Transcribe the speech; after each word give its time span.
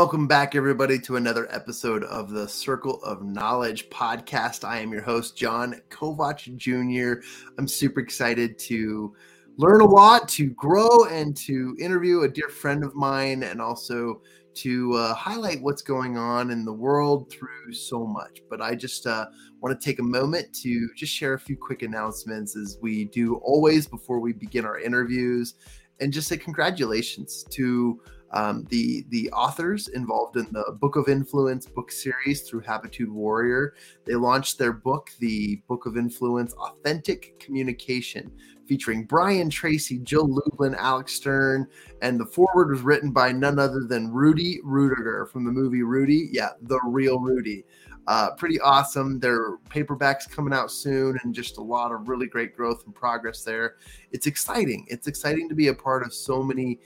Welcome 0.00 0.26
back, 0.26 0.54
everybody, 0.54 0.98
to 1.00 1.16
another 1.16 1.46
episode 1.54 2.04
of 2.04 2.30
the 2.30 2.48
Circle 2.48 3.04
of 3.04 3.22
Knowledge 3.22 3.90
podcast. 3.90 4.66
I 4.66 4.78
am 4.78 4.92
your 4.92 5.02
host, 5.02 5.36
Jon 5.36 5.78
Kovach 5.90 6.56
Jr. 6.56 7.22
I'm 7.58 7.68
super 7.68 8.00
excited 8.00 8.58
to 8.60 9.14
learn 9.58 9.82
a 9.82 9.84
lot, 9.84 10.26
to 10.30 10.46
grow, 10.52 11.04
and 11.04 11.36
to 11.36 11.76
interview 11.78 12.22
a 12.22 12.28
dear 12.30 12.48
friend 12.48 12.82
of 12.82 12.94
mine, 12.94 13.42
and 13.42 13.60
also 13.60 14.22
to 14.54 14.94
uh, 14.94 15.12
highlight 15.12 15.60
what's 15.60 15.82
going 15.82 16.16
on 16.16 16.50
in 16.50 16.64
the 16.64 16.72
world 16.72 17.30
through 17.30 17.74
so 17.74 18.06
much. 18.06 18.40
But 18.48 18.62
I 18.62 18.74
just 18.74 19.06
uh, 19.06 19.26
want 19.60 19.78
to 19.78 19.84
take 19.84 19.98
a 19.98 20.02
moment 20.02 20.54
to 20.62 20.88
just 20.96 21.12
share 21.12 21.34
a 21.34 21.38
few 21.38 21.58
quick 21.58 21.82
announcements 21.82 22.56
as 22.56 22.78
we 22.80 23.04
do 23.04 23.34
always 23.44 23.86
before 23.86 24.18
we 24.18 24.32
begin 24.32 24.64
our 24.64 24.80
interviews, 24.80 25.56
and 26.00 26.10
just 26.10 26.26
say 26.26 26.38
congratulations 26.38 27.44
to 27.50 28.00
um, 28.32 28.64
the 28.70 29.04
the 29.08 29.30
authors 29.32 29.88
involved 29.88 30.36
in 30.36 30.46
the 30.52 30.76
Book 30.80 30.96
of 30.96 31.08
Influence 31.08 31.66
book 31.66 31.90
series 31.90 32.42
through 32.42 32.60
Habitude 32.60 33.10
Warrior. 33.10 33.74
They 34.04 34.14
launched 34.14 34.58
their 34.58 34.72
book, 34.72 35.10
the 35.18 35.62
Book 35.68 35.86
of 35.86 35.96
Influence: 35.96 36.54
Authentic 36.54 37.38
Communication, 37.40 38.30
featuring 38.66 39.04
Brian 39.04 39.50
Tracy, 39.50 39.98
Jill 39.98 40.28
Lublin, 40.28 40.76
Alex 40.76 41.14
Stern, 41.14 41.66
and 42.02 42.20
the 42.20 42.26
foreword 42.26 42.70
was 42.70 42.82
written 42.82 43.10
by 43.10 43.32
none 43.32 43.58
other 43.58 43.80
than 43.80 44.12
Rudy 44.12 44.60
Ruettiger 44.64 45.28
from 45.28 45.44
the 45.44 45.52
movie 45.52 45.82
Rudy. 45.82 46.28
Yeah, 46.30 46.50
the 46.62 46.80
real 46.84 47.18
Rudy. 47.18 47.64
Uh, 48.06 48.30
pretty 48.36 48.58
awesome. 48.60 49.20
Their 49.20 49.58
paperbacks 49.68 50.28
coming 50.28 50.54
out 50.54 50.70
soon, 50.70 51.18
and 51.22 51.34
just 51.34 51.58
a 51.58 51.62
lot 51.62 51.92
of 51.92 52.08
really 52.08 52.26
great 52.26 52.56
growth 52.56 52.84
and 52.86 52.94
progress 52.94 53.44
there. 53.44 53.76
It's 54.10 54.26
exciting. 54.26 54.86
It's 54.88 55.06
exciting 55.06 55.48
to 55.48 55.54
be 55.54 55.68
a 55.68 55.74
part 55.74 56.04
of 56.04 56.12
so 56.14 56.42
many 56.42 56.80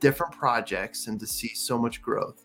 different 0.00 0.32
projects 0.32 1.06
and 1.06 1.18
to 1.20 1.26
see 1.26 1.54
so 1.54 1.78
much 1.78 2.02
growth. 2.02 2.44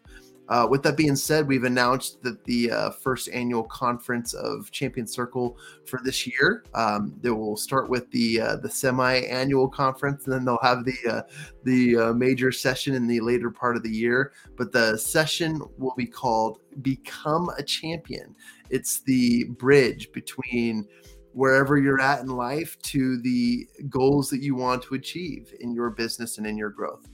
Uh, 0.50 0.66
with 0.68 0.82
that 0.82 0.98
being 0.98 1.16
said, 1.16 1.48
we've 1.48 1.64
announced 1.64 2.24
that 2.24 2.44
the 2.46 2.72
uh, 2.72 2.90
first 2.90 3.30
annual 3.32 3.64
conference 3.64 4.34
of 4.34 4.72
Champion 4.72 5.06
Circle 5.06 5.60
for 5.86 6.00
this 6.04 6.26
year. 6.26 6.66
Um, 6.74 7.14
they 7.22 7.30
will 7.30 7.56
start 7.56 7.88
with 7.88 8.10
the 8.10 8.42
uh, 8.42 8.56
the 8.56 8.70
semi-annual 8.70 9.70
conference, 9.70 10.26
and 10.26 10.34
then 10.34 10.46
they'll 10.46 10.58
have 10.64 10.86
the 10.86 10.98
uh, 11.08 11.22
the 11.66 11.98
uh, 11.98 12.14
major 12.14 12.52
session 12.52 12.96
in 12.96 13.06
the 13.06 13.20
later 13.20 13.52
part 13.52 13.78
of 13.78 13.84
the 13.84 13.92
year. 13.92 14.34
But 14.58 14.72
the 14.72 14.98
session 14.98 15.62
will 15.78 15.94
be 15.96 16.08
called 16.08 16.62
"Become 16.82 17.50
a 17.56 17.62
Champion." 17.62 18.36
It's 18.72 19.02
the 19.02 19.44
bridge 19.60 20.12
between 20.14 20.88
wherever 21.34 21.78
you're 21.78 22.02
at 22.02 22.22
in 22.22 22.28
life 22.28 22.76
to 22.82 23.22
the 23.22 23.68
goals 23.88 24.32
that 24.32 24.42
you 24.42 24.56
want 24.56 24.82
to 24.82 24.96
achieve 24.96 25.54
in 25.60 25.76
your 25.76 25.92
business 25.92 26.40
and 26.40 26.48
in 26.48 26.58
your 26.58 26.72
growth 26.72 27.08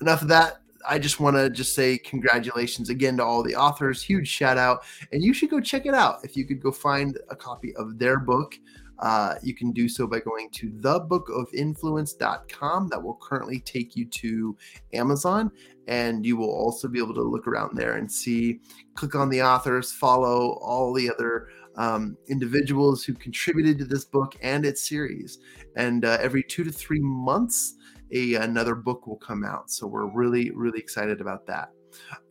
enough 0.00 0.22
of 0.22 0.28
that. 0.28 0.60
I 0.88 0.98
just 0.98 1.20
want 1.20 1.36
to 1.36 1.50
just 1.50 1.74
say 1.74 1.98
congratulations 1.98 2.88
again 2.88 3.18
to 3.18 3.24
all 3.24 3.42
the 3.42 3.54
authors. 3.54 4.02
Huge 4.02 4.28
shout 4.28 4.56
out. 4.56 4.82
And 5.12 5.22
you 5.22 5.34
should 5.34 5.50
go 5.50 5.60
check 5.60 5.84
it 5.86 5.94
out. 5.94 6.24
If 6.24 6.36
you 6.36 6.46
could 6.46 6.62
go 6.62 6.72
find 6.72 7.18
a 7.28 7.36
copy 7.36 7.76
of 7.76 7.98
their 7.98 8.18
book, 8.18 8.58
uh, 9.00 9.34
you 9.42 9.54
can 9.54 9.72
do 9.72 9.88
so 9.88 10.06
by 10.06 10.20
going 10.20 10.50
to 10.50 10.70
thebookofinfluence.com. 10.70 12.88
That 12.88 13.02
will 13.02 13.18
currently 13.20 13.58
take 13.60 13.96
you 13.96 14.04
to 14.06 14.56
Amazon. 14.92 15.50
And 15.86 16.24
you 16.24 16.36
will 16.36 16.50
also 16.50 16.88
be 16.88 16.98
able 16.98 17.14
to 17.14 17.22
look 17.22 17.46
around 17.46 17.76
there 17.76 17.96
and 17.96 18.10
see, 18.10 18.60
click 18.94 19.14
on 19.14 19.28
the 19.28 19.42
authors, 19.42 19.92
follow 19.92 20.58
all 20.62 20.92
the 20.92 21.10
other 21.10 21.48
um, 21.76 22.16
individuals 22.28 23.04
who 23.04 23.14
contributed 23.14 23.78
to 23.78 23.84
this 23.84 24.04
book 24.04 24.36
and 24.42 24.66
its 24.66 24.88
series. 24.88 25.38
And 25.76 26.04
uh, 26.04 26.18
every 26.20 26.42
two 26.42 26.64
to 26.64 26.72
three 26.72 27.00
months, 27.00 27.76
a 28.12 28.34
another 28.34 28.74
book 28.74 29.06
will 29.06 29.16
come 29.16 29.44
out. 29.44 29.70
So 29.70 29.86
we're 29.86 30.10
really 30.12 30.50
really 30.50 30.78
excited 30.78 31.20
about 31.20 31.46
that. 31.46 31.70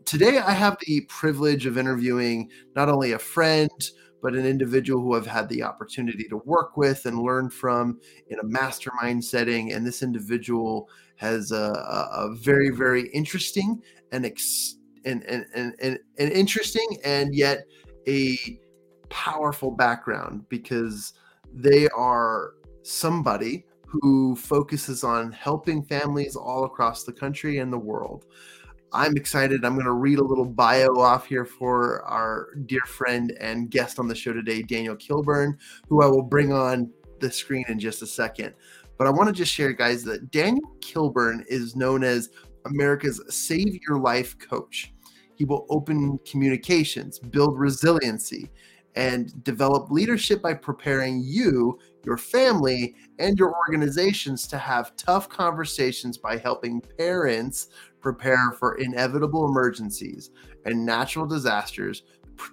Today 0.06 0.40
I 0.40 0.51
have 0.51 0.78
the 0.85 1.01
privilege 1.01 1.66
of 1.66 1.78
interviewing 1.78 2.50
not 2.75 2.90
only 2.90 3.12
a 3.12 3.19
friend 3.19 3.69
but 4.22 4.35
an 4.35 4.45
individual 4.45 5.01
who 5.01 5.16
I've 5.16 5.25
had 5.25 5.50
the 5.50 5.63
opportunity 5.63 6.25
to 6.29 6.38
work 6.38 6.78
with 6.78 7.06
and 7.06 7.19
learn 7.19 7.50
from 7.50 8.00
in 8.28 8.39
a 8.39 8.44
mastermind 8.44 9.23
setting. 9.23 9.73
And 9.73 9.85
this 9.85 10.03
individual 10.03 10.89
has 11.18 11.51
a, 11.51 11.72
a, 12.13 12.35
very, 12.35 12.69
very 12.69 13.07
interesting 13.09 13.81
and, 14.12 14.25
ex, 14.25 14.75
and, 15.06 15.23
and, 15.23 15.45
and, 15.56 15.73
and, 15.81 16.00
and 16.18 16.31
interesting 16.31 16.97
and 17.03 17.34
yet 17.34 17.66
a 18.07 18.38
powerful 19.09 19.72
background 19.72 20.47
because 20.50 21.13
they 21.53 21.88
are 21.89 22.53
somebody 22.84 23.66
who 23.89 24.35
focuses 24.35 25.03
on 25.03 25.31
helping 25.31 25.83
families 25.83 26.35
all 26.35 26.66
across 26.66 27.03
the 27.03 27.13
country 27.13 27.57
and 27.57 27.73
the 27.73 27.77
world. 27.77 28.25
I'm 28.94 29.17
excited. 29.17 29.66
I'm 29.66 29.73
going 29.73 29.85
to 29.85 29.94
read 29.94 30.19
a 30.19 30.23
little 30.23 30.45
bio 30.45 30.89
off 31.00 31.25
here 31.25 31.45
for 31.45 32.03
our 32.03 32.50
dear 32.66 32.81
friend 32.88 33.31
and 33.39 33.69
guest 33.69 34.00
on 34.00 34.07
the 34.07 34.16
show 34.16 34.33
today, 34.33 34.61
Daniel 34.61 34.95
Kilburn, 34.95 35.57
who 35.88 36.03
I 36.03 36.07
will 36.07 36.23
bring 36.23 36.53
on 36.53 36.91
the 37.19 37.31
screen 37.31 37.66
in 37.67 37.79
just 37.79 38.01
a 38.01 38.07
second. 38.07 38.53
But 38.97 39.07
I 39.07 39.11
want 39.11 39.27
to 39.27 39.33
just 39.33 39.53
share, 39.53 39.73
guys, 39.73 40.03
that 40.03 40.29
Daniel 40.31 40.75
Kilburn 40.81 41.45
is 41.47 41.75
known 41.75 42.03
as 42.03 42.29
America's 42.66 43.21
Save 43.29 43.79
Your 43.88 44.00
Life 44.00 44.38
coach. 44.39 44.94
He 45.35 45.45
will 45.45 45.66
open 45.69 46.19
communications, 46.29 47.17
build 47.17 47.57
resiliency, 47.57 48.50
and 48.95 49.44
develop 49.44 49.91
leadership 49.91 50.41
by 50.41 50.53
preparing 50.53 51.21
you, 51.23 51.79
your 52.09 52.17
family, 52.17 52.95
and 53.19 53.37
your 53.37 53.55
organizations 53.55 54.47
to 54.47 54.57
have 54.57 54.95
tough 54.95 55.29
conversations 55.29 56.17
by 56.17 56.37
helping 56.37 56.81
parents 56.97 57.67
prepare 58.01 58.51
for 58.57 58.79
inevitable 58.79 59.45
emergencies 59.45 60.31
and 60.65 60.83
natural 60.83 61.27
disasters 61.27 62.01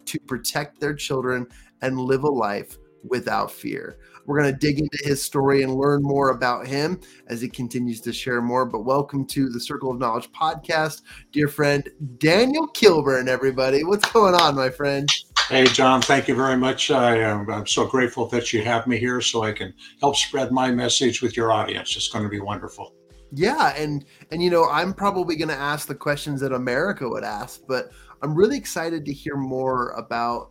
to 0.05 0.21
protect 0.21 0.79
their 0.79 0.95
children 0.95 1.47
and 1.81 1.99
live 1.99 2.25
a 2.25 2.29
life 2.29 2.77
without 3.09 3.51
fear. 3.51 3.99
We're 4.27 4.39
going 4.39 4.53
to 4.53 4.59
dig 4.59 4.79
into 4.79 4.99
his 5.05 5.23
story 5.23 5.63
and 5.63 5.77
learn 5.77 6.03
more 6.03 6.31
about 6.31 6.67
him 6.67 7.01
as 7.29 7.41
he 7.41 7.49
continues 7.49 8.03
to 8.03 8.13
share 8.13 8.43
more. 8.43 8.67
But 8.67 8.85
welcome 8.85 9.25
to 9.29 9.49
the 9.49 9.61
Circle 9.61 9.93
of 9.93 9.99
Knowledge 9.99 10.31
podcast, 10.33 11.01
dear 11.33 11.49
friend 11.49 11.89
Daniel 12.19 12.67
Kilburn, 12.67 13.29
everybody. 13.29 13.85
What's 13.85 14.11
going 14.11 14.35
on, 14.35 14.55
my 14.55 14.69
friend? 14.69 15.09
Hey, 15.49 15.65
Jon, 15.67 16.03
thank 16.03 16.27
you 16.27 16.35
very 16.35 16.57
much. 16.57 16.91
I 16.91 17.19
am, 17.19 17.49
I'm 17.49 17.69
so 17.69 17.87
grateful 17.87 18.27
that 18.31 18.53
you 18.53 18.65
have 18.65 18.89
me 18.89 18.99
here 18.99 19.21
so 19.21 19.45
I 19.45 19.53
can 19.53 19.73
help 20.01 20.17
spread 20.17 20.51
my 20.51 20.73
message 20.73 21.23
with 21.23 21.37
your 21.37 21.53
audience. 21.53 21.95
It's 21.95 22.09
going 22.09 22.25
to 22.25 22.29
be 22.29 22.41
wonderful. 22.41 22.93
Yeah, 23.33 23.73
and 23.77 24.05
and 24.33 24.43
you 24.43 24.51
know, 24.51 24.69
I'm 24.69 24.93
probably 24.93 25.37
going 25.37 25.51
to 25.51 25.55
ask 25.55 25.87
the 25.87 25.95
questions 25.95 26.41
that 26.41 26.53
America 26.53 27.09
would 27.09 27.23
ask, 27.23 27.61
but 27.69 27.91
I'm 28.23 28.35
really 28.35 28.57
excited 28.57 29.05
to 29.05 29.13
hear 29.13 29.37
more 29.37 29.91
about 29.91 30.51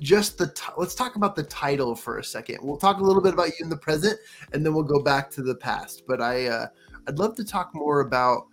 just 0.00 0.38
the 0.38 0.46
t- 0.46 0.72
let's 0.78 0.94
talk 0.94 1.16
about 1.16 1.36
the 1.36 1.42
title 1.42 1.94
for 1.94 2.18
a 2.18 2.24
second. 2.24 2.60
We'll 2.62 2.78
talk 2.78 3.00
a 3.00 3.04
little 3.04 3.22
bit 3.22 3.34
about 3.34 3.48
you 3.48 3.56
in 3.60 3.68
the 3.68 3.76
present 3.76 4.18
and 4.54 4.64
then 4.64 4.72
we'll 4.72 4.84
go 4.84 5.02
back 5.02 5.30
to 5.32 5.42
the 5.42 5.54
past. 5.54 6.04
But 6.08 6.22
I 6.22 6.46
uh 6.46 6.66
I'd 7.06 7.18
love 7.18 7.36
to 7.36 7.44
talk 7.44 7.72
more 7.74 8.00
about 8.00 8.46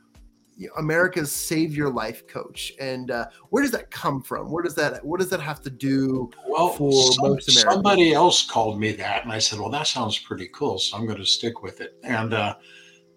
America's 0.78 1.31
Save 1.31 1.75
Your 1.75 1.90
Life 1.90 2.28
Coach, 2.28 2.74
and 2.80 3.12
uh, 3.12 3.28
where 3.50 3.63
does 3.63 3.72
that 3.72 3.92
come 3.92 4.22
from? 4.22 4.52
Where 4.52 4.63
does 4.63 4.75
that 4.75 5.04
what 5.04 5.19
does 5.19 5.30
that 5.30 5.42
have 5.42 5.62
to 5.62 5.69
do 5.69 6.30
well, 6.48 6.69
for 6.69 6.92
some, 6.92 7.31
most 7.31 7.50
Americans? 7.50 7.74
Somebody 7.74 8.13
else 8.13 8.46
called 8.46 8.80
me 8.80 8.92
that, 8.94 9.24
and 9.24 9.31
I 9.31 9.40
said, 9.40 9.60
"Well, 9.60 9.69
that 9.69 9.88
sounds 9.88 10.19
pretty 10.19 10.50
cool, 10.54 10.80
so 10.80 10.98
I'm 10.98 11.06
going 11.06 11.19
to 11.19 11.25
stick 11.25 11.63
with 11.63 11.81
it." 11.81 11.98
And 12.04 12.34
uh, 12.34 12.56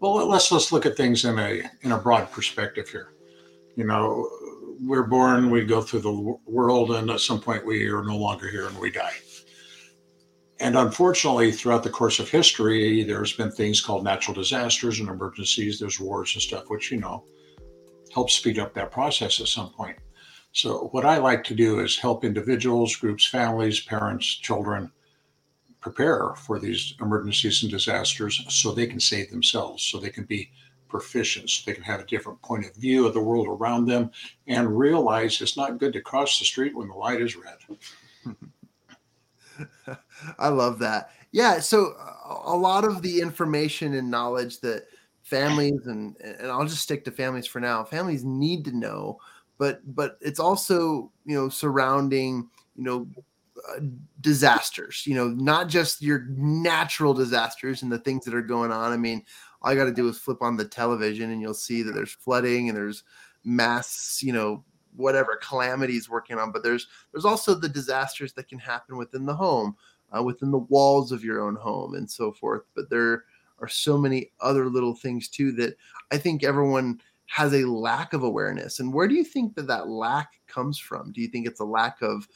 well, 0.00 0.26
let's 0.28 0.50
let's 0.52 0.72
look 0.72 0.86
at 0.86 0.96
things 0.96 1.24
in 1.24 1.38
a 1.38 1.62
in 1.82 1.92
a 1.92 1.98
broad 1.98 2.30
perspective 2.30 2.88
here. 2.88 3.14
You 3.76 3.84
know, 3.84 4.28
we're 4.80 5.06
born, 5.06 5.50
we 5.50 5.64
go 5.64 5.82
through 5.82 6.00
the 6.00 6.36
world, 6.46 6.92
and 6.92 7.10
at 7.10 7.20
some 7.20 7.40
point 7.40 7.66
we 7.66 7.88
are 7.88 8.04
no 8.04 8.16
longer 8.16 8.48
here 8.48 8.66
and 8.66 8.78
we 8.78 8.90
die. 8.90 9.14
And 10.60 10.76
unfortunately, 10.76 11.52
throughout 11.52 11.82
the 11.82 11.90
course 11.90 12.20
of 12.20 12.28
history, 12.28 13.02
there's 13.02 13.32
been 13.32 13.50
things 13.50 13.80
called 13.80 14.04
natural 14.04 14.34
disasters 14.34 15.00
and 15.00 15.08
emergencies. 15.08 15.78
There's 15.78 15.98
wars 15.98 16.32
and 16.34 16.42
stuff, 16.42 16.70
which, 16.70 16.92
you 16.92 16.98
know, 16.98 17.24
help 18.14 18.30
speed 18.30 18.58
up 18.58 18.72
that 18.74 18.92
process 18.92 19.40
at 19.40 19.48
some 19.48 19.70
point. 19.70 19.98
So, 20.52 20.88
what 20.92 21.04
I 21.04 21.18
like 21.18 21.42
to 21.44 21.54
do 21.54 21.80
is 21.80 21.98
help 21.98 22.24
individuals, 22.24 22.94
groups, 22.94 23.26
families, 23.26 23.80
parents, 23.80 24.26
children 24.26 24.92
prepare 25.80 26.34
for 26.36 26.60
these 26.60 26.94
emergencies 27.00 27.62
and 27.62 27.70
disasters 27.70 28.42
so 28.48 28.72
they 28.72 28.86
can 28.86 29.00
save 29.00 29.30
themselves, 29.30 29.82
so 29.82 29.98
they 29.98 30.10
can 30.10 30.24
be 30.24 30.50
proficient, 30.88 31.50
so 31.50 31.62
they 31.66 31.74
can 31.74 31.82
have 31.82 32.00
a 32.00 32.06
different 32.06 32.40
point 32.40 32.64
of 32.64 32.74
view 32.76 33.04
of 33.04 33.14
the 33.14 33.20
world 33.20 33.48
around 33.48 33.84
them 33.84 34.10
and 34.46 34.78
realize 34.78 35.40
it's 35.40 35.56
not 35.56 35.78
good 35.78 35.92
to 35.92 36.00
cross 36.00 36.38
the 36.38 36.44
street 36.44 36.74
when 36.76 36.86
the 36.86 36.94
light 36.94 37.20
is 37.20 37.36
red. 37.36 38.36
I 40.38 40.48
love 40.48 40.78
that. 40.78 41.10
Yeah. 41.32 41.58
So 41.58 41.94
a 42.44 42.56
lot 42.56 42.84
of 42.84 43.02
the 43.02 43.20
information 43.20 43.94
and 43.94 44.08
knowledge 44.08 44.60
that 44.60 44.86
families 45.24 45.86
and 45.86 46.16
and 46.20 46.48
I'll 46.48 46.66
just 46.66 46.82
stick 46.82 47.04
to 47.06 47.10
families 47.10 47.46
for 47.46 47.58
now. 47.58 47.82
Families 47.82 48.24
need 48.24 48.64
to 48.66 48.76
know, 48.76 49.18
but 49.58 49.80
but 49.94 50.18
it's 50.20 50.38
also 50.38 51.10
you 51.24 51.34
know 51.34 51.48
surrounding 51.48 52.48
you 52.76 52.84
know 52.84 53.08
uh, 53.70 53.80
disasters. 54.20 55.02
You 55.06 55.14
know, 55.16 55.28
not 55.28 55.68
just 55.68 56.02
your 56.02 56.26
natural 56.28 57.14
disasters 57.14 57.82
and 57.82 57.90
the 57.90 57.98
things 57.98 58.24
that 58.24 58.34
are 58.34 58.42
going 58.42 58.70
on. 58.70 58.92
I 58.92 58.96
mean, 58.96 59.24
all 59.62 59.72
I 59.72 59.74
got 59.74 59.84
to 59.84 59.92
do 59.92 60.08
is 60.08 60.18
flip 60.18 60.42
on 60.42 60.56
the 60.56 60.64
television 60.66 61.30
and 61.30 61.40
you'll 61.40 61.54
see 61.54 61.82
that 61.82 61.92
there's 61.92 62.12
flooding 62.12 62.68
and 62.68 62.76
there's 62.76 63.02
mass, 63.44 64.20
you 64.22 64.32
know, 64.32 64.62
whatever 64.96 65.36
calamities 65.42 66.08
working 66.08 66.38
on, 66.38 66.52
but 66.52 66.62
there's 66.62 66.86
there's 67.12 67.24
also 67.24 67.54
the 67.54 67.68
disasters 67.68 68.32
that 68.34 68.48
can 68.48 68.58
happen 68.58 68.96
within 68.96 69.24
the 69.24 69.34
home, 69.34 69.76
uh, 70.16 70.22
within 70.22 70.50
the 70.50 70.58
walls 70.58 71.12
of 71.12 71.24
your 71.24 71.40
own 71.40 71.56
home, 71.56 71.94
and 71.94 72.10
so 72.10 72.30
forth. 72.30 72.62
But 72.74 72.90
there 72.90 73.24
are 73.60 73.68
so 73.68 73.96
many 73.96 74.30
other 74.40 74.68
little 74.68 74.94
things 74.94 75.28
too 75.28 75.52
that 75.52 75.76
I 76.12 76.18
think 76.18 76.44
everyone 76.44 77.00
has 77.26 77.54
a 77.54 77.68
lack 77.68 78.12
of 78.12 78.22
awareness. 78.22 78.80
And 78.80 78.92
where 78.92 79.08
do 79.08 79.14
you 79.14 79.24
think 79.24 79.54
that 79.54 79.66
that 79.66 79.88
lack 79.88 80.32
comes 80.46 80.78
from? 80.78 81.12
Do 81.12 81.20
you 81.20 81.28
think 81.28 81.46
it's 81.46 81.60
a 81.60 81.64
lack 81.64 82.02
of 82.02 82.28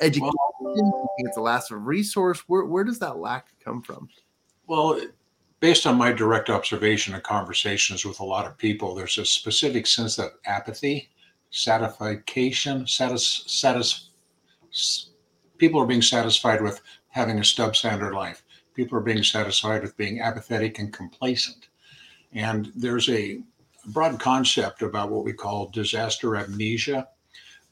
education? 0.00 0.32
Well, 0.60 0.74
do 0.74 0.80
you 0.80 1.08
think 1.16 1.28
it's 1.28 1.36
a 1.36 1.40
lack 1.40 1.70
of 1.70 1.86
resource? 1.86 2.40
Where 2.46 2.64
where 2.64 2.84
does 2.84 2.98
that 2.98 3.18
lack 3.18 3.48
come 3.62 3.82
from? 3.82 4.08
Well, 4.66 5.00
based 5.60 5.86
on 5.86 5.96
my 5.96 6.12
direct 6.12 6.50
observation 6.50 7.14
and 7.14 7.22
conversations 7.22 8.04
with 8.04 8.20
a 8.20 8.24
lot 8.24 8.46
of 8.46 8.58
people, 8.58 8.94
there's 8.94 9.18
a 9.18 9.24
specific 9.24 9.86
sense 9.86 10.18
of 10.18 10.32
apathy, 10.46 11.08
satisfaction, 11.50 12.86
satis, 12.86 13.44
satis, 13.46 14.10
people 15.58 15.80
are 15.80 15.86
being 15.86 16.02
satisfied 16.02 16.60
with 16.60 16.80
having 17.08 17.38
a 17.38 17.44
stub 17.44 17.72
substandard 17.72 18.14
life. 18.14 18.43
People 18.74 18.98
are 18.98 19.02
being 19.02 19.22
satisfied 19.22 19.82
with 19.82 19.96
being 19.96 20.20
apathetic 20.20 20.78
and 20.78 20.92
complacent. 20.92 21.68
And 22.32 22.72
there's 22.74 23.08
a 23.08 23.40
broad 23.86 24.18
concept 24.18 24.82
about 24.82 25.10
what 25.10 25.24
we 25.24 25.32
call 25.32 25.68
disaster 25.68 26.36
amnesia. 26.36 27.08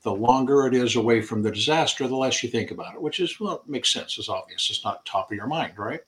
The 0.03 0.13
longer 0.13 0.67
it 0.67 0.75
is 0.75 0.97
away 0.97 1.23
from 1.23 1.43
the 1.43 1.51
disaster, 1.51 2.07
the 2.09 2.17
less 2.17 2.43
you 2.43 2.49
think 2.51 2.71
about 2.71 2.95
it, 2.95 3.03
which 3.03 3.21
is, 3.21 3.39
well, 3.39 3.63
makes 3.67 3.93
sense. 3.93 4.19
It's 4.19 4.29
obvious. 4.29 4.69
It's 4.71 4.85
not 4.85 5.07
top 5.07 5.31
of 5.31 5.37
your 5.37 5.47
mind, 5.47 5.75
right? 5.79 6.01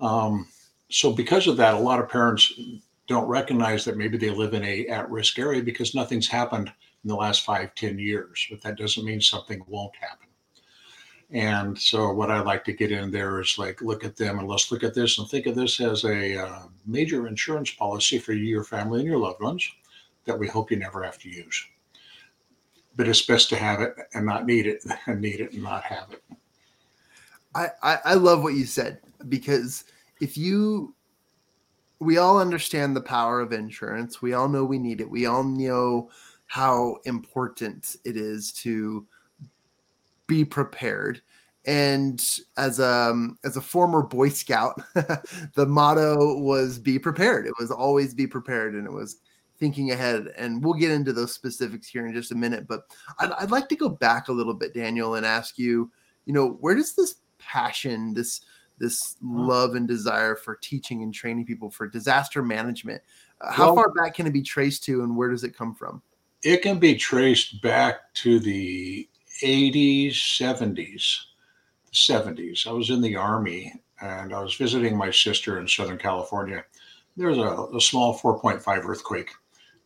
Um, 0.00 0.48
so 0.90 1.12
because 1.12 1.46
of 1.46 1.56
that, 1.58 1.74
a 1.74 1.78
lot 1.78 2.00
of 2.00 2.08
parents 2.08 2.52
don't 3.06 3.28
recognize 3.28 3.84
that 3.84 3.96
maybe 3.96 4.18
they 4.18 4.30
live 4.30 4.54
in 4.54 4.64
a 4.64 4.86
at-risk 4.88 5.38
area 5.38 5.62
because 5.62 5.94
nothing's 5.94 6.28
happened 6.28 6.72
in 7.04 7.08
the 7.08 7.14
last 7.14 7.44
five, 7.44 7.74
ten 7.74 7.98
years. 7.98 8.46
But 8.50 8.62
that 8.62 8.78
doesn't 8.78 9.04
mean 9.04 9.20
something 9.20 9.62
won't 9.66 9.94
happen. 9.96 10.28
And 11.30 11.78
so 11.78 12.12
what 12.12 12.30
I 12.30 12.40
like 12.40 12.64
to 12.64 12.72
get 12.72 12.92
in 12.92 13.10
there 13.10 13.40
is 13.40 13.58
like 13.58 13.80
look 13.80 14.04
at 14.04 14.16
them 14.16 14.38
and 14.38 14.48
let's 14.48 14.70
look 14.70 14.84
at 14.84 14.94
this 14.94 15.18
and 15.18 15.28
think 15.28 15.46
of 15.46 15.56
this 15.56 15.80
as 15.80 16.04
a 16.04 16.46
uh, 16.46 16.62
major 16.86 17.26
insurance 17.26 17.70
policy 17.70 18.18
for 18.18 18.32
you, 18.32 18.44
your 18.44 18.64
family, 18.64 19.00
and 19.00 19.08
your 19.08 19.18
loved 19.18 19.40
ones 19.40 19.68
that 20.26 20.38
we 20.38 20.46
hope 20.46 20.70
you 20.70 20.76
never 20.76 21.02
have 21.02 21.18
to 21.18 21.28
use. 21.28 21.66
But 22.96 23.08
it's 23.08 23.26
best 23.26 23.48
to 23.48 23.56
have 23.56 23.80
it 23.80 23.94
and 24.14 24.24
not 24.24 24.46
need 24.46 24.66
it, 24.66 24.84
and 25.06 25.20
need 25.20 25.40
it 25.40 25.52
and 25.52 25.62
not 25.62 25.82
have 25.84 26.12
it. 26.12 26.22
I, 27.54 27.68
I, 27.82 27.98
I 28.04 28.14
love 28.14 28.42
what 28.42 28.54
you 28.54 28.66
said 28.66 29.00
because 29.28 29.84
if 30.20 30.36
you 30.36 30.94
we 32.00 32.18
all 32.18 32.38
understand 32.38 32.94
the 32.94 33.00
power 33.00 33.40
of 33.40 33.52
insurance 33.52 34.20
we 34.20 34.34
all 34.34 34.48
know 34.48 34.64
we 34.64 34.78
need 34.78 35.00
it 35.00 35.08
we 35.08 35.26
all 35.26 35.44
know 35.44 36.10
how 36.46 36.96
important 37.04 37.96
it 38.04 38.16
is 38.16 38.52
to 38.52 39.06
be 40.26 40.44
prepared 40.44 41.20
and 41.66 42.40
as 42.56 42.78
a 42.78 43.10
um, 43.10 43.38
as 43.44 43.56
a 43.56 43.60
former 43.60 44.02
boy 44.02 44.28
scout 44.28 44.80
the 45.54 45.66
motto 45.66 46.38
was 46.38 46.78
be 46.78 46.98
prepared 46.98 47.46
it 47.46 47.54
was 47.58 47.70
always 47.70 48.14
be 48.14 48.26
prepared 48.26 48.74
and 48.74 48.86
it 48.86 48.92
was 48.92 49.16
thinking 49.58 49.92
ahead 49.92 50.28
and 50.36 50.62
we'll 50.62 50.74
get 50.74 50.90
into 50.90 51.12
those 51.12 51.32
specifics 51.32 51.86
here 51.86 52.06
in 52.06 52.12
just 52.12 52.32
a 52.32 52.36
minute 52.36 52.66
but 52.68 52.82
I'd, 53.18 53.32
I'd 53.32 53.50
like 53.50 53.68
to 53.68 53.76
go 53.76 53.88
back 53.88 54.28
a 54.28 54.32
little 54.32 54.54
bit 54.54 54.74
daniel 54.74 55.14
and 55.14 55.24
ask 55.24 55.58
you 55.58 55.90
you 56.26 56.32
know 56.32 56.50
where 56.60 56.74
does 56.74 56.94
this 56.94 57.16
passion 57.38 58.14
this 58.14 58.42
this 58.78 59.16
love 59.22 59.74
and 59.74 59.86
desire 59.86 60.34
for 60.34 60.56
teaching 60.56 61.02
and 61.02 61.14
training 61.14 61.46
people 61.46 61.70
for 61.70 61.86
disaster 61.86 62.42
management. 62.42 63.02
Uh, 63.40 63.52
how 63.52 63.66
well, 63.66 63.76
far 63.76 63.92
back 63.92 64.14
can 64.14 64.26
it 64.26 64.32
be 64.32 64.42
traced 64.42 64.84
to, 64.84 65.02
and 65.02 65.16
where 65.16 65.30
does 65.30 65.44
it 65.44 65.56
come 65.56 65.74
from? 65.74 66.02
It 66.42 66.62
can 66.62 66.78
be 66.78 66.94
traced 66.94 67.62
back 67.62 68.12
to 68.14 68.38
the 68.38 69.08
80s, 69.42 70.12
70s, 70.12 71.18
70s. 71.92 72.66
I 72.66 72.72
was 72.72 72.90
in 72.90 73.00
the 73.00 73.16
Army 73.16 73.72
and 74.00 74.34
I 74.34 74.40
was 74.40 74.54
visiting 74.54 74.96
my 74.96 75.10
sister 75.10 75.58
in 75.58 75.68
Southern 75.68 75.98
California. 75.98 76.64
There 77.16 77.28
was 77.28 77.38
a, 77.38 77.76
a 77.76 77.80
small 77.80 78.18
4.5 78.18 78.84
earthquake, 78.84 79.30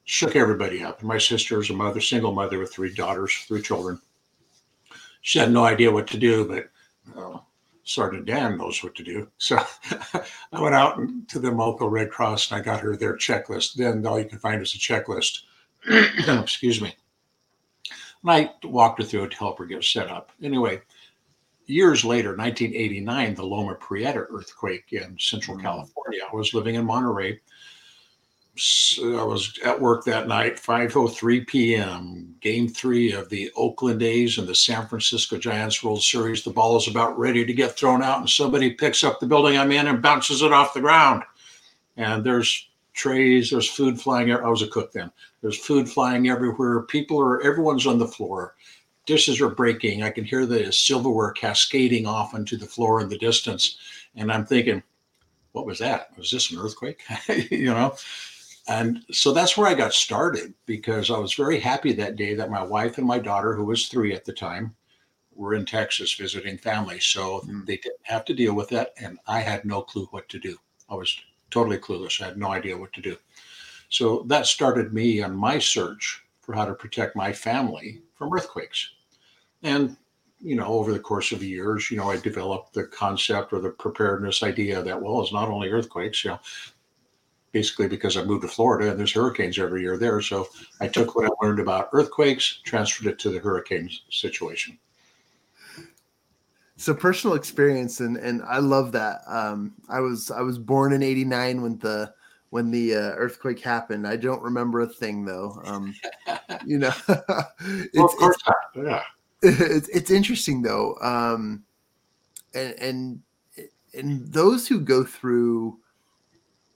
shook 0.04 0.34
everybody 0.34 0.82
up. 0.82 1.00
And 1.00 1.08
My 1.08 1.18
sister 1.18 1.60
is 1.60 1.70
a 1.70 1.74
mother, 1.74 2.00
single 2.00 2.32
mother 2.32 2.58
with 2.58 2.72
three 2.72 2.92
daughters, 2.94 3.34
three 3.46 3.62
children. 3.62 4.00
She 5.20 5.38
had 5.38 5.52
no 5.52 5.64
idea 5.64 5.90
what 5.90 6.06
to 6.08 6.18
do, 6.18 6.46
but 6.46 6.70
uh, 7.18 7.38
Sergeant 7.84 8.26
Dan 8.26 8.58
knows 8.58 8.82
what 8.82 8.94
to 8.96 9.02
do. 9.02 9.28
So 9.38 9.58
I 10.52 10.60
went 10.60 10.74
out 10.74 11.00
to 11.28 11.38
the 11.38 11.50
local 11.50 11.88
Red 11.88 12.10
Cross 12.10 12.50
and 12.50 12.60
I 12.60 12.64
got 12.64 12.80
her 12.80 12.96
their 12.96 13.16
checklist. 13.16 13.74
Then 13.74 14.06
all 14.06 14.18
you 14.18 14.26
can 14.26 14.38
find 14.38 14.60
is 14.62 14.74
a 14.74 14.78
checklist. 14.78 15.40
Excuse 16.42 16.80
me. 16.80 16.94
And 18.22 18.30
I 18.30 18.50
walked 18.64 19.00
her 19.00 19.06
through 19.06 19.24
it 19.24 19.30
to 19.32 19.36
help 19.38 19.58
her 19.58 19.66
get 19.66 19.84
set 19.84 20.08
up. 20.08 20.32
Anyway, 20.42 20.82
years 21.66 22.04
later, 22.04 22.36
1989, 22.36 23.34
the 23.34 23.42
Loma 23.44 23.74
Prieta 23.74 24.26
earthquake 24.30 24.92
in 24.92 25.16
Central 25.18 25.56
mm-hmm. 25.56 25.66
California. 25.66 26.20
I 26.30 26.34
was 26.34 26.54
living 26.54 26.74
in 26.74 26.84
Monterey 26.84 27.40
I 29.00 29.22
was 29.22 29.56
at 29.64 29.80
work 29.80 30.04
that 30.04 30.26
night, 30.26 30.56
5:03 30.56 31.46
p.m. 31.46 32.34
Game 32.40 32.66
three 32.66 33.12
of 33.12 33.28
the 33.28 33.52
Oakland 33.56 34.02
A's 34.02 34.36
and 34.36 34.48
the 34.48 34.54
San 34.54 34.88
Francisco 34.88 35.38
Giants 35.38 35.84
World 35.84 36.02
Series. 36.02 36.42
The 36.42 36.50
ball 36.50 36.76
is 36.76 36.88
about 36.88 37.16
ready 37.16 37.44
to 37.44 37.52
get 37.52 37.76
thrown 37.76 38.02
out, 38.02 38.18
and 38.18 38.28
somebody 38.28 38.72
picks 38.72 39.04
up 39.04 39.20
the 39.20 39.26
building 39.26 39.56
I'm 39.56 39.70
in 39.70 39.86
and 39.86 40.02
bounces 40.02 40.42
it 40.42 40.52
off 40.52 40.74
the 40.74 40.80
ground. 40.80 41.22
And 41.96 42.24
there's 42.24 42.68
trays, 42.94 43.50
there's 43.50 43.70
food 43.70 44.00
flying. 44.00 44.32
I 44.32 44.48
was 44.48 44.62
a 44.62 44.68
cook 44.68 44.90
then. 44.90 45.12
There's 45.40 45.58
food 45.58 45.88
flying 45.88 46.28
everywhere. 46.28 46.82
People 46.82 47.20
are, 47.20 47.42
everyone's 47.42 47.86
on 47.86 47.98
the 47.98 48.08
floor. 48.08 48.54
Dishes 49.06 49.40
are 49.40 49.48
breaking. 49.48 50.02
I 50.02 50.10
can 50.10 50.24
hear 50.24 50.44
the 50.44 50.72
silverware 50.72 51.30
cascading 51.32 52.06
off 52.06 52.34
onto 52.34 52.56
the 52.56 52.66
floor 52.66 53.00
in 53.00 53.08
the 53.08 53.18
distance, 53.18 53.78
and 54.16 54.30
I'm 54.30 54.44
thinking, 54.44 54.82
what 55.52 55.66
was 55.66 55.78
that? 55.78 56.10
Was 56.18 56.30
this 56.30 56.50
an 56.50 56.58
earthquake? 56.58 57.02
you 57.50 57.66
know. 57.66 57.96
And 58.68 59.02
so 59.10 59.32
that's 59.32 59.56
where 59.56 59.66
I 59.66 59.72
got 59.72 59.94
started 59.94 60.52
because 60.66 61.10
I 61.10 61.18
was 61.18 61.32
very 61.32 61.58
happy 61.58 61.92
that 61.94 62.16
day 62.16 62.34
that 62.34 62.50
my 62.50 62.62
wife 62.62 62.98
and 62.98 63.06
my 63.06 63.18
daughter, 63.18 63.54
who 63.54 63.64
was 63.64 63.88
three 63.88 64.12
at 64.12 64.26
the 64.26 64.32
time, 64.32 64.76
were 65.34 65.54
in 65.54 65.64
Texas 65.64 66.12
visiting 66.12 66.58
family. 66.58 67.00
So 67.00 67.40
mm. 67.46 67.64
they 67.64 67.78
didn't 67.78 68.00
have 68.02 68.26
to 68.26 68.34
deal 68.34 68.54
with 68.54 68.68
that. 68.70 68.92
And 69.00 69.18
I 69.26 69.40
had 69.40 69.64
no 69.64 69.80
clue 69.80 70.06
what 70.10 70.28
to 70.28 70.38
do. 70.38 70.58
I 70.90 70.96
was 70.96 71.16
totally 71.50 71.78
clueless. 71.78 72.20
I 72.20 72.26
had 72.26 72.36
no 72.36 72.50
idea 72.50 72.76
what 72.76 72.92
to 72.92 73.00
do. 73.00 73.16
So 73.88 74.24
that 74.26 74.46
started 74.46 74.92
me 74.92 75.22
on 75.22 75.34
my 75.34 75.58
search 75.58 76.22
for 76.40 76.54
how 76.54 76.64
to 76.64 76.74
protect 76.74 77.16
my 77.16 77.32
family 77.32 78.02
from 78.14 78.32
earthquakes. 78.32 78.90
And, 79.62 79.96
you 80.40 80.56
know, 80.56 80.66
over 80.66 80.92
the 80.92 80.98
course 80.98 81.32
of 81.32 81.42
years, 81.42 81.90
you 81.90 81.96
know, 81.96 82.10
I 82.10 82.18
developed 82.18 82.74
the 82.74 82.84
concept 82.84 83.52
or 83.52 83.60
the 83.60 83.70
preparedness 83.70 84.42
idea 84.42 84.82
that, 84.82 85.00
well, 85.00 85.20
it's 85.20 85.32
not 85.32 85.48
only 85.48 85.70
earthquakes, 85.70 86.24
you 86.24 86.30
know, 86.30 86.40
basically 87.52 87.88
because 87.88 88.16
I 88.16 88.24
moved 88.24 88.42
to 88.42 88.48
Florida 88.48 88.90
and 88.90 88.98
there's 88.98 89.12
hurricanes 89.12 89.58
every 89.58 89.82
year 89.82 89.96
there. 89.96 90.20
So 90.20 90.48
I 90.80 90.88
took 90.88 91.14
what 91.14 91.26
I 91.26 91.44
learned 91.44 91.60
about 91.60 91.88
earthquakes, 91.92 92.60
transferred 92.64 93.08
it 93.08 93.18
to 93.20 93.30
the 93.30 93.38
hurricanes 93.38 94.02
situation. 94.10 94.78
So 96.76 96.94
personal 96.94 97.34
experience 97.34 97.98
and 97.98 98.16
and 98.16 98.40
I 98.42 98.58
love 98.58 98.92
that. 98.92 99.22
Um, 99.26 99.74
I 99.88 99.98
was 99.98 100.30
I 100.30 100.42
was 100.42 100.58
born 100.58 100.92
in 100.92 101.02
'89 101.02 101.60
when 101.60 101.78
the 101.78 102.14
when 102.50 102.70
the 102.70 102.94
uh, 102.94 103.12
earthquake 103.16 103.60
happened. 103.60 104.06
I 104.06 104.16
don't 104.16 104.42
remember 104.42 104.80
a 104.80 104.86
thing 104.86 105.24
though. 105.24 105.60
Um, 105.64 105.94
you 106.66 106.78
know, 106.78 106.92
it's, 107.08 107.94
well, 107.94 108.06
of 108.06 108.16
course 108.16 108.36
it's, 108.46 108.76
Yeah, 108.76 109.02
it's 109.42 109.88
it's 109.88 110.10
interesting 110.10 110.62
though, 110.62 110.96
um, 111.02 111.64
and 112.54 112.74
and 112.80 113.22
and 113.94 114.32
those 114.32 114.68
who 114.68 114.80
go 114.80 115.04
through 115.04 115.78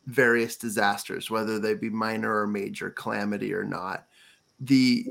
various 0.07 0.57
disasters, 0.57 1.31
whether 1.31 1.59
they 1.59 1.75
be 1.75 1.91
minor 1.91 2.41
or 2.41 2.47
major 2.47 2.91
calamity 2.91 3.55
or 3.55 3.65
not, 3.65 4.07
the 4.61 5.07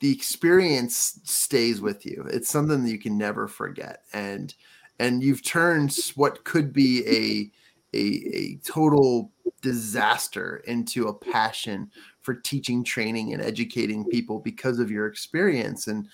the 0.00 0.12
experience 0.12 1.20
stays 1.24 1.80
with 1.80 2.04
you. 2.04 2.26
It's 2.30 2.50
something 2.50 2.84
that 2.84 2.90
you 2.90 2.98
can 2.98 3.16
never 3.16 3.48
forget. 3.48 4.02
And 4.12 4.54
and 4.98 5.22
you've 5.22 5.42
turned 5.42 5.96
what 6.14 6.44
could 6.44 6.72
be 6.72 7.04
a 7.06 7.50
a, 7.96 8.36
a 8.36 8.56
total 8.56 9.30
disaster 9.66 10.62
into 10.68 11.08
a 11.08 11.12
passion 11.12 11.90
for 12.22 12.34
teaching, 12.34 12.84
training, 12.84 13.32
and 13.32 13.42
educating 13.42 14.04
people 14.04 14.38
because 14.38 14.78
of 14.78 14.92
your 14.92 15.08
experience. 15.08 15.88
And 15.88 16.06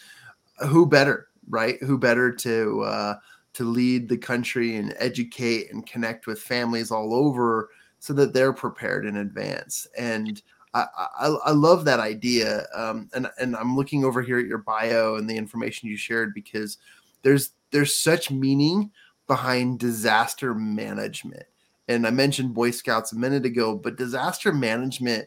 who 0.69 0.87
better, 0.87 1.29
right? 1.51 1.77
Who 1.83 1.99
better 1.99 2.33
to 2.33 2.81
uh, 2.81 3.15
to 3.53 3.65
lead 3.65 4.09
the 4.09 4.17
country 4.17 4.77
and 4.77 4.95
educate 4.97 5.71
and 5.71 5.87
connect 5.87 6.27
with 6.27 6.41
families 6.41 6.91
all 6.91 7.15
over 7.15 7.69
so 7.99 8.15
that 8.15 8.33
they're 8.33 8.55
prepared 8.55 9.05
in 9.05 9.19
advance. 9.19 9.87
And 9.99 10.41
I, 10.73 10.87
I, 10.97 11.27
I 11.27 11.51
love 11.51 11.85
that 11.85 12.01
idea. 12.01 12.67
Um, 12.75 13.11
and, 13.13 13.29
and 13.39 13.55
I'm 13.55 13.77
looking 13.77 14.03
over 14.03 14.23
here 14.23 14.39
at 14.39 14.47
your 14.47 14.65
bio 14.65 15.17
and 15.17 15.29
the 15.29 15.37
information 15.37 15.91
you 15.91 15.99
shared 15.99 16.33
because 16.33 16.79
there's 17.21 17.51
there's 17.71 17.95
such 17.95 18.31
meaning 18.31 18.91
behind 19.27 19.79
disaster 19.79 20.55
management. 20.55 21.45
And 21.89 22.07
I 22.07 22.11
mentioned 22.11 22.55
Boy 22.55 22.71
Scouts 22.71 23.13
a 23.13 23.19
minute 23.19 23.45
ago, 23.45 23.75
but 23.75 23.97
disaster 23.97 24.53
management 24.53 25.27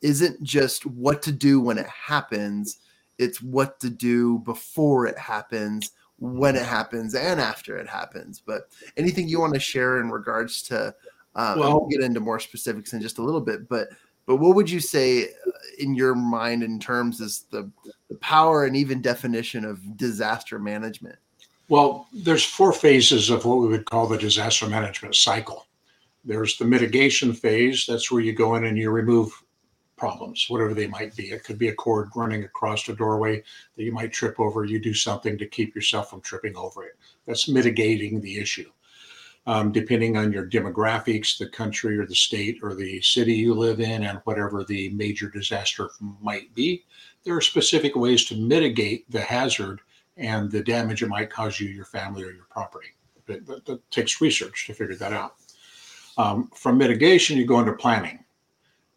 isn't 0.00 0.42
just 0.42 0.84
what 0.86 1.22
to 1.22 1.32
do 1.32 1.60
when 1.60 1.78
it 1.78 1.86
happens, 1.86 2.78
it's 3.18 3.40
what 3.40 3.78
to 3.80 3.90
do 3.90 4.38
before 4.40 5.06
it 5.06 5.18
happens, 5.18 5.92
when 6.18 6.56
it 6.56 6.64
happens, 6.64 7.14
and 7.14 7.40
after 7.40 7.76
it 7.76 7.88
happens. 7.88 8.42
But 8.44 8.68
anything 8.96 9.28
you 9.28 9.40
want 9.40 9.54
to 9.54 9.60
share 9.60 10.00
in 10.00 10.10
regards 10.10 10.62
to, 10.64 10.94
uh, 11.34 11.54
well, 11.56 11.80
we'll 11.80 11.88
get 11.88 12.00
into 12.00 12.20
more 12.20 12.40
specifics 12.40 12.92
in 12.92 13.00
just 13.00 13.18
a 13.18 13.22
little 13.22 13.40
bit, 13.40 13.68
but 13.68 13.88
but 14.26 14.36
what 14.36 14.54
would 14.54 14.70
you 14.70 14.80
say 14.80 15.24
uh, 15.24 15.50
in 15.78 15.94
your 15.94 16.14
mind 16.14 16.62
in 16.62 16.78
terms 16.78 17.20
is 17.20 17.46
the, 17.50 17.70
the 18.08 18.14
power 18.16 18.64
and 18.64 18.76
even 18.76 19.02
definition 19.02 19.64
of 19.64 19.96
disaster 19.96 20.58
management? 20.58 21.16
Well, 21.68 22.06
there's 22.12 22.44
four 22.44 22.72
phases 22.72 23.30
of 23.30 23.44
what 23.44 23.58
we 23.58 23.68
would 23.68 23.86
call 23.86 24.06
the 24.06 24.18
disaster 24.18 24.68
management 24.68 25.16
cycle. 25.16 25.66
There's 26.24 26.56
the 26.56 26.64
mitigation 26.64 27.32
phase. 27.32 27.84
That's 27.86 28.10
where 28.10 28.20
you 28.20 28.32
go 28.32 28.54
in 28.54 28.64
and 28.64 28.78
you 28.78 28.90
remove 28.90 29.32
problems, 29.96 30.46
whatever 30.48 30.74
they 30.74 30.86
might 30.86 31.14
be. 31.16 31.30
It 31.30 31.44
could 31.44 31.58
be 31.58 31.68
a 31.68 31.74
cord 31.74 32.10
running 32.14 32.44
across 32.44 32.88
a 32.88 32.92
doorway 32.92 33.42
that 33.76 33.84
you 33.84 33.92
might 33.92 34.12
trip 34.12 34.40
over. 34.40 34.64
You 34.64 34.80
do 34.80 34.94
something 34.94 35.38
to 35.38 35.46
keep 35.46 35.74
yourself 35.74 36.10
from 36.10 36.20
tripping 36.20 36.56
over 36.56 36.84
it. 36.84 36.96
That's 37.26 37.48
mitigating 37.48 38.20
the 38.20 38.38
issue. 38.38 38.70
Um, 39.46 39.72
depending 39.72 40.16
on 40.16 40.32
your 40.32 40.48
demographics, 40.48 41.38
the 41.38 41.48
country 41.48 41.98
or 41.98 42.06
the 42.06 42.14
state 42.14 42.58
or 42.62 42.74
the 42.74 43.00
city 43.00 43.34
you 43.34 43.54
live 43.54 43.80
in, 43.80 44.04
and 44.04 44.20
whatever 44.24 44.62
the 44.62 44.90
major 44.90 45.28
disaster 45.28 45.90
might 46.20 46.54
be, 46.54 46.84
there 47.24 47.36
are 47.36 47.40
specific 47.40 47.96
ways 47.96 48.24
to 48.26 48.36
mitigate 48.36 49.10
the 49.10 49.20
hazard 49.20 49.80
and 50.16 50.50
the 50.50 50.62
damage 50.62 51.02
it 51.02 51.08
might 51.08 51.30
cause 51.30 51.58
you, 51.58 51.68
your 51.68 51.84
family, 51.84 52.22
or 52.22 52.30
your 52.32 52.46
property. 52.50 52.88
But, 53.26 53.46
that 53.46 53.90
takes 53.90 54.20
research 54.20 54.66
to 54.66 54.74
figure 54.74 54.96
that 54.96 55.12
out. 55.12 55.36
Um, 56.16 56.50
from 56.54 56.78
mitigation, 56.78 57.38
you 57.38 57.46
go 57.46 57.60
into 57.60 57.72
planning, 57.72 58.24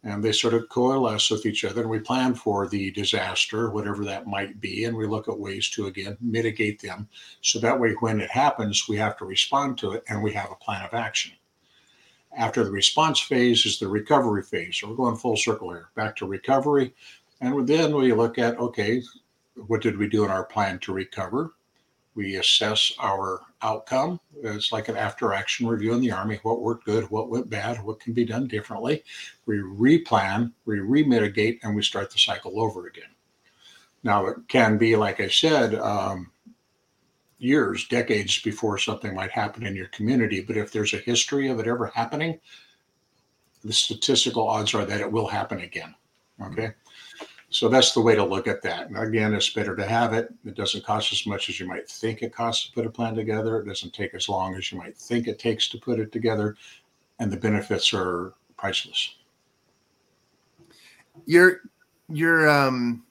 and 0.03 0.23
they 0.23 0.31
sort 0.31 0.53
of 0.53 0.69
coalesce 0.69 1.31
with 1.31 1.45
each 1.45 1.63
other. 1.63 1.81
And 1.81 1.89
we 1.89 1.99
plan 1.99 2.35
for 2.35 2.67
the 2.67 2.91
disaster, 2.91 3.69
whatever 3.69 4.03
that 4.05 4.27
might 4.27 4.59
be, 4.59 4.83
and 4.85 4.95
we 4.95 5.07
look 5.07 5.27
at 5.27 5.39
ways 5.39 5.69
to 5.71 5.87
again 5.87 6.17
mitigate 6.21 6.81
them. 6.81 7.07
So 7.41 7.59
that 7.59 7.79
way, 7.79 7.93
when 7.99 8.19
it 8.19 8.29
happens, 8.29 8.87
we 8.87 8.97
have 8.97 9.17
to 9.17 9.25
respond 9.25 9.77
to 9.79 9.93
it, 9.93 10.03
and 10.09 10.21
we 10.21 10.33
have 10.33 10.51
a 10.51 10.63
plan 10.63 10.85
of 10.85 10.93
action. 10.93 11.31
After 12.37 12.65
the 12.65 12.71
response 12.71 13.19
phase 13.19 13.65
is 13.65 13.79
the 13.79 13.87
recovery 13.87 14.43
phase. 14.43 14.75
So 14.77 14.89
we're 14.89 14.95
going 14.95 15.15
full 15.15 15.37
circle 15.37 15.71
here, 15.71 15.89
back 15.95 16.17
to 16.17 16.25
recovery. 16.25 16.93
And 17.39 17.65
then 17.67 17.95
we 17.95 18.13
look 18.13 18.37
at 18.37 18.57
okay, 18.57 19.01
what 19.67 19.81
did 19.81 19.97
we 19.97 20.09
do 20.09 20.25
in 20.25 20.31
our 20.31 20.43
plan 20.43 20.79
to 20.79 20.93
recover? 20.93 21.53
We 22.15 22.37
assess 22.37 22.93
our 22.99 23.41
outcome. 23.61 24.19
It's 24.41 24.71
like 24.71 24.87
an 24.87 24.95
after 24.95 25.33
action 25.33 25.67
review 25.67 25.93
in 25.93 26.01
the 26.01 26.11
Army 26.11 26.39
what 26.43 26.61
worked 26.61 26.85
good, 26.85 27.09
what 27.11 27.29
went 27.29 27.49
bad, 27.49 27.83
what 27.83 27.99
can 27.99 28.13
be 28.13 28.25
done 28.25 28.47
differently. 28.47 29.03
We 29.45 29.57
replan, 29.57 30.53
we 30.65 30.79
remitigate, 30.79 31.59
and 31.63 31.75
we 31.75 31.83
start 31.83 32.09
the 32.11 32.17
cycle 32.17 32.61
over 32.61 32.87
again. 32.87 33.09
Now, 34.03 34.27
it 34.27 34.37
can 34.47 34.77
be, 34.77 34.95
like 34.95 35.19
I 35.19 35.27
said, 35.27 35.75
um, 35.75 36.31
years, 37.37 37.87
decades 37.87 38.41
before 38.41 38.77
something 38.77 39.13
might 39.13 39.31
happen 39.31 39.65
in 39.65 39.75
your 39.75 39.87
community. 39.87 40.41
But 40.41 40.57
if 40.57 40.71
there's 40.71 40.93
a 40.93 40.99
history 40.99 41.49
of 41.49 41.59
it 41.59 41.67
ever 41.67 41.87
happening, 41.87 42.39
the 43.63 43.73
statistical 43.73 44.47
odds 44.47 44.73
are 44.73 44.85
that 44.85 45.01
it 45.01 45.11
will 45.11 45.27
happen 45.27 45.59
again. 45.59 45.95
Okay. 46.41 46.71
So 47.55 47.69
that's 47.69 47.93
the 47.93 48.01
way 48.01 48.15
to 48.15 48.25
look 48.25 48.49
at 48.49 48.61
that. 48.63 48.89
And 48.89 48.97
again, 48.97 49.33
it's 49.33 49.49
better 49.49 49.77
to 49.77 49.85
have 49.85 50.11
it. 50.11 50.27
It 50.43 50.55
doesn't 50.55 50.83
cost 50.83 51.13
as 51.13 51.25
much 51.25 51.47
as 51.47 51.57
you 51.57 51.65
might 51.65 51.89
think 51.89 52.21
it 52.21 52.35
costs 52.35 52.65
to 52.65 52.73
put 52.73 52.85
a 52.85 52.89
plan 52.89 53.15
together. 53.15 53.57
It 53.61 53.65
doesn't 53.65 53.93
take 53.93 54.13
as 54.13 54.27
long 54.27 54.55
as 54.55 54.73
you 54.73 54.77
might 54.77 54.97
think 54.97 55.29
it 55.29 55.39
takes 55.39 55.69
to 55.69 55.77
put 55.77 55.97
it 55.97 56.11
together. 56.11 56.57
And 57.17 57.31
the 57.31 57.37
benefits 57.37 57.93
are 57.93 58.33
priceless. 58.57 59.15
Your 61.25 61.61
your 62.09 62.49
um, 62.49 63.05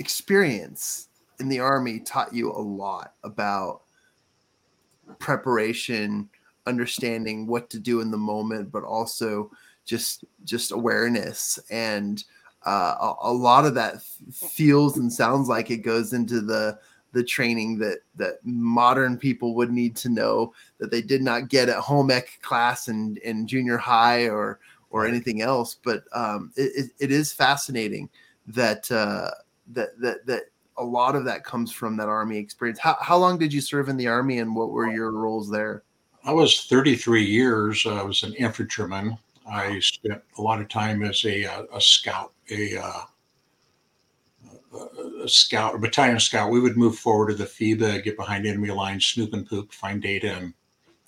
experience 0.00 1.06
in 1.38 1.48
the 1.48 1.60
army 1.60 2.00
taught 2.00 2.34
you 2.34 2.50
a 2.50 2.58
lot 2.58 3.14
about 3.22 3.82
preparation, 5.20 6.28
understanding 6.66 7.46
what 7.46 7.70
to 7.70 7.78
do 7.78 8.00
in 8.00 8.10
the 8.10 8.18
moment, 8.18 8.72
but 8.72 8.82
also 8.82 9.48
just 9.84 10.24
just 10.42 10.72
awareness 10.72 11.60
and 11.70 12.24
uh, 12.66 12.96
a, 13.00 13.30
a, 13.30 13.32
lot 13.32 13.64
of 13.64 13.74
that 13.74 14.02
feels 14.32 14.98
and 14.98 15.12
sounds 15.12 15.48
like 15.48 15.70
it 15.70 15.78
goes 15.78 16.12
into 16.12 16.40
the 16.40 16.78
the 17.12 17.24
training 17.24 17.78
that 17.78 17.98
that 18.16 18.34
modern 18.44 19.16
people 19.16 19.54
would 19.54 19.70
need 19.70 19.96
to 19.96 20.08
know 20.08 20.52
that 20.78 20.90
they 20.90 21.02
did 21.02 21.22
not 21.22 21.48
get 21.48 21.68
at 21.68 21.78
home 21.78 22.10
ec 22.10 22.38
class 22.42 22.88
and 22.88 23.18
in 23.18 23.46
junior 23.46 23.78
high 23.78 24.28
or 24.28 24.60
or 24.90 25.06
anything 25.06 25.40
else. 25.40 25.76
But 25.82 26.04
um, 26.12 26.52
it, 26.56 26.90
it 26.98 27.10
is 27.10 27.32
fascinating 27.32 28.08
that 28.48 28.90
uh, 28.90 29.30
that 29.72 29.98
that 30.00 30.26
that 30.26 30.42
a 30.76 30.84
lot 30.84 31.14
of 31.14 31.24
that 31.24 31.44
comes 31.44 31.72
from 31.72 31.96
that 31.96 32.08
army 32.08 32.36
experience. 32.38 32.78
How 32.78 32.96
how 33.00 33.16
long 33.16 33.38
did 33.38 33.52
you 33.52 33.60
serve 33.60 33.88
in 33.88 33.96
the 33.96 34.08
army, 34.08 34.38
and 34.38 34.54
what 34.54 34.70
were 34.70 34.90
your 34.90 35.12
roles 35.12 35.50
there? 35.50 35.82
I 36.24 36.32
was 36.32 36.66
33 36.66 37.24
years. 37.24 37.86
I 37.86 38.02
was 38.02 38.22
an 38.22 38.34
infantryman. 38.34 39.16
I 39.48 39.80
spent 39.80 40.22
a 40.38 40.42
lot 40.42 40.60
of 40.60 40.68
time 40.68 41.02
as 41.02 41.24
a, 41.24 41.44
uh, 41.44 41.64
a 41.74 41.80
scout, 41.80 42.32
a, 42.50 42.76
uh, 42.76 43.02
a 45.22 45.28
scout, 45.28 45.74
a 45.74 45.78
battalion 45.78 46.20
scout. 46.20 46.50
We 46.50 46.60
would 46.60 46.76
move 46.76 46.96
forward 46.96 47.28
to 47.28 47.34
the 47.34 47.44
FEBA, 47.44 48.04
get 48.04 48.16
behind 48.16 48.46
enemy 48.46 48.70
lines, 48.70 49.06
snoop 49.06 49.32
and 49.32 49.46
poop, 49.46 49.72
find 49.72 50.00
data, 50.00 50.36
and 50.36 50.54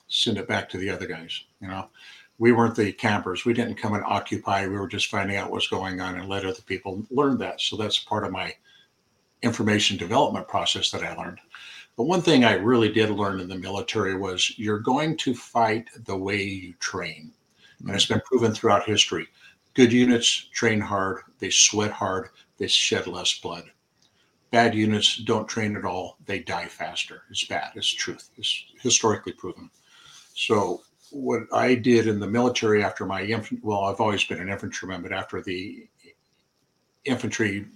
send 0.08 0.38
it 0.38 0.48
back 0.48 0.68
to 0.70 0.78
the 0.78 0.90
other 0.90 1.06
guys. 1.06 1.44
You 1.60 1.68
know, 1.68 1.88
we 2.38 2.52
weren't 2.52 2.74
the 2.74 2.92
campers. 2.92 3.44
We 3.44 3.52
didn't 3.52 3.76
come 3.76 3.94
and 3.94 4.04
occupy. 4.04 4.66
We 4.66 4.78
were 4.78 4.88
just 4.88 5.06
finding 5.06 5.36
out 5.36 5.50
what's 5.50 5.68
going 5.68 6.00
on 6.00 6.16
and 6.16 6.28
let 6.28 6.44
other 6.44 6.62
people 6.62 7.04
learn 7.10 7.38
that. 7.38 7.60
So 7.60 7.76
that's 7.76 7.98
part 7.98 8.24
of 8.24 8.32
my 8.32 8.54
information 9.42 9.96
development 9.96 10.48
process 10.48 10.90
that 10.90 11.02
I 11.04 11.14
learned. 11.14 11.38
But 11.96 12.04
one 12.04 12.22
thing 12.22 12.44
I 12.44 12.54
really 12.54 12.90
did 12.90 13.10
learn 13.10 13.38
in 13.38 13.48
the 13.48 13.58
military 13.58 14.16
was 14.16 14.58
you're 14.58 14.78
going 14.78 15.16
to 15.18 15.34
fight 15.34 15.88
the 16.04 16.16
way 16.16 16.42
you 16.42 16.74
train 16.80 17.32
and 17.86 17.94
it's 17.94 18.06
been 18.06 18.20
proven 18.20 18.52
throughout 18.52 18.84
history. 18.84 19.28
Good 19.74 19.92
units 19.92 20.48
train 20.52 20.80
hard, 20.80 21.22
they 21.38 21.50
sweat 21.50 21.90
hard, 21.90 22.28
they 22.58 22.66
shed 22.66 23.06
less 23.06 23.38
blood. 23.38 23.64
Bad 24.50 24.74
units 24.74 25.16
don't 25.16 25.48
train 25.48 25.76
at 25.76 25.84
all, 25.84 26.18
they 26.26 26.40
die 26.40 26.66
faster. 26.66 27.22
It's 27.30 27.44
bad, 27.44 27.72
it's 27.74 27.88
truth, 27.92 28.28
it's 28.36 28.64
historically 28.80 29.32
proven. 29.32 29.70
So, 30.34 30.82
what 31.10 31.42
I 31.52 31.74
did 31.74 32.06
in 32.06 32.20
the 32.20 32.26
military 32.26 32.82
after 32.82 33.04
my 33.04 33.22
infantry, 33.22 33.60
well, 33.62 33.84
I've 33.84 34.00
always 34.00 34.24
been 34.24 34.40
an 34.40 34.48
infantryman, 34.48 35.02
but 35.02 35.12
after 35.12 35.42
the 35.42 35.88
infantry 37.04 37.66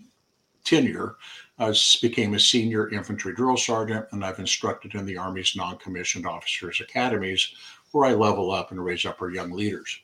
tenure, 0.64 1.16
I 1.58 1.74
became 2.02 2.34
a 2.34 2.40
senior 2.40 2.90
infantry 2.90 3.34
drill 3.34 3.56
sergeant, 3.56 4.06
and 4.12 4.24
I've 4.24 4.38
instructed 4.38 4.94
in 4.94 5.06
the 5.06 5.16
Army's 5.16 5.54
non 5.56 5.78
commissioned 5.78 6.26
officers 6.26 6.80
academies 6.80 7.54
where 7.96 8.10
I 8.10 8.12
level 8.12 8.50
up 8.50 8.70
and 8.70 8.84
raise 8.84 9.06
up 9.06 9.22
our 9.22 9.30
young 9.30 9.52
leaders. 9.52 9.98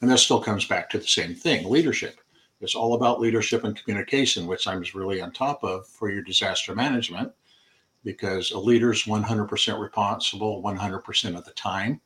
And 0.00 0.10
that 0.10 0.18
still 0.18 0.40
comes 0.40 0.66
back 0.66 0.88
to 0.90 0.98
the 0.98 1.06
same 1.06 1.34
thing 1.34 1.68
leadership. 1.68 2.20
It's 2.60 2.74
all 2.74 2.94
about 2.94 3.20
leadership 3.20 3.64
and 3.64 3.76
communication, 3.76 4.46
which 4.46 4.66
I'm 4.66 4.82
really 4.94 5.20
on 5.20 5.32
top 5.32 5.62
of 5.62 5.86
for 5.86 6.10
your 6.10 6.22
disaster 6.22 6.74
management, 6.74 7.32
because 8.02 8.52
a 8.52 8.58
leader 8.58 8.92
is 8.92 9.02
100% 9.02 9.78
responsible 9.78 10.62
100% 10.62 11.36
of 11.36 11.44
the 11.44 11.50
time. 11.52 12.00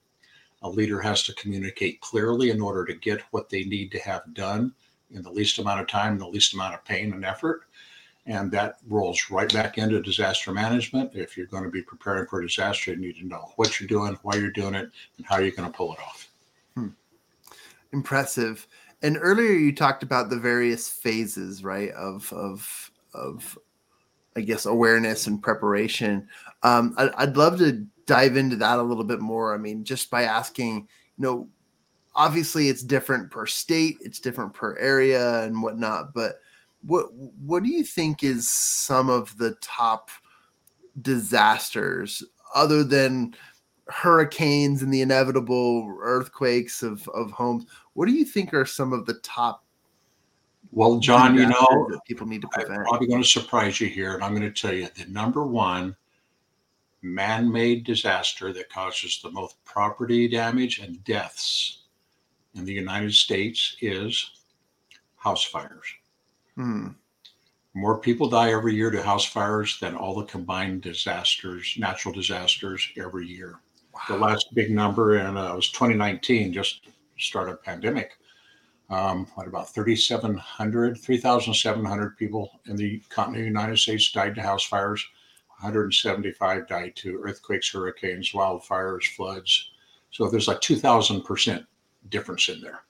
A 0.63 0.69
leader 0.69 1.01
has 1.01 1.23
to 1.25 1.35
communicate 1.35 2.01
clearly 2.01 2.51
in 2.51 2.61
order 2.61 2.85
to 2.85 2.95
get 2.95 3.21
what 3.31 3.49
they 3.49 3.63
need 3.63 3.93
to 3.93 4.01
have 4.01 4.35
done 4.35 4.75
in 5.13 5.23
the 5.23 5.31
least 5.31 5.61
amount 5.61 5.81
of 5.81 5.87
time, 5.87 6.19
the 6.19 6.27
least 6.27 6.55
amount 6.55 6.75
of 6.75 6.85
pain 6.85 7.13
and 7.13 7.25
effort. 7.25 7.68
And 8.29 8.51
that 8.53 8.77
rolls 8.87 9.31
right 9.31 9.53
back 9.53 9.79
into 9.79 10.01
disaster 10.03 10.53
management. 10.53 11.13
If 11.15 11.37
you're 11.37 11.47
going 11.47 11.65
to 11.65 11.71
be 11.71 11.83
preparing 11.83 12.27
for 12.27 12.41
a 12.41 12.47
disaster, 12.47 12.93
you 12.93 12.99
need 12.99 13.17
to 13.17 13.27
know 13.27 13.53
what 13.57 13.81
you're 13.81 13.89
doing, 13.89 14.19
why 14.23 14.37
you're 14.37 14.51
doing 14.51 14.75
it, 14.75 14.91
and 15.17 15.27
how 15.27 15.39
you're 15.39 15.51
going 15.51 15.71
to 15.71 15.77
pull 15.77 15.95
it 15.95 15.99
off. 15.99 16.29
Hmm. 16.75 16.89
Impressive. 17.93 18.69
And 19.03 19.17
earlier 19.19 19.53
you 19.53 19.75
talked 19.75 20.03
about 20.03 20.29
the 20.29 20.39
various 20.39 20.89
phases, 20.91 21.65
right, 21.65 21.91
of 21.93 22.31
of 22.33 22.91
of 23.15 23.59
I 24.37 24.43
guess 24.43 24.67
awareness 24.67 25.27
and 25.27 25.43
preparation. 25.43 26.29
Um, 26.63 26.95
I, 26.99 27.11
I'd 27.17 27.37
love 27.37 27.59
to 27.59 27.87
dive 28.07 28.37
into 28.37 28.57
that 28.57 28.79
a 28.79 28.83
little 28.83 29.05
bit 29.05 29.21
more. 29.21 29.55
I 29.55 29.59
mean, 29.59 29.85
just 29.85 30.11
by 30.11 30.25
asking, 30.25 30.89
you 31.17 31.25
know, 31.25 31.49
obviously 32.15 32.69
it's 32.69 32.83
different 32.83 33.31
per 33.31 33.47
state, 33.47 33.97
it's 34.01 34.21
different 34.21 34.53
per 34.53 34.77
area 34.77 35.45
and 35.45 35.63
whatnot, 35.63 36.13
but 36.15 36.41
what 36.83 37.13
what 37.13 37.63
do 37.63 37.69
you 37.69 37.83
think 37.83 38.23
is 38.23 38.51
some 38.51 39.09
of 39.09 39.37
the 39.39 39.55
top 39.61 40.11
disasters 41.01 42.23
other 42.55 42.83
than 42.83 43.35
hurricanes 43.89 44.83
and 44.83 44.93
the 44.93 45.01
inevitable 45.01 45.97
earthquakes 46.01 46.83
of, 46.83 47.09
of 47.09 47.31
homes 47.31 47.65
what 47.95 48.07
do 48.07 48.13
you 48.13 48.25
think 48.25 48.53
are 48.53 48.67
some 48.67 48.93
of 48.93 49.07
the 49.07 49.15
top 49.23 49.65
well 50.71 50.99
jon 50.99 51.35
you 51.35 51.47
know 51.47 52.01
people 52.07 52.27
need 52.27 52.43
to 52.43 52.49
prevent 52.49 52.81
i'm 52.81 52.85
probably 52.85 53.07
going 53.07 53.23
to 53.23 53.29
surprise 53.29 53.81
you 53.81 53.87
here 53.87 54.15
and 54.15 54.23
i'm 54.23 54.35
going 54.35 54.43
to 54.43 54.61
tell 54.61 54.75
you 54.75 54.89
the 54.97 55.07
number 55.07 55.47
one 55.47 55.97
man-made 57.01 57.85
disaster 57.85 58.53
that 58.53 58.69
causes 58.69 59.21
the 59.23 59.31
most 59.31 59.63
property 59.65 60.29
damage 60.29 60.81
and 60.81 61.03
deaths 61.05 61.85
in 62.55 62.65
the 62.65 62.73
united 62.73 63.13
states 63.13 63.77
is 63.81 64.33
house 65.19 65.45
fires. 65.45 65.87
Hmm. 66.59 66.89
More 67.75 68.01
people 68.01 68.29
die 68.29 68.51
every 68.51 68.75
year 68.75 68.91
to 68.91 69.01
house 69.01 69.25
fires 69.25 69.79
than 69.79 69.95
all 69.95 70.13
the 70.17 70.25
combined 70.25 70.83
disasters, 70.83 71.77
natural 71.79 72.13
disasters 72.13 72.85
every 72.97 73.29
year. 73.29 73.61
Wow. 73.95 74.01
The 74.09 74.17
last 74.17 74.53
big 74.55 74.73
number, 74.73 75.19
and 75.19 75.39
uh, 75.39 75.53
it 75.53 75.55
was 75.55 75.71
2019, 75.71 76.53
just 76.53 76.89
start 77.17 77.49
of 77.49 77.63
pandemic. 77.63 78.19
Um, 78.91 79.27
what 79.37 79.47
about 79.47 79.73
3,700, 79.73 80.99
3,700 80.99 82.17
people 82.17 82.51
in 82.67 82.75
the 82.75 83.01
continental 83.09 83.47
United 83.47 83.79
States 83.79 84.11
died 84.11 84.35
to 84.35 84.43
house 84.43 84.65
fires. 84.65 85.07
175 85.61 86.67
died 86.67 86.97
to 86.97 87.21
earthquakes, 87.23 87.71
hurricanes, 87.71 88.33
wildfires, 88.33 89.05
floods. 89.15 89.71
So 90.11 90.29
there's 90.29 90.49
like 90.49 90.61
2,000% 90.61 91.65
difference 92.09 92.49
in 92.49 92.61
there. 92.61 92.81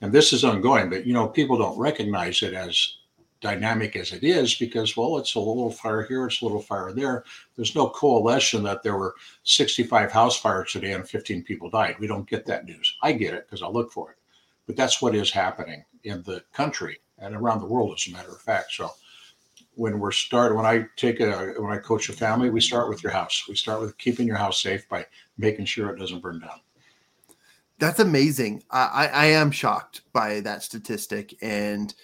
And 0.00 0.12
this 0.12 0.32
is 0.32 0.44
ongoing, 0.44 0.90
but 0.90 1.06
you 1.06 1.12
know, 1.12 1.28
people 1.28 1.58
don't 1.58 1.78
recognize 1.78 2.42
it 2.42 2.54
as 2.54 2.98
dynamic 3.40 3.96
as 3.96 4.12
it 4.12 4.24
is 4.24 4.54
because, 4.54 4.96
well, 4.96 5.18
it's 5.18 5.34
a 5.34 5.40
little 5.40 5.70
fire 5.70 6.02
here, 6.02 6.26
it's 6.26 6.42
a 6.42 6.44
little 6.44 6.62
fire 6.62 6.92
there. 6.92 7.24
There's 7.56 7.74
no 7.74 7.88
coalition 7.88 8.62
that 8.64 8.82
there 8.82 8.96
were 8.96 9.14
65 9.44 10.10
house 10.10 10.36
fires 10.36 10.72
today 10.72 10.92
and 10.92 11.08
15 11.08 11.44
people 11.44 11.70
died. 11.70 11.96
We 11.98 12.06
don't 12.06 12.28
get 12.28 12.46
that 12.46 12.64
news. 12.64 12.96
I 13.02 13.12
get 13.12 13.34
it 13.34 13.46
because 13.46 13.62
I 13.62 13.68
look 13.68 13.92
for 13.92 14.10
it. 14.10 14.16
But 14.66 14.76
that's 14.76 15.00
what 15.00 15.14
is 15.14 15.30
happening 15.30 15.84
in 16.04 16.22
the 16.22 16.42
country 16.52 17.00
and 17.18 17.34
around 17.34 17.60
the 17.60 17.66
world, 17.66 17.94
as 17.94 18.06
a 18.08 18.16
matter 18.16 18.32
of 18.32 18.40
fact. 18.40 18.72
So 18.72 18.90
when 19.74 19.98
we're 19.98 20.12
start 20.12 20.56
when 20.56 20.66
I 20.66 20.86
take 20.96 21.20
a 21.20 21.54
when 21.58 21.72
I 21.72 21.78
coach 21.78 22.08
a 22.08 22.12
family, 22.12 22.50
we 22.50 22.60
start 22.60 22.88
with 22.88 23.02
your 23.02 23.12
house. 23.12 23.46
We 23.48 23.54
start 23.54 23.80
with 23.80 23.96
keeping 23.96 24.26
your 24.26 24.36
house 24.36 24.60
safe 24.60 24.88
by 24.88 25.06
making 25.38 25.66
sure 25.66 25.90
it 25.90 25.98
doesn't 25.98 26.20
burn 26.20 26.40
down. 26.40 26.60
That's 27.78 28.00
amazing. 28.00 28.64
I, 28.70 29.08
I 29.12 29.26
am 29.26 29.50
shocked 29.50 30.02
by 30.12 30.40
that 30.40 30.62
statistic, 30.62 31.34
and 31.42 31.94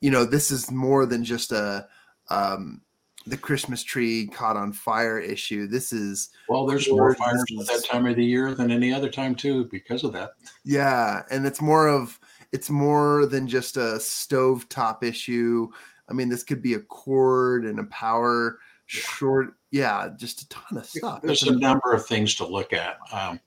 you 0.00 0.10
know 0.10 0.24
this 0.24 0.50
is 0.50 0.70
more 0.70 1.06
than 1.06 1.24
just 1.24 1.52
a 1.52 1.86
um, 2.30 2.80
the 3.26 3.36
Christmas 3.36 3.82
tree 3.82 4.26
caught 4.26 4.56
on 4.56 4.72
fire 4.72 5.18
issue. 5.18 5.66
This 5.66 5.92
is 5.92 6.30
well, 6.48 6.66
there's 6.66 6.90
more 6.90 7.14
fires 7.14 7.44
at 7.60 7.66
that 7.66 7.84
time 7.84 8.06
of 8.06 8.16
the 8.16 8.24
year 8.24 8.54
than 8.54 8.70
any 8.70 8.92
other 8.92 9.08
time 9.08 9.34
too, 9.34 9.66
because 9.66 10.04
of 10.04 10.12
that. 10.14 10.32
Yeah, 10.64 11.22
and 11.30 11.46
it's 11.46 11.60
more 11.60 11.88
of 11.88 12.18
it's 12.52 12.70
more 12.70 13.26
than 13.26 13.46
just 13.46 13.76
a 13.76 14.00
stove 14.00 14.68
top 14.68 15.04
issue 15.04 15.68
I 16.08 16.12
mean, 16.12 16.28
this 16.28 16.42
could 16.42 16.62
be 16.62 16.74
a 16.74 16.80
cord 16.80 17.64
and 17.64 17.78
a 17.78 17.84
power 17.84 18.58
short. 18.86 19.54
Yeah, 19.70 20.10
just 20.16 20.42
a 20.42 20.48
ton 20.48 20.78
of 20.78 20.86
stuff. 20.86 21.22
There's 21.22 21.42
a 21.44 21.56
number 21.56 21.92
of 21.92 22.06
things 22.06 22.34
to 22.36 22.46
look 22.46 22.72
at. 22.72 22.98
Um, 23.12 23.40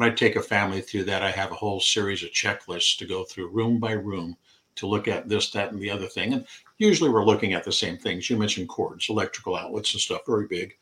when 0.00 0.10
I 0.10 0.14
take 0.14 0.36
a 0.36 0.42
family 0.42 0.80
through 0.80 1.04
that, 1.04 1.22
I 1.22 1.30
have 1.30 1.52
a 1.52 1.56
whole 1.56 1.78
series 1.78 2.22
of 2.22 2.30
checklists 2.30 2.96
to 2.96 3.06
go 3.06 3.22
through 3.22 3.50
room 3.50 3.78
by 3.78 3.92
room 3.92 4.34
to 4.76 4.86
look 4.86 5.06
at 5.06 5.28
this, 5.28 5.50
that, 5.50 5.72
and 5.72 5.78
the 5.78 5.90
other 5.90 6.06
thing. 6.06 6.32
And 6.32 6.46
usually 6.78 7.10
we're 7.10 7.26
looking 7.26 7.52
at 7.52 7.64
the 7.64 7.72
same 7.72 7.98
things. 7.98 8.30
You 8.30 8.38
mentioned 8.38 8.70
cords, 8.70 9.10
electrical 9.10 9.56
outlets 9.56 9.92
and 9.92 10.00
stuff, 10.00 10.22
very 10.26 10.46
big. 10.46 10.74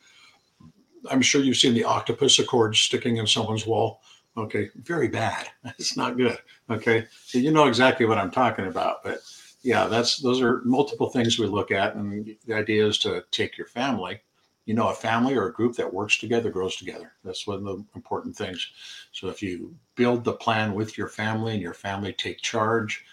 I'm 1.10 1.20
sure 1.20 1.42
you've 1.42 1.56
seen 1.56 1.74
the 1.74 1.82
octopus 1.82 2.38
of 2.38 2.46
cords 2.46 2.78
sticking 2.78 3.16
in 3.16 3.26
someone's 3.26 3.66
wall. 3.66 4.02
Okay, 4.36 4.70
very 4.76 5.08
bad. 5.08 5.48
It's 5.80 5.96
not 5.96 6.16
good. 6.16 6.38
Okay, 6.70 7.06
so 7.26 7.38
you 7.38 7.50
know 7.50 7.66
exactly 7.66 8.06
what 8.06 8.18
I'm 8.18 8.30
talking 8.30 8.68
about. 8.68 9.02
But 9.02 9.18
yeah, 9.62 9.88
that's 9.88 10.18
those 10.18 10.40
are 10.40 10.62
multiple 10.64 11.10
things 11.10 11.40
we 11.40 11.48
look 11.48 11.72
at, 11.72 11.96
and 11.96 12.36
the 12.46 12.54
idea 12.54 12.86
is 12.86 12.98
to 13.00 13.24
take 13.32 13.58
your 13.58 13.66
family. 13.66 14.20
You 14.68 14.74
know, 14.74 14.88
a 14.90 14.94
family 14.94 15.34
or 15.34 15.46
a 15.46 15.52
group 15.52 15.76
that 15.76 15.94
works 15.94 16.18
together 16.18 16.50
grows 16.50 16.76
together. 16.76 17.14
That's 17.24 17.46
one 17.46 17.56
of 17.56 17.64
the 17.64 17.84
important 17.94 18.36
things. 18.36 18.70
So 19.12 19.28
if 19.28 19.42
you 19.42 19.74
build 19.94 20.24
the 20.24 20.34
plan 20.34 20.74
with 20.74 20.98
your 20.98 21.08
family 21.08 21.54
and 21.54 21.62
your 21.62 21.72
family 21.72 22.12
take 22.12 22.42
charge 22.42 23.06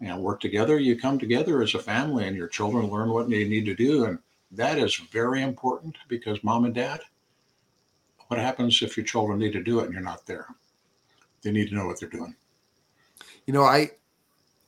and 0.00 0.22
work 0.22 0.40
together, 0.40 0.78
you 0.78 0.98
come 0.98 1.18
together 1.18 1.62
as 1.62 1.74
a 1.74 1.78
family, 1.78 2.26
and 2.26 2.34
your 2.34 2.48
children 2.48 2.88
learn 2.88 3.10
what 3.10 3.28
they 3.28 3.46
need 3.46 3.66
to 3.66 3.74
do, 3.74 4.06
and 4.06 4.18
that 4.52 4.78
is 4.78 4.96
very 4.96 5.42
important 5.42 5.98
because 6.08 6.42
mom 6.42 6.64
and 6.64 6.74
dad. 6.74 7.00
What 8.28 8.40
happens 8.40 8.80
if 8.80 8.96
your 8.96 9.04
children 9.04 9.38
need 9.38 9.52
to 9.52 9.62
do 9.62 9.80
it 9.80 9.84
and 9.84 9.92
you're 9.92 10.02
not 10.02 10.24
there? 10.24 10.46
They 11.42 11.52
need 11.52 11.68
to 11.68 11.74
know 11.74 11.86
what 11.86 12.00
they're 12.00 12.08
doing. 12.08 12.34
You 13.46 13.52
know, 13.52 13.64
I 13.64 13.90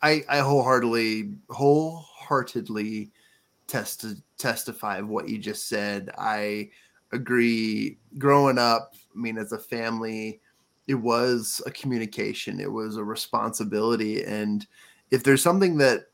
I, 0.03 0.25
I 0.29 0.39
wholeheartedly 0.41 1.33
wholeheartedly 1.49 3.13
test, 3.67 4.01
to 4.03 4.17
testify 4.39 4.99
of 4.99 5.09
what 5.09 5.29
you 5.29 5.39
just 5.39 5.69
said. 5.69 6.11
I 6.19 6.71
agree. 7.13 7.99
Growing 8.19 8.59
up, 8.59 8.95
I 9.15 9.19
mean, 9.19 9.39
as 9.39 9.53
a 9.53 9.59
family, 9.59 10.41
it 10.87 10.95
was 10.95 11.63
a 11.67 11.71
communication. 11.71 12.61
It 12.61 12.71
was 12.71 12.97
a 12.97 13.05
responsibility, 13.05 14.25
and 14.25 14.67
if 15.11 15.23
there's 15.23 15.43
something 15.43 15.79
that 15.79 16.07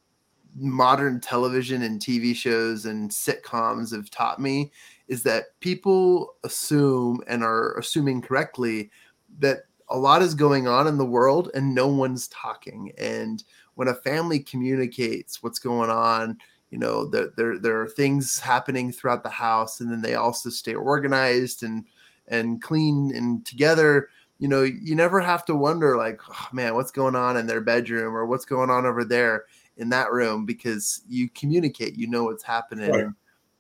modern 0.56 1.20
television 1.20 1.82
and 1.82 2.00
TV 2.00 2.34
shows 2.34 2.84
and 2.84 3.10
sitcoms 3.10 3.92
have 3.94 4.10
taught 4.10 4.40
me 4.40 4.72
is 5.08 5.22
that 5.22 5.58
people 5.60 6.34
assume 6.44 7.20
and 7.28 7.42
are 7.42 7.76
assuming 7.78 8.20
correctly 8.20 8.90
that 9.38 9.64
a 9.88 9.98
lot 9.98 10.22
is 10.22 10.34
going 10.34 10.68
on 10.68 10.86
in 10.86 10.98
the 10.98 11.04
world 11.04 11.50
and 11.54 11.74
no 11.74 11.86
one's 11.88 12.28
talking. 12.28 12.92
And 12.98 13.42
when 13.74 13.88
a 13.88 13.94
family 13.94 14.38
communicates 14.40 15.42
what's 15.42 15.58
going 15.58 15.90
on, 15.90 16.38
you 16.70 16.78
know, 16.78 17.06
there, 17.06 17.28
there, 17.36 17.58
there 17.58 17.80
are 17.80 17.88
things 17.88 18.38
happening 18.38 18.92
throughout 18.92 19.22
the 19.22 19.28
house, 19.28 19.80
and 19.80 19.90
then 19.90 20.02
they 20.02 20.14
also 20.14 20.50
stay 20.50 20.74
organized 20.74 21.62
and 21.62 21.84
and 22.28 22.62
clean 22.62 23.12
and 23.14 23.44
together. 23.44 24.08
You 24.38 24.48
know, 24.48 24.62
you 24.62 24.94
never 24.94 25.20
have 25.20 25.44
to 25.46 25.54
wonder 25.54 25.96
like, 25.96 26.20
oh, 26.30 26.48
man, 26.52 26.74
what's 26.74 26.92
going 26.92 27.16
on 27.16 27.36
in 27.36 27.46
their 27.46 27.60
bedroom 27.60 28.16
or 28.16 28.24
what's 28.24 28.46
going 28.46 28.70
on 28.70 28.86
over 28.86 29.04
there 29.04 29.44
in 29.76 29.90
that 29.90 30.12
room 30.12 30.46
because 30.46 31.02
you 31.08 31.28
communicate, 31.30 31.96
you 31.96 32.06
know 32.06 32.24
what's 32.24 32.44
happening. 32.44 32.90
Right. 32.90 33.06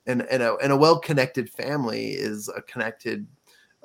And, 0.06 0.22
and, 0.22 0.42
a, 0.42 0.56
and 0.56 0.72
a 0.72 0.76
well-connected 0.76 1.50
family 1.50 2.12
is 2.12 2.48
a 2.48 2.62
connected 2.62 3.26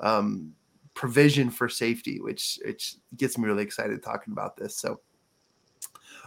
um, 0.00 0.54
provision 0.94 1.50
for 1.50 1.68
safety, 1.68 2.20
which 2.20 2.58
which 2.64 2.96
gets 3.16 3.36
me 3.36 3.46
really 3.46 3.62
excited 3.62 4.02
talking 4.02 4.32
about 4.32 4.56
this. 4.56 4.76
So 4.76 5.00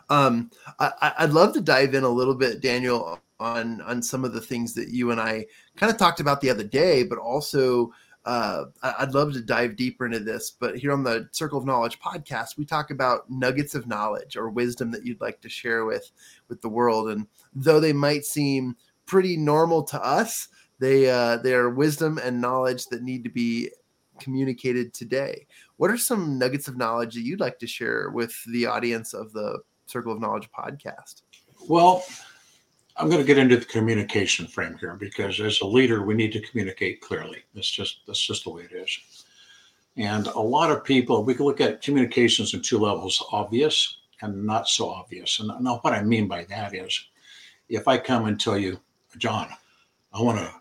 um, 0.10 0.50
I, 0.80 1.14
would 1.22 1.34
love 1.34 1.54
to 1.54 1.62
dive 1.62 1.94
in 1.94 2.04
a 2.04 2.10
little 2.10 2.36
bit, 2.36 2.62
Daniel, 2.62 3.20
on 3.40 3.82
on 3.82 4.02
some 4.02 4.26
of 4.26 4.34
the 4.34 4.42
things 4.42 4.74
that 4.74 4.90
you 4.90 5.12
and 5.12 5.22
I 5.22 5.46
kind 5.76 5.92
of 5.92 5.98
talked 5.98 6.20
about 6.20 6.42
the 6.42 6.50
other 6.50 6.64
day, 6.64 7.04
but 7.04 7.18
also 7.18 7.92
uh, 8.26 8.66
I'd 8.84 9.14
love 9.14 9.34
to 9.34 9.42
dive 9.42 9.76
deeper 9.76 10.06
into 10.06 10.20
this. 10.20 10.52
But 10.52 10.78
here 10.78 10.92
on 10.92 11.04
the 11.04 11.30
Circle 11.32 11.58
of 11.58 11.66
Knowledge 11.66 12.00
podcast, 12.00 12.58
we 12.58 12.66
talk 12.66 12.92
about 12.92 13.30
nuggets 13.30 13.76
of 13.76 13.88
knowledge 13.88 14.36
or 14.36 14.50
wisdom 14.50 14.92
that 14.92 15.06
you'd 15.06 15.22
like 15.22 15.42
to 15.42 15.50
share 15.50 15.86
with 15.86 16.12
with 16.48 16.62
the 16.62 16.70
world. 16.70 17.10
And 17.10 17.28
though 17.54 17.80
they 17.80 17.94
might 17.94 18.26
seem 18.26 18.76
pretty 19.06 19.38
normal 19.38 19.84
to 19.84 20.04
us, 20.04 20.50
they 20.80 21.10
uh, 21.10 21.38
they 21.38 21.54
are 21.54 21.70
wisdom 21.70 22.20
and 22.22 22.42
knowledge 22.42 22.88
that 22.88 23.04
need 23.04 23.24
to 23.24 23.30
be 23.30 23.72
communicated 24.20 24.94
today. 24.94 25.48
What 25.78 25.90
are 25.90 25.98
some 25.98 26.38
nuggets 26.38 26.68
of 26.68 26.78
knowledge 26.78 27.16
that 27.16 27.22
you'd 27.22 27.40
like 27.40 27.58
to 27.60 27.68
share 27.68 28.10
with 28.10 28.36
the 28.52 28.66
audience 28.66 29.14
of 29.14 29.32
the 29.32 29.60
Circle 29.90 30.14
of 30.14 30.22
Knowledge 30.22 30.50
podcast? 30.52 31.24
Well, 31.68 32.04
I'm 32.96 33.10
going 33.10 33.22
to 33.22 33.28
get 33.28 33.40
into 33.40 33.58
the 33.58 33.66
communication 33.66 34.46
frame 34.46 34.78
here 34.80 34.96
because 34.96 35.40
as 35.40 35.62
a 35.62 35.66
leader, 35.66 36.04
we 36.04 36.14
need 36.14 36.32
to 36.34 36.42
communicate 36.42 37.02
clearly. 37.02 37.44
That's 37.56 37.70
just 37.70 38.02
that's 38.06 38.26
just 38.26 38.44
the 38.44 38.52
way 38.52 38.64
it 38.64 38.76
is. 38.76 39.26
And 39.98 40.28
a 40.28 40.40
lot 40.40 40.70
of 40.70 40.84
people, 40.84 41.24
we 41.24 41.34
can 41.34 41.46
look 41.46 41.60
at 41.60 41.82
communications 41.82 42.54
in 42.54 42.62
two 42.62 42.78
levels: 42.78 43.24
obvious 43.32 43.98
and 44.22 44.46
not 44.46 44.68
so 44.68 44.90
obvious. 44.90 45.40
And 45.40 45.50
now, 45.62 45.78
what 45.78 45.94
I 45.94 46.04
mean 46.04 46.28
by 46.28 46.44
that 46.46 46.76
is, 46.76 47.08
if 47.68 47.88
I 47.88 47.98
come 47.98 48.26
and 48.26 48.40
tell 48.40 48.58
you, 48.58 48.80
Jon, 49.18 49.50
I 50.14 50.22
want 50.22 50.38
to 50.38 50.54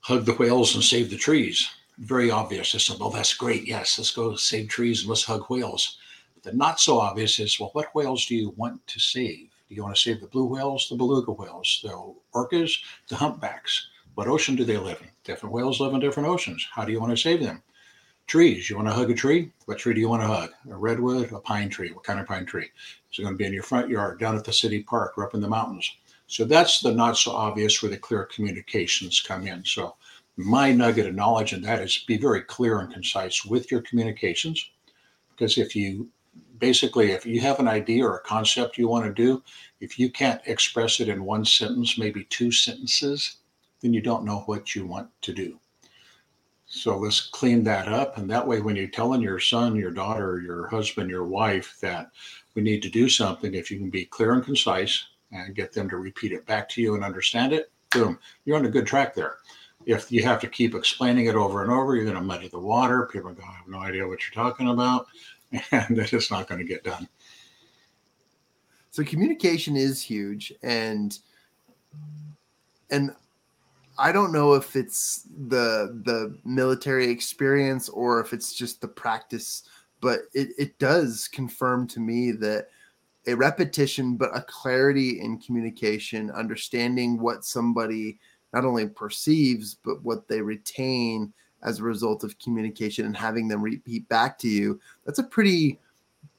hug 0.00 0.24
the 0.24 0.34
whales 0.34 0.74
and 0.74 0.82
save 0.82 1.10
the 1.10 1.16
trees, 1.16 1.70
very 1.98 2.30
obvious. 2.30 2.74
I 2.74 2.78
said, 2.78 2.98
well, 2.98 3.10
that's 3.10 3.34
great. 3.34 3.68
Yes, 3.68 3.98
let's 3.98 4.10
go 4.10 4.34
save 4.34 4.68
trees 4.68 5.00
and 5.00 5.10
let's 5.10 5.22
hug 5.22 5.44
whales. 5.48 5.98
The 6.42 6.52
not 6.52 6.80
so 6.80 6.98
obvious 6.98 7.38
is 7.38 7.60
well, 7.60 7.70
what 7.72 7.94
whales 7.94 8.26
do 8.26 8.34
you 8.34 8.50
want 8.56 8.84
to 8.88 8.98
save? 8.98 9.50
Do 9.68 9.76
you 9.76 9.82
want 9.84 9.94
to 9.94 10.02
save 10.02 10.20
the 10.20 10.26
blue 10.26 10.46
whales, 10.46 10.88
the 10.88 10.96
beluga 10.96 11.30
whales, 11.30 11.80
the 11.82 12.14
orcas, 12.34 12.78
the 13.08 13.16
humpbacks? 13.16 13.88
What 14.14 14.26
ocean 14.26 14.56
do 14.56 14.64
they 14.64 14.76
live 14.76 15.00
in? 15.00 15.08
Different 15.24 15.54
whales 15.54 15.80
live 15.80 15.94
in 15.94 16.00
different 16.00 16.28
oceans. 16.28 16.66
How 16.72 16.84
do 16.84 16.92
you 16.92 17.00
want 17.00 17.12
to 17.12 17.16
save 17.16 17.40
them? 17.40 17.62
Trees. 18.26 18.68
You 18.68 18.76
want 18.76 18.88
to 18.88 18.94
hug 18.94 19.10
a 19.10 19.14
tree? 19.14 19.52
What 19.66 19.78
tree 19.78 19.94
do 19.94 20.00
you 20.00 20.08
want 20.08 20.22
to 20.22 20.26
hug? 20.26 20.50
A 20.68 20.76
redwood, 20.76 21.32
a 21.32 21.38
pine 21.38 21.70
tree? 21.70 21.92
What 21.92 22.04
kind 22.04 22.18
of 22.18 22.26
pine 22.26 22.44
tree? 22.44 22.70
Is 23.12 23.18
it 23.18 23.22
going 23.22 23.34
to 23.34 23.38
be 23.38 23.46
in 23.46 23.52
your 23.52 23.62
front 23.62 23.88
yard, 23.88 24.18
down 24.18 24.36
at 24.36 24.44
the 24.44 24.52
city 24.52 24.82
park, 24.82 25.16
or 25.16 25.24
up 25.24 25.34
in 25.34 25.40
the 25.40 25.48
mountains? 25.48 25.90
So 26.26 26.44
that's 26.44 26.80
the 26.80 26.92
not 26.92 27.16
so 27.16 27.30
obvious 27.30 27.82
where 27.82 27.90
the 27.90 27.98
clear 27.98 28.24
communications 28.24 29.20
come 29.20 29.46
in. 29.46 29.64
So 29.64 29.94
my 30.36 30.72
nugget 30.72 31.06
of 31.06 31.14
knowledge 31.14 31.52
in 31.52 31.62
that 31.62 31.80
is 31.80 32.04
be 32.06 32.16
very 32.16 32.42
clear 32.42 32.80
and 32.80 32.92
concise 32.92 33.44
with 33.44 33.70
your 33.70 33.82
communications. 33.82 34.70
Because 35.30 35.56
if 35.56 35.76
you 35.76 36.08
basically, 36.58 37.12
if 37.12 37.26
you 37.26 37.40
have 37.40 37.60
an 37.60 37.68
idea 37.68 38.04
or 38.04 38.16
a 38.16 38.22
concept 38.22 38.78
you 38.78 38.88
want 38.88 39.04
to 39.04 39.12
do, 39.12 39.42
if 39.80 39.98
you 39.98 40.10
can't 40.10 40.40
express 40.46 41.00
it 41.00 41.08
in 41.08 41.24
one 41.24 41.44
sentence, 41.44 41.98
maybe 41.98 42.24
two 42.24 42.52
sentences, 42.52 43.38
then 43.80 43.92
you 43.92 44.00
don't 44.00 44.24
know 44.24 44.40
what 44.46 44.74
you 44.74 44.86
want 44.86 45.08
to 45.22 45.32
do. 45.32 45.58
So 46.66 46.96
let's 46.96 47.20
clean 47.20 47.64
that 47.64 47.88
up. 47.88 48.16
And 48.16 48.30
that 48.30 48.46
way, 48.46 48.60
when 48.60 48.76
you're 48.76 48.86
telling 48.86 49.20
your 49.20 49.40
son, 49.40 49.76
your 49.76 49.90
daughter, 49.90 50.40
your 50.40 50.68
husband, 50.68 51.10
your 51.10 51.24
wife 51.24 51.76
that 51.82 52.10
we 52.54 52.62
need 52.62 52.82
to 52.82 52.88
do 52.88 53.08
something. 53.08 53.54
If 53.54 53.70
you 53.70 53.78
can 53.78 53.90
be 53.90 54.06
clear 54.06 54.32
and 54.32 54.44
concise 54.44 55.06
and 55.32 55.54
get 55.54 55.72
them 55.72 55.88
to 55.90 55.96
repeat 55.96 56.32
it 56.32 56.46
back 56.46 56.68
to 56.70 56.82
you 56.82 56.94
and 56.94 57.04
understand 57.04 57.52
it, 57.52 57.70
boom, 57.90 58.18
you're 58.44 58.56
on 58.56 58.64
a 58.64 58.70
good 58.70 58.86
track 58.86 59.14
there. 59.14 59.36
If 59.84 60.12
you 60.12 60.22
have 60.22 60.40
to 60.40 60.48
keep 60.48 60.74
explaining 60.74 61.26
it 61.26 61.34
over 61.34 61.62
and 61.62 61.72
over, 61.72 61.94
you're 61.94 62.04
going 62.04 62.16
to 62.16 62.22
muddy 62.22 62.48
the 62.48 62.58
water. 62.58 63.08
People 63.12 63.30
are 63.30 63.34
going 63.34 63.48
to 63.48 63.54
have 63.54 63.68
no 63.68 63.78
idea 63.78 64.06
what 64.06 64.20
you're 64.22 64.44
talking 64.44 64.68
about, 64.68 65.06
and 65.72 65.98
it's 65.98 66.10
just 66.10 66.30
not 66.30 66.48
going 66.48 66.60
to 66.60 66.66
get 66.66 66.84
done. 66.84 67.08
So 68.90 69.02
communication 69.04 69.76
is 69.76 70.02
huge, 70.02 70.52
and 70.62 71.18
and 72.90 73.10
I 73.98 74.12
don't 74.12 74.32
know 74.32 74.54
if 74.54 74.76
it's 74.76 75.26
the 75.48 76.00
the 76.04 76.36
military 76.44 77.08
experience 77.10 77.88
or 77.88 78.20
if 78.20 78.32
it's 78.32 78.52
just 78.52 78.80
the 78.80 78.88
practice, 78.88 79.62
but 80.00 80.20
it, 80.34 80.50
it 80.58 80.78
does 80.78 81.28
confirm 81.28 81.86
to 81.88 82.00
me 82.00 82.32
that 82.32 82.68
a 83.26 83.34
repetition, 83.34 84.16
but 84.16 84.36
a 84.36 84.42
clarity 84.42 85.20
in 85.20 85.38
communication, 85.38 86.30
understanding 86.30 87.20
what 87.20 87.44
somebody 87.44 88.18
not 88.52 88.64
only 88.64 88.88
perceives, 88.88 89.74
but 89.74 90.02
what 90.02 90.28
they 90.28 90.40
retain 90.40 91.32
as 91.62 91.78
a 91.78 91.84
result 91.84 92.24
of 92.24 92.38
communication 92.38 93.06
and 93.06 93.16
having 93.16 93.48
them 93.48 93.62
repeat 93.62 94.08
back 94.08 94.38
to 94.38 94.48
you. 94.48 94.80
That's 95.04 95.18
a 95.18 95.24
pretty 95.24 95.78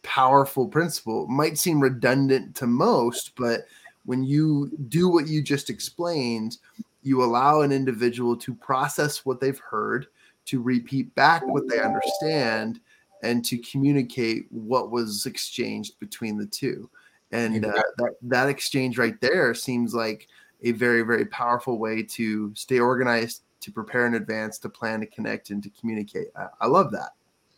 powerful 0.01 0.67
principle. 0.67 1.23
It 1.23 1.29
might 1.29 1.57
seem 1.57 1.79
redundant 1.79 2.55
to 2.57 2.67
most, 2.67 3.31
but 3.35 3.65
when 4.05 4.23
you 4.23 4.69
do 4.89 5.09
what 5.09 5.27
you 5.27 5.41
just 5.41 5.69
explained, 5.69 6.57
you 7.03 7.23
allow 7.23 7.61
an 7.61 7.71
individual 7.71 8.35
to 8.37 8.53
process 8.55 9.25
what 9.25 9.39
they've 9.39 9.59
heard, 9.59 10.07
to 10.45 10.61
repeat 10.61 11.13
back 11.15 11.45
what 11.47 11.69
they 11.69 11.79
understand, 11.79 12.79
and 13.23 13.45
to 13.45 13.57
communicate 13.59 14.45
what 14.51 14.91
was 14.91 15.25
exchanged 15.25 15.97
between 15.99 16.37
the 16.37 16.45
two. 16.45 16.89
And 17.31 17.65
uh, 17.65 17.81
that, 17.97 18.15
that 18.21 18.49
exchange 18.49 18.97
right 18.97 19.19
there 19.19 19.55
seems 19.55 19.95
like 19.95 20.27
a 20.63 20.71
very, 20.71 21.01
very 21.01 21.25
powerful 21.25 21.79
way 21.79 22.03
to 22.03 22.53
stay 22.55 22.79
organized, 22.79 23.41
to 23.63 23.71
prepare 23.71 24.05
in 24.05 24.15
advance, 24.15 24.57
to 24.59 24.69
plan, 24.69 24.99
to 24.99 25.05
connect, 25.07 25.49
and 25.49 25.63
to 25.63 25.69
communicate. 25.69 26.27
I, 26.35 26.47
I 26.61 26.67
love 26.67 26.91
that. 26.91 27.11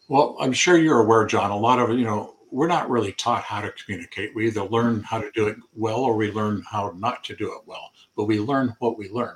Well, 0.07 0.37
I'm 0.39 0.53
sure 0.53 0.77
you're 0.77 1.01
aware, 1.01 1.25
Jon. 1.25 1.51
A 1.51 1.57
lot 1.57 1.79
of 1.79 1.89
you 1.97 2.05
know 2.05 2.35
we're 2.51 2.67
not 2.67 2.89
really 2.89 3.11
taught 3.13 3.43
how 3.43 3.61
to 3.61 3.71
communicate. 3.71 4.35
We 4.35 4.47
either 4.47 4.63
learn 4.63 5.03
how 5.03 5.19
to 5.19 5.31
do 5.31 5.47
it 5.47 5.57
well 5.75 5.99
or 5.99 6.15
we 6.15 6.31
learn 6.31 6.63
how 6.69 6.93
not 6.97 7.23
to 7.25 7.35
do 7.35 7.51
it 7.51 7.61
well. 7.65 7.91
But 8.15 8.25
we 8.25 8.39
learn 8.39 8.75
what 8.79 8.97
we 8.97 9.09
learn. 9.09 9.35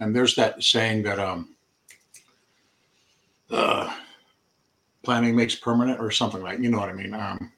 And 0.00 0.14
there's 0.14 0.34
that 0.36 0.62
saying 0.62 1.02
that 1.04 1.18
um, 1.18 1.56
uh, 3.50 3.92
planning 5.02 5.36
makes 5.36 5.54
permanent 5.54 6.00
or 6.00 6.10
something 6.10 6.42
like 6.42 6.58
you 6.58 6.70
know 6.70 6.78
what 6.78 6.88
I 6.88 6.94
mean. 6.94 7.14
Um, 7.14 7.52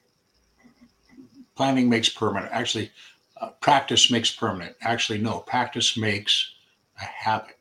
planning 1.55 1.89
makes 1.89 2.09
permanent. 2.09 2.51
Actually, 2.53 2.91
uh, 3.41 3.49
practice 3.61 4.11
makes 4.11 4.31
permanent. 4.31 4.75
Actually, 4.81 5.19
no, 5.19 5.39
practice 5.39 5.97
makes 5.97 6.53
a 7.01 7.05
habit. 7.05 7.56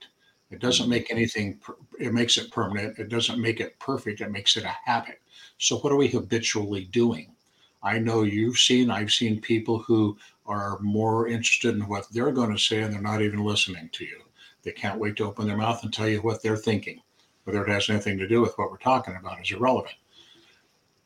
It 0.51 0.61
doesn't 0.61 0.89
make 0.89 1.11
anything. 1.11 1.61
It 1.99 2.13
makes 2.13 2.37
it 2.37 2.53
permanent. 2.53 2.99
It 2.99 3.09
doesn't 3.09 3.41
make 3.41 3.61
it 3.61 3.79
perfect. 3.81 4.21
It 4.21 4.31
makes 4.31 4.57
it 4.57 4.65
a 4.65 4.77
habit. 4.85 5.21
So, 5.59 5.79
what 5.79 5.93
are 5.93 5.97
we 5.97 6.09
habitually 6.09 6.85
doing? 6.85 7.35
I 7.83 7.99
know 7.99 8.23
you've 8.23 8.59
seen, 8.59 8.91
I've 8.91 9.13
seen 9.13 9.41
people 9.41 9.79
who 9.79 10.17
are 10.47 10.79
more 10.81 11.29
interested 11.29 11.75
in 11.75 11.89
what 11.89 12.07
they're 12.11 12.33
going 12.33 12.53
to 12.53 12.63
say 12.63 12.83
and 12.83 12.93
they're 12.93 13.01
not 13.01 13.23
even 13.23 13.45
listening 13.45 13.91
to 13.93 14.05
you. 14.05 14.23
They 14.63 14.73
can't 14.73 14.99
wait 14.99 15.17
to 15.17 15.25
open 15.25 15.47
their 15.47 15.57
mouth 15.57 15.83
and 15.83 15.93
tell 15.93 16.09
you 16.09 16.21
what 16.23 16.43
they're 16.43 16.57
thinking. 16.57 17.01
Whether 17.45 17.65
it 17.65 17.71
has 17.71 17.89
anything 17.89 18.19
to 18.19 18.27
do 18.27 18.41
with 18.41 18.59
what 18.59 18.71
we're 18.71 18.79
talking 18.79 19.17
about 19.17 19.41
is 19.41 19.53
irrelevant. 19.53 19.95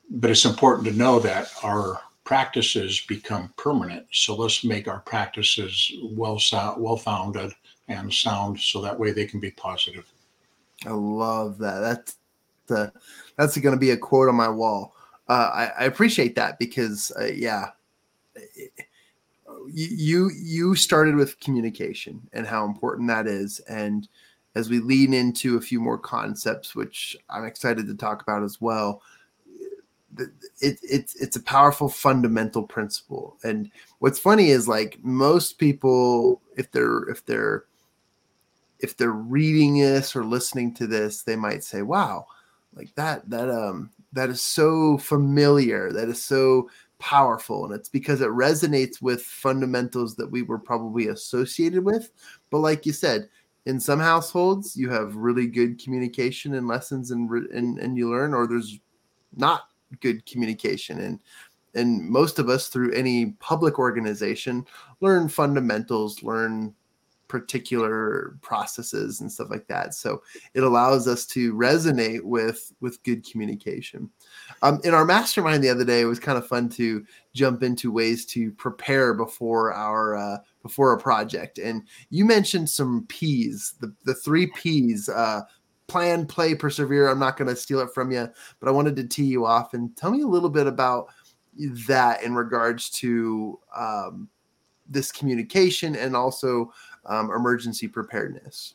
But 0.09 0.31
it's 0.31 0.47
important 0.47 0.89
to 0.89 0.95
know 0.95 1.19
that 1.21 1.49
our 1.63 2.01
practices 2.25 3.05
become 3.07 3.53
permanent. 3.57 4.07
So 4.13 4.35
let's 4.35 4.65
make 4.65 4.89
our 4.89 5.01
practices 5.01 5.93
well 6.03 6.41
well 6.79 6.97
founded 6.97 7.53
and 7.91 8.13
sound 8.13 8.59
so 8.59 8.81
that 8.81 8.99
way 8.99 9.11
they 9.11 9.27
can 9.27 9.41
be 9.41 9.51
positive. 9.51 10.11
I 10.87 10.91
love 10.91 11.59
that. 11.59 11.81
That's 11.81 12.17
the 12.67 12.93
that's 13.37 13.59
going 13.59 13.75
to 13.75 13.81
be 13.81 13.91
a 13.91 13.97
quote 13.97 14.29
on 14.29 14.37
my 14.37 14.49
wall. 14.49 14.95
Uh, 15.29 15.51
I, 15.53 15.83
I, 15.83 15.85
appreciate 15.85 16.35
that 16.37 16.59
because 16.59 17.13
uh, 17.19 17.27
yeah, 17.27 17.71
you 19.73 20.31
you 20.35 20.75
started 20.75 21.17
with 21.17 21.39
communication 21.41 22.21
and 22.33 22.47
how 22.47 22.65
important 22.65 23.09
that 23.09 23.27
is, 23.27 23.61
and 23.69 24.09
as 24.55 24.71
we 24.71 24.81
lean 24.81 25.15
into 25.15 25.57
a 25.57 25.61
few 25.61 25.81
more 25.81 25.99
concepts, 25.99 26.75
which 26.75 27.17
I'm 27.29 27.45
excited 27.45 27.87
to 27.87 27.95
talk 27.95 28.23
about 28.23 28.43
as 28.43 28.61
well, 28.61 29.03
it, 30.19 30.31
it, 30.83 31.13
it's 31.21 31.37
a 31.37 31.43
powerful 31.43 31.89
fundamental 31.89 32.65
principle. 32.65 33.37
And 33.45 33.71
what's 33.99 34.19
funny 34.19 34.51
is 34.51 34.67
like 34.67 34.99
most 35.03 35.59
people, 35.59 36.41
if 36.57 36.71
they're 36.73 37.05
if 37.05 37.25
they're 37.27 37.65
if 38.83 38.97
they're 38.97 39.13
reading 39.13 39.79
this 39.79 40.15
or 40.17 40.25
listening 40.25 40.75
to 40.75 40.87
this, 40.87 41.23
they 41.23 41.37
might 41.37 41.65
say, 41.65 41.83
"Wow, 41.83 42.27
like 42.75 42.95
that 42.95 43.29
that 43.31 43.51
um 43.51 43.91
that 44.13 44.31
is 44.31 44.41
so 44.41 44.99
familiar 44.99 45.93
that 45.93 46.09
is 46.09 46.23
so 46.23 46.69
powerful. 46.99 47.65
And 47.65 47.75
it's 47.75 47.89
because 47.89 48.21
it 48.21 48.29
resonates 48.29 49.01
with 49.01 49.23
fundamentals 49.23 50.17
that 50.17 50.31
we 50.31 50.43
were 50.43 50.59
probably 50.59 51.09
associated 51.09 51.85
with. 51.85 52.11
But 52.51 52.59
like 52.59 52.85
you 52.87 52.93
said 52.93 53.29
in 53.67 53.79
some 53.79 54.01
households 54.01 54.77
you 54.77 54.89
have 54.91 55.17
really 55.17 55.47
good 55.47 55.83
communication 55.83 56.55
and 56.55 56.69
lessons 56.69 57.11
and 57.11 57.31
and, 57.53 57.79
and 57.79 57.97
you 57.97 58.11
learn 58.11 58.35
or 58.35 58.47
there's 58.47 58.79
not 59.37 59.69
good 60.01 60.25
communication. 60.27 61.01
And 61.01 61.21
and 61.75 62.09
most 62.09 62.39
of 62.39 62.49
us 62.49 62.69
through 62.69 62.93
any 62.93 63.27
public 63.41 63.79
organization 63.79 64.67
learn 65.01 65.29
fundamentals 65.29 66.23
learn 66.23 66.75
particular 67.31 68.37
processes 68.43 69.21
and 69.21 69.31
stuff 69.31 69.51
like 69.51 69.69
that. 69.69 69.95
So 69.95 70.21
it 70.53 70.65
allows 70.65 71.07
us 71.07 71.25
to 71.27 71.55
resonate 71.55 72.23
with 72.23 72.73
with 72.81 73.03
good 73.05 73.25
communication. 73.25 74.11
Um, 74.63 74.81
in 74.83 74.95
our 74.95 75.05
mastermind 75.05 75.63
the 75.63 75.71
other 75.71 75.85
day, 75.85 76.01
it 76.01 76.07
was 76.07 76.19
kind 76.19 76.37
of 76.37 76.49
fun 76.49 76.69
to 76.71 77.07
jump 77.33 77.63
into 77.63 77.93
ways 77.93 78.27
to 78.27 78.51
prepare 78.53 79.15
before 79.15 79.73
our 79.73 80.17
uh, 80.17 80.39
before 80.61 80.93
a 80.93 80.99
project. 80.99 81.59
And 81.59 81.85
you 82.11 82.25
mentioned 82.25 82.69
some 82.69 83.07
P's, 83.09 83.75
the 83.81 83.95
the 84.05 84.15
three 84.15 84.49
P's. 84.49 85.09
Uh, 85.09 85.43
plan, 85.87 86.25
play, 86.25 86.55
persevere. 86.55 87.09
I'm 87.09 87.19
not 87.19 87.37
going 87.37 87.49
to 87.49 87.57
steal 87.57 87.81
it 87.81 87.93
from 87.93 88.13
you, 88.13 88.29
but 88.61 88.69
I 88.69 88.71
wanted 88.71 88.95
to 88.95 89.09
tee 89.09 89.25
you 89.25 89.45
off 89.45 89.75
and 89.75 89.97
tell 89.97 90.13
me 90.13 90.23
a 90.23 90.27
little 90.27 90.49
bit 90.49 90.69
about 90.69 91.09
that 91.89 92.23
in 92.23 92.33
regards 92.33 92.91
to 92.91 93.59
um, 93.77 94.29
this 94.91 95.13
communication 95.13 95.95
and 95.97 96.17
also 96.17 96.73
um, 97.07 97.31
emergency 97.31 97.89
preparedness? 97.89 98.75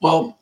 Well, 0.00 0.38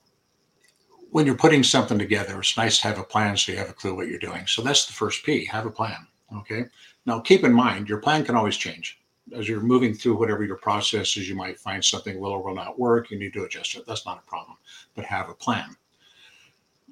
when 1.11 1.27
you're 1.27 1.37
putting 1.37 1.63
something 1.63 1.99
together, 1.99 2.39
it's 2.39 2.57
nice 2.57 2.79
to 2.79 2.89
have 2.89 2.99
a 2.99 3.05
plan 3.05 3.37
so 3.37 3.53
you 3.53 3.59
have 3.59 3.71
a 3.71 3.75
clue 3.75 3.95
what 3.95 4.09
you're 4.09 4.19
doing. 4.19 4.47
So 4.47 4.63
that's 4.63 4.87
the 4.87 4.93
first 4.93 5.25
P 5.25 5.45
have 5.47 5.67
a 5.67 5.71
plan. 5.71 6.07
Okay. 6.39 6.65
Now, 7.07 7.21
keep 7.21 7.45
in 7.45 7.53
mind, 7.53 7.89
your 7.89 7.99
plan 7.99 8.25
can 8.25 8.35
always 8.35 8.57
change. 8.57 9.01
As 9.35 9.49
you're 9.49 9.61
moving 9.61 9.95
through 9.95 10.19
whatever 10.19 10.45
your 10.45 10.57
process 10.57 11.17
is, 11.17 11.29
you 11.29 11.35
might 11.35 11.59
find 11.59 11.85
something 11.85 12.19
will 12.19 12.33
or 12.33 12.43
will 12.43 12.55
not 12.55 12.79
work. 12.79 13.11
You 13.11 13.19
need 13.19 13.33
to 13.35 13.45
adjust 13.45 13.77
it. 13.77 13.85
That's 13.87 14.07
not 14.07 14.23
a 14.25 14.29
problem, 14.29 14.57
but 14.95 15.05
have 15.05 15.29
a 15.29 15.35
plan. 15.35 15.77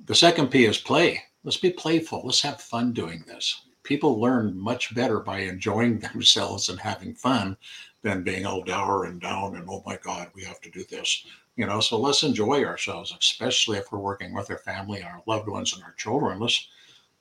The 0.07 0.15
second 0.15 0.49
P 0.49 0.67
is 0.67 0.79
play. 0.79 1.23
Let's 1.45 1.57
be 1.57 1.71
playful. 1.71 2.23
Let's 2.25 2.43
have 2.43 2.61
fun 2.61 2.93
doing 2.93 3.25
this. 3.27 3.63
People 3.83 4.21
learn 4.21 4.59
much 4.59 4.95
better 4.95 5.21
by 5.21 5.41
enjoying 5.41 5.99
themselves 6.13 6.69
and 6.69 6.81
having 6.81 7.15
fun 7.15 7.57
than 8.05 8.23
being 8.23 8.47
all 8.47 8.63
dour 8.63 9.07
and 9.07 9.21
down 9.21 9.57
and 9.57 9.69
oh 9.69 9.83
my 9.85 9.99
god 10.05 10.31
we 10.37 10.45
have 10.45 10.61
to 10.61 10.71
do 10.71 10.85
this 10.91 11.25
you 11.57 11.67
know? 11.67 11.81
So 11.81 11.99
let's 11.99 12.23
enjoy 12.23 12.65
ourselves 12.65 13.15
especially 13.19 13.79
if 13.79 13.91
we're 13.91 13.99
working 13.99 14.35
with 14.35 14.51
our 14.51 14.59
family 14.59 15.03
our 15.03 15.23
loved 15.27 15.49
ones 15.49 15.75
and 15.75 15.83
our 15.83 15.95
children. 15.95 16.39
Let's 16.39 16.69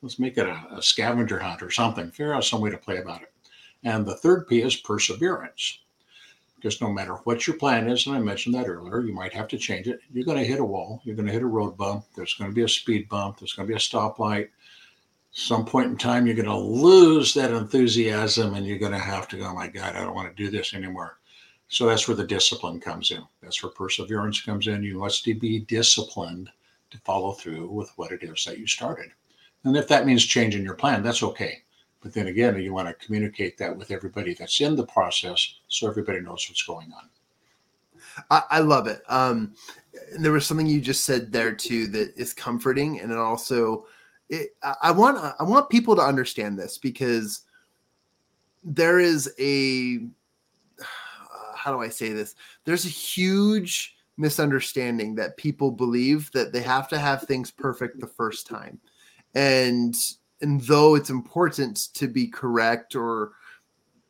let's 0.02 0.20
make 0.20 0.38
it 0.38 0.48
a, 0.48 0.68
a 0.72 0.82
scavenger 0.82 1.40
hunt 1.40 1.62
or 1.62 1.72
something 1.72 2.12
figure 2.12 2.34
out 2.34 2.44
some 2.44 2.62
way 2.62 2.70
to 2.70 2.78
play 2.78 2.98
about 2.98 3.22
it. 3.22 3.32
And 3.84 4.06
the 4.06 4.16
third 4.16 4.48
p 4.48 4.62
is 4.62 4.76
perseverance. 4.76 5.80
Because 6.56 6.80
no 6.80 6.94
matter 6.94 7.16
what 7.26 7.46
your 7.46 7.58
plan 7.58 7.90
is 7.90 8.08
and 8.08 8.16
i 8.16 8.20
mentioned 8.20 8.56
that 8.56 8.68
earlier 8.68 9.02
you 9.02 9.14
might 9.14 9.34
have 9.34 9.48
to 9.50 9.58
change 9.58 9.88
it. 9.88 10.00
You're 10.12 10.26
going 10.26 10.38
to 10.38 10.44
hit 10.46 10.60
a 10.60 10.66
wall 10.66 11.02
you're 11.04 11.16
going 11.16 11.28
to 11.28 11.34
hit 11.34 11.42
a 11.42 11.48
road 11.48 11.78
bump 11.78 12.06
there's 12.16 12.34
going 12.34 12.50
to 12.50 12.56
be 12.56 12.64
a 12.64 12.68
speed 12.70 13.08
bump 13.10 13.40
there's 13.40 13.54
going 13.54 13.68
to 13.68 13.72
be 13.72 13.78
a 13.78 13.80
stoplight 13.80 14.50
some 15.34 15.66
point 15.66 15.88
in 15.90 15.98
time 15.98 16.26
you're 16.28 16.36
going 16.36 16.46
to 16.46 16.56
lose 16.56 17.34
that 17.34 17.52
enthusiasm 17.52 18.54
and 18.54 18.68
you're 18.68 18.78
going 18.78 18.92
to 18.92 19.00
have 19.00 19.28
to 19.28 19.36
go 19.36 19.48
oh 19.48 19.56
my 19.56 19.68
god 19.68 19.96
i 19.96 20.00
don't 20.00 20.16
want 20.16 20.30
to 20.30 20.44
do 20.44 20.50
this 20.52 20.74
anymore. 20.74 21.18
So 21.70 21.88
that's 21.88 22.08
where 22.08 22.16
the 22.16 22.28
discipline 22.28 22.80
comes 22.80 23.10
in. 23.10 23.24
That's 23.42 23.64
where 23.64 23.72
perseverance 23.72 24.40
comes 24.42 24.68
in. 24.68 24.84
You 24.84 25.00
must 25.00 25.26
be 25.26 25.60
disciplined 25.62 26.52
to 26.92 26.98
follow 27.00 27.32
through 27.32 27.68
with 27.68 27.92
what 27.96 28.12
it 28.12 28.22
is 28.22 28.46
that 28.46 28.60
you 28.60 28.68
started. 28.68 29.10
And 29.64 29.76
if 29.76 29.88
that 29.88 30.06
means 30.06 30.24
changing 30.24 30.64
your 30.64 30.76
plan 30.76 31.02
that's 31.02 31.24
okay. 31.24 31.64
But 32.02 32.14
then 32.14 32.28
again 32.28 32.62
you 32.62 32.74
want 32.74 32.88
to 32.88 33.06
communicate 33.06 33.58
that 33.58 33.76
with 33.76 33.90
everybody 33.90 34.36
that's 34.36 34.62
in 34.62 34.76
the 34.76 34.86
process 34.86 35.56
so 35.68 35.90
everybody 35.90 36.20
knows 36.20 36.46
what's 36.48 36.62
going 36.62 36.94
on. 36.94 37.10
I, 38.30 38.44
I 38.52 38.60
love 38.60 38.86
it. 38.86 39.02
Um, 39.10 39.56
there 40.20 40.32
was 40.32 40.46
something 40.46 40.68
you 40.68 40.80
just 40.80 41.06
said 41.06 41.32
there 41.32 41.56
too 41.56 41.88
that 41.88 42.16
is 42.16 42.36
comforting 42.36 43.00
and 43.00 43.12
it 43.12 43.18
also 43.18 43.88
I 44.82 44.92
want 44.92 45.18
I 45.40 45.44
want 45.44 45.70
people 45.70 45.96
to 45.96 46.02
understand 46.02 46.58
this 46.58 46.78
because 46.78 47.42
there 48.64 49.00
is 49.00 49.34
a 49.40 50.00
how 51.56 51.72
do 51.72 51.82
I 51.82 51.90
say 51.90 52.14
this? 52.14 52.36
There's 52.66 52.86
a 52.86 52.90
huge 52.90 53.96
misunderstanding 54.18 55.16
that 55.16 55.38
people 55.38 55.72
believe 55.72 56.32
that 56.32 56.54
they 56.54 56.62
have 56.62 56.88
to 56.88 57.00
have 57.00 57.24
things 57.24 57.50
perfect 57.50 58.00
the 58.00 58.08
first 58.08 58.48
time. 58.48 58.80
And 59.36 59.96
and 60.42 60.62
though 60.62 60.96
it's 60.96 61.10
important 61.10 61.94
to 61.94 62.08
be 62.08 62.28
correct 62.28 62.96
or 62.96 63.32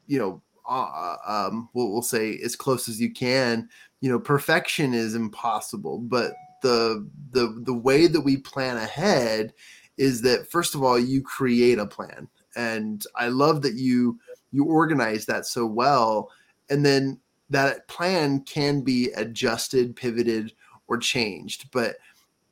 you 0.08 0.20
know 0.20 0.42
uh, 0.68 1.16
um, 1.28 1.70
we'll, 1.74 1.92
we'll 1.92 2.02
say 2.02 2.40
as 2.44 2.56
close 2.56 2.90
as 2.90 3.00
you 3.00 3.12
can 3.12 3.70
you 4.02 4.10
know 4.10 4.20
perfection 4.20 4.94
is 4.94 5.16
impossible 5.16 6.00
but 6.00 6.34
the 6.62 7.08
the 7.32 7.62
the 7.66 7.74
way 7.74 8.08
that 8.08 8.22
we 8.22 8.38
plan 8.38 8.78
ahead 8.78 9.54
is 9.98 10.22
that 10.22 10.50
first 10.50 10.76
of 10.76 10.84
all 10.84 10.98
you 10.98 11.22
create 11.22 11.78
a 11.78 11.86
plan 11.86 12.28
and 12.56 13.06
i 13.16 13.28
love 13.28 13.62
that 13.62 13.76
you 13.76 14.20
you 14.52 14.66
organize 14.66 15.26
that 15.26 15.46
so 15.46 15.66
well 15.66 16.30
and 16.70 16.86
then 16.86 17.20
that 17.50 17.88
plan 17.88 18.40
can 18.42 18.82
be 18.82 19.10
adjusted 19.16 19.96
pivoted 19.96 20.54
or 20.88 20.98
changed 20.98 21.70
but 21.72 21.98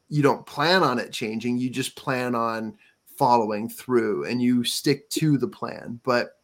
you 0.10 0.22
don't 0.22 0.46
plan 0.46 0.84
on 0.84 1.00
it 1.00 1.12
changing 1.12 1.58
you 1.58 1.70
just 1.70 1.96
plan 1.96 2.36
on 2.36 2.76
following 3.18 3.70
through 3.70 4.26
and 4.26 4.42
you 4.42 4.64
stick 4.64 5.10
to 5.10 5.38
the 5.38 5.48
plan 5.48 6.00
but 6.04 6.38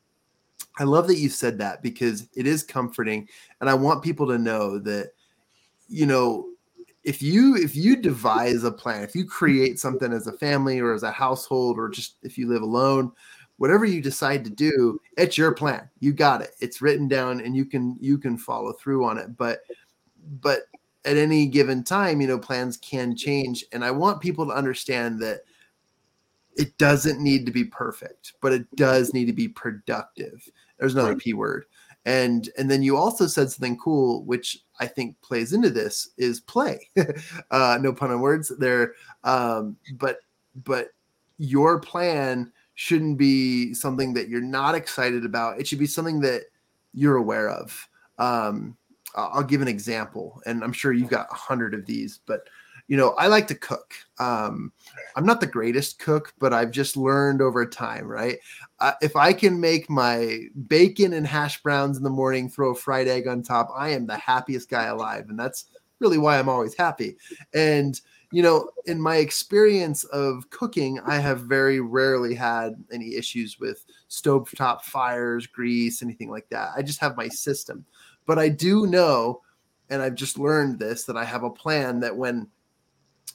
I 0.79 0.83
love 0.83 1.07
that 1.07 1.17
you 1.17 1.29
said 1.29 1.57
that 1.57 1.81
because 1.81 2.27
it 2.35 2.45
is 2.45 2.63
comforting 2.63 3.27
and 3.61 3.69
I 3.69 3.73
want 3.73 4.03
people 4.03 4.27
to 4.27 4.37
know 4.37 4.77
that 4.79 5.11
you 5.87 6.05
know 6.05 6.49
if 7.07 7.21
you 7.21 7.55
if 7.55 7.75
you 7.75 7.95
devise 7.95 8.63
a 8.63 8.71
plan 8.71 9.01
if 9.01 9.15
you 9.15 9.25
create 9.25 9.79
something 9.79 10.11
as 10.11 10.27
a 10.27 10.33
family 10.33 10.79
or 10.79 10.93
as 10.93 11.03
a 11.03 11.11
household 11.11 11.79
or 11.79 11.89
just 11.89 12.17
if 12.21 12.37
you 12.37 12.47
live 12.47 12.61
alone 12.61 13.11
whatever 13.57 13.85
you 13.85 14.01
decide 14.01 14.43
to 14.43 14.49
do 14.49 14.99
it's 15.17 15.37
your 15.37 15.51
plan. 15.51 15.89
You 15.99 16.13
got 16.13 16.41
it. 16.41 16.51
It's 16.59 16.81
written 16.81 17.07
down 17.07 17.41
and 17.41 17.55
you 17.55 17.65
can 17.65 17.97
you 17.99 18.17
can 18.17 18.37
follow 18.37 18.71
through 18.73 19.05
on 19.05 19.17
it. 19.17 19.35
But 19.35 19.61
but 20.41 20.61
at 21.05 21.17
any 21.17 21.47
given 21.47 21.83
time 21.83 22.21
you 22.21 22.27
know 22.27 22.39
plans 22.39 22.77
can 22.77 23.15
change. 23.15 23.65
And 23.73 23.83
i 23.83 23.91
want 23.91 24.21
people 24.21 24.45
to 24.45 24.53
understand 24.53 25.19
that 25.21 25.41
it 26.55 26.77
doesn't 26.77 27.21
need 27.21 27.45
to 27.45 27.51
be 27.51 27.63
perfect 27.63 28.33
but 28.41 28.53
it 28.53 28.75
does 28.75 29.13
need 29.13 29.25
to 29.25 29.33
be 29.33 29.47
productive. 29.47 30.49
There's 30.77 30.93
another 30.93 31.15
p 31.15 31.33
word. 31.33 31.65
And 32.05 32.49
and 32.57 32.69
then 32.69 32.83
you 32.83 32.95
also 32.95 33.27
said 33.27 33.51
something 33.51 33.77
cool 33.77 34.23
which 34.23 34.63
i 34.79 34.85
think 34.87 35.19
plays 35.21 35.53
into 35.53 35.69
this 35.69 36.09
is 36.17 36.39
play. 36.41 36.89
Uh 37.51 37.77
no 37.81 37.93
pun 37.93 38.11
on 38.11 38.19
words 38.21 38.51
there. 38.59 38.93
Um 39.23 39.77
but 39.97 40.19
but 40.63 40.89
your 41.37 41.79
plan 41.79 42.51
shouldn't 42.75 43.17
be 43.17 43.73
something 43.73 44.13
that 44.13 44.29
you're 44.29 44.41
not 44.41 44.75
excited 44.75 45.25
about. 45.25 45.59
It 45.59 45.67
should 45.67 45.79
be 45.79 45.87
something 45.87 46.19
that 46.21 46.43
you're 46.93 47.17
aware 47.17 47.49
of. 47.49 47.87
Um 48.17 48.77
i'll 49.15 49.43
give 49.43 49.61
an 49.61 49.67
example 49.67 50.41
and 50.45 50.63
i'm 50.63 50.73
sure 50.73 50.91
you've 50.91 51.09
got 51.09 51.27
a 51.31 51.35
hundred 51.35 51.73
of 51.73 51.85
these 51.85 52.19
but 52.25 52.41
you 52.87 52.95
know, 52.95 53.09
I 53.11 53.27
like 53.27 53.47
to 53.47 53.55
cook. 53.55 53.93
Um, 54.19 54.71
I'm 55.15 55.25
not 55.25 55.41
the 55.41 55.47
greatest 55.47 55.99
cook, 55.99 56.33
but 56.39 56.53
I've 56.53 56.71
just 56.71 56.95
learned 56.95 57.41
over 57.41 57.65
time, 57.65 58.07
right? 58.07 58.37
Uh, 58.79 58.93
if 59.01 59.15
I 59.15 59.33
can 59.33 59.59
make 59.59 59.89
my 59.89 60.45
bacon 60.67 61.13
and 61.13 61.27
hash 61.27 61.61
browns 61.61 61.97
in 61.97 62.03
the 62.03 62.09
morning, 62.09 62.49
throw 62.49 62.71
a 62.71 62.75
fried 62.75 63.07
egg 63.07 63.27
on 63.27 63.43
top, 63.43 63.69
I 63.75 63.89
am 63.89 64.07
the 64.07 64.17
happiest 64.17 64.69
guy 64.69 64.85
alive. 64.85 65.25
And 65.29 65.37
that's 65.37 65.65
really 65.99 66.17
why 66.17 66.39
I'm 66.39 66.49
always 66.49 66.75
happy. 66.75 67.17
And, 67.53 67.99
you 68.31 68.41
know, 68.41 68.69
in 68.85 69.01
my 69.01 69.17
experience 69.17 70.03
of 70.05 70.49
cooking, 70.49 70.99
I 71.05 71.17
have 71.17 71.41
very 71.41 71.81
rarely 71.81 72.35
had 72.35 72.75
any 72.91 73.15
issues 73.15 73.59
with 73.59 73.85
stovetop 74.09 74.83
fires, 74.83 75.47
grease, 75.47 76.01
anything 76.01 76.29
like 76.29 76.47
that. 76.49 76.71
I 76.75 76.83
just 76.83 77.01
have 77.01 77.17
my 77.17 77.27
system. 77.27 77.85
But 78.25 78.39
I 78.39 78.49
do 78.49 78.87
know, 78.87 79.41
and 79.89 80.01
I've 80.01 80.15
just 80.15 80.37
learned 80.37 80.79
this, 80.79 81.05
that 81.05 81.17
I 81.17 81.25
have 81.25 81.43
a 81.43 81.49
plan 81.49 81.99
that 82.01 82.15
when 82.15 82.47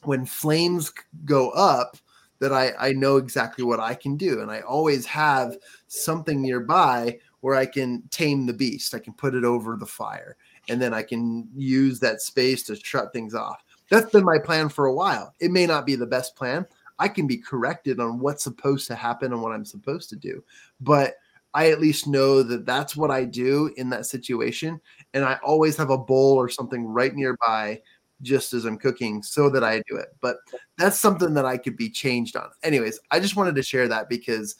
when 0.04 0.26
flames 0.26 0.92
go 1.24 1.50
up 1.50 1.96
that 2.40 2.52
I, 2.52 2.72
I 2.78 2.92
know 2.92 3.18
exactly 3.18 3.64
what 3.64 3.78
I 3.78 3.94
can 3.94 4.16
do. 4.16 4.40
And 4.40 4.50
I 4.50 4.60
always 4.62 5.06
have 5.06 5.56
something 5.86 6.42
nearby 6.42 7.18
where 7.40 7.54
I 7.54 7.66
can 7.66 8.02
tame 8.10 8.46
the 8.46 8.52
beast. 8.52 8.94
I 8.94 8.98
can 8.98 9.12
put 9.12 9.34
it 9.34 9.44
over 9.44 9.76
the 9.76 9.86
fire 9.86 10.36
and 10.68 10.80
then 10.80 10.92
I 10.92 11.02
can 11.02 11.48
use 11.54 12.00
that 12.00 12.20
space 12.20 12.62
to 12.64 12.76
shut 12.76 13.12
things 13.12 13.34
off. 13.34 13.64
That's 13.90 14.10
been 14.10 14.24
my 14.24 14.38
plan 14.38 14.68
for 14.68 14.86
a 14.86 14.94
while. 14.94 15.34
It 15.40 15.50
may 15.50 15.66
not 15.66 15.86
be 15.86 15.94
the 15.94 16.06
best 16.06 16.34
plan. 16.34 16.66
I 16.98 17.08
can 17.08 17.26
be 17.26 17.36
corrected 17.36 18.00
on 18.00 18.18
what's 18.18 18.44
supposed 18.44 18.86
to 18.88 18.94
happen 18.94 19.32
and 19.32 19.42
what 19.42 19.52
I'm 19.52 19.64
supposed 19.64 20.08
to 20.10 20.16
do. 20.16 20.42
But 20.80 21.14
I 21.54 21.70
at 21.70 21.80
least 21.80 22.06
know 22.06 22.42
that 22.42 22.64
that's 22.64 22.96
what 22.96 23.10
I 23.10 23.24
do 23.24 23.72
in 23.76 23.90
that 23.90 24.06
situation. 24.06 24.80
And 25.14 25.24
I 25.24 25.38
always 25.44 25.76
have 25.76 25.90
a 25.90 25.98
bowl 25.98 26.34
or 26.34 26.48
something 26.48 26.86
right 26.86 27.14
nearby 27.14 27.82
just 28.22 28.52
as 28.52 28.64
I'm 28.64 28.78
cooking 28.78 29.22
so 29.22 29.50
that 29.50 29.64
I 29.64 29.82
do 29.88 29.96
it. 29.96 30.08
But 30.20 30.36
that's 30.78 30.98
something 30.98 31.34
that 31.34 31.44
I 31.44 31.58
could 31.58 31.76
be 31.76 31.90
changed 31.90 32.36
on. 32.36 32.48
Anyways, 32.62 33.00
I 33.10 33.20
just 33.20 33.36
wanted 33.36 33.54
to 33.56 33.62
share 33.62 33.88
that 33.88 34.08
because 34.08 34.56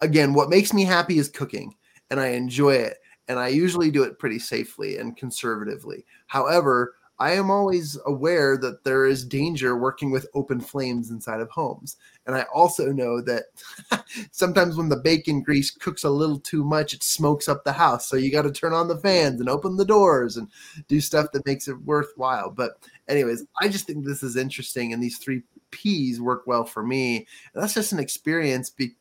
again, 0.00 0.34
what 0.34 0.50
makes 0.50 0.72
me 0.72 0.84
happy 0.84 1.18
is 1.18 1.28
cooking 1.28 1.74
and 2.10 2.20
I 2.20 2.28
enjoy 2.28 2.74
it. 2.74 2.98
And 3.28 3.38
I 3.38 3.48
usually 3.48 3.90
do 3.90 4.04
it 4.04 4.18
pretty 4.18 4.38
safely 4.38 4.96
and 4.96 5.16
conservatively. 5.16 6.06
However, 6.28 6.94
I 7.20 7.32
am 7.32 7.50
always 7.50 7.98
aware 8.06 8.56
that 8.58 8.84
there 8.84 9.04
is 9.04 9.24
danger 9.24 9.76
working 9.76 10.10
with 10.10 10.28
open 10.34 10.60
flames 10.60 11.10
inside 11.10 11.40
of 11.40 11.50
homes. 11.50 11.96
And 12.26 12.36
I 12.36 12.42
also 12.54 12.92
know 12.92 13.20
that 13.22 13.46
sometimes 14.30 14.76
when 14.76 14.88
the 14.88 14.96
bacon 14.96 15.42
grease 15.42 15.70
cooks 15.70 16.04
a 16.04 16.10
little 16.10 16.38
too 16.38 16.62
much, 16.62 16.94
it 16.94 17.02
smokes 17.02 17.48
up 17.48 17.64
the 17.64 17.72
house. 17.72 18.06
So 18.06 18.16
you 18.16 18.30
got 18.30 18.42
to 18.42 18.52
turn 18.52 18.72
on 18.72 18.86
the 18.86 18.98
fans 18.98 19.40
and 19.40 19.48
open 19.48 19.76
the 19.76 19.84
doors 19.84 20.36
and 20.36 20.48
do 20.86 21.00
stuff 21.00 21.32
that 21.32 21.46
makes 21.46 21.66
it 21.66 21.82
worthwhile. 21.82 22.50
But, 22.50 22.78
anyways, 23.08 23.44
I 23.60 23.68
just 23.68 23.86
think 23.86 24.04
this 24.04 24.22
is 24.22 24.36
interesting. 24.36 24.92
And 24.92 25.02
these 25.02 25.18
three 25.18 25.42
P's 25.70 26.20
work 26.20 26.44
well 26.46 26.64
for 26.64 26.84
me. 26.84 27.26
And 27.52 27.62
that's 27.62 27.74
just 27.74 27.92
an 27.92 27.98
experience. 27.98 28.70
Be- 28.70 28.96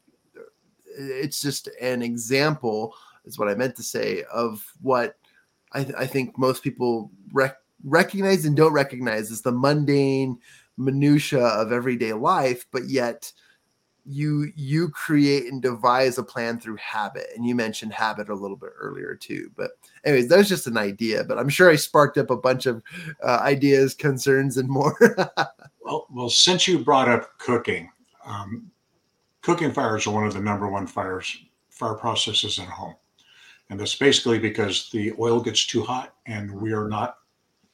it's 0.98 1.40
just 1.40 1.70
an 1.80 2.02
example, 2.02 2.96
is 3.26 3.38
what 3.38 3.48
I 3.48 3.54
meant 3.54 3.76
to 3.76 3.84
say, 3.84 4.24
of 4.34 4.66
what 4.82 5.18
I, 5.74 5.84
th- 5.84 5.96
I 5.96 6.08
think 6.08 6.38
most 6.40 6.64
people 6.64 7.12
rec- 7.32 7.62
recognize 7.84 8.46
and 8.46 8.56
don't 8.56 8.74
recognize 8.74 9.32
is 9.32 9.42
the 9.42 9.52
mundane 9.52 10.40
minutia 10.78 11.44
of 11.44 11.72
everyday 11.72 12.14
life, 12.14 12.66
but 12.72 12.88
yet 12.90 13.32
you 14.06 14.52
you 14.56 14.90
create 14.90 15.52
and 15.52 15.62
devise 15.62 16.18
a 16.18 16.24
plan 16.24 16.60
through 16.60 16.78
habit. 16.78 17.28
And 17.36 17.46
you 17.46 17.56
mentioned 17.56 17.94
habit 17.94 18.30
a 18.30 18.36
little 18.36 18.56
bit 18.56 18.72
earlier 18.80 19.16
too 19.16 19.52
but 19.58 19.72
anyways 20.06 20.30
that 20.30 20.38
was 20.38 20.48
just 20.48 20.66
an 20.66 20.78
idea 20.78 21.26
but 21.26 21.38
i'm 21.38 21.50
sure 21.50 21.70
i 21.70 21.76
sparked 21.76 22.18
up 22.18 22.30
a 22.30 22.38
bunch 22.38 22.68
of 22.68 22.82
uh, 23.22 23.40
ideas 23.42 23.94
concerns 23.94 24.58
and 24.58 24.70
more. 24.70 24.98
Well 25.82 26.08
well 26.10 26.30
since 26.30 26.68
you 26.68 26.80
brought 26.80 27.08
up 27.08 27.38
cooking 27.38 27.90
um, 28.26 28.72
cooking 29.42 29.72
fires 29.72 30.06
are 30.06 30.14
one 30.14 30.28
of 30.28 30.34
the 30.34 30.42
number 30.42 30.68
one 30.68 30.86
fires 30.86 31.38
fire 31.70 31.94
processes 31.94 32.60
at 32.60 32.68
home. 32.68 32.96
And 33.70 33.80
that's 33.80 33.96
basically 33.96 34.40
because 34.40 34.90
the 34.92 35.14
oil 35.20 35.40
gets 35.40 35.66
too 35.66 35.84
hot 35.84 36.14
and 36.26 36.52
we 36.52 36.74
are 36.74 36.88
not 36.88 37.18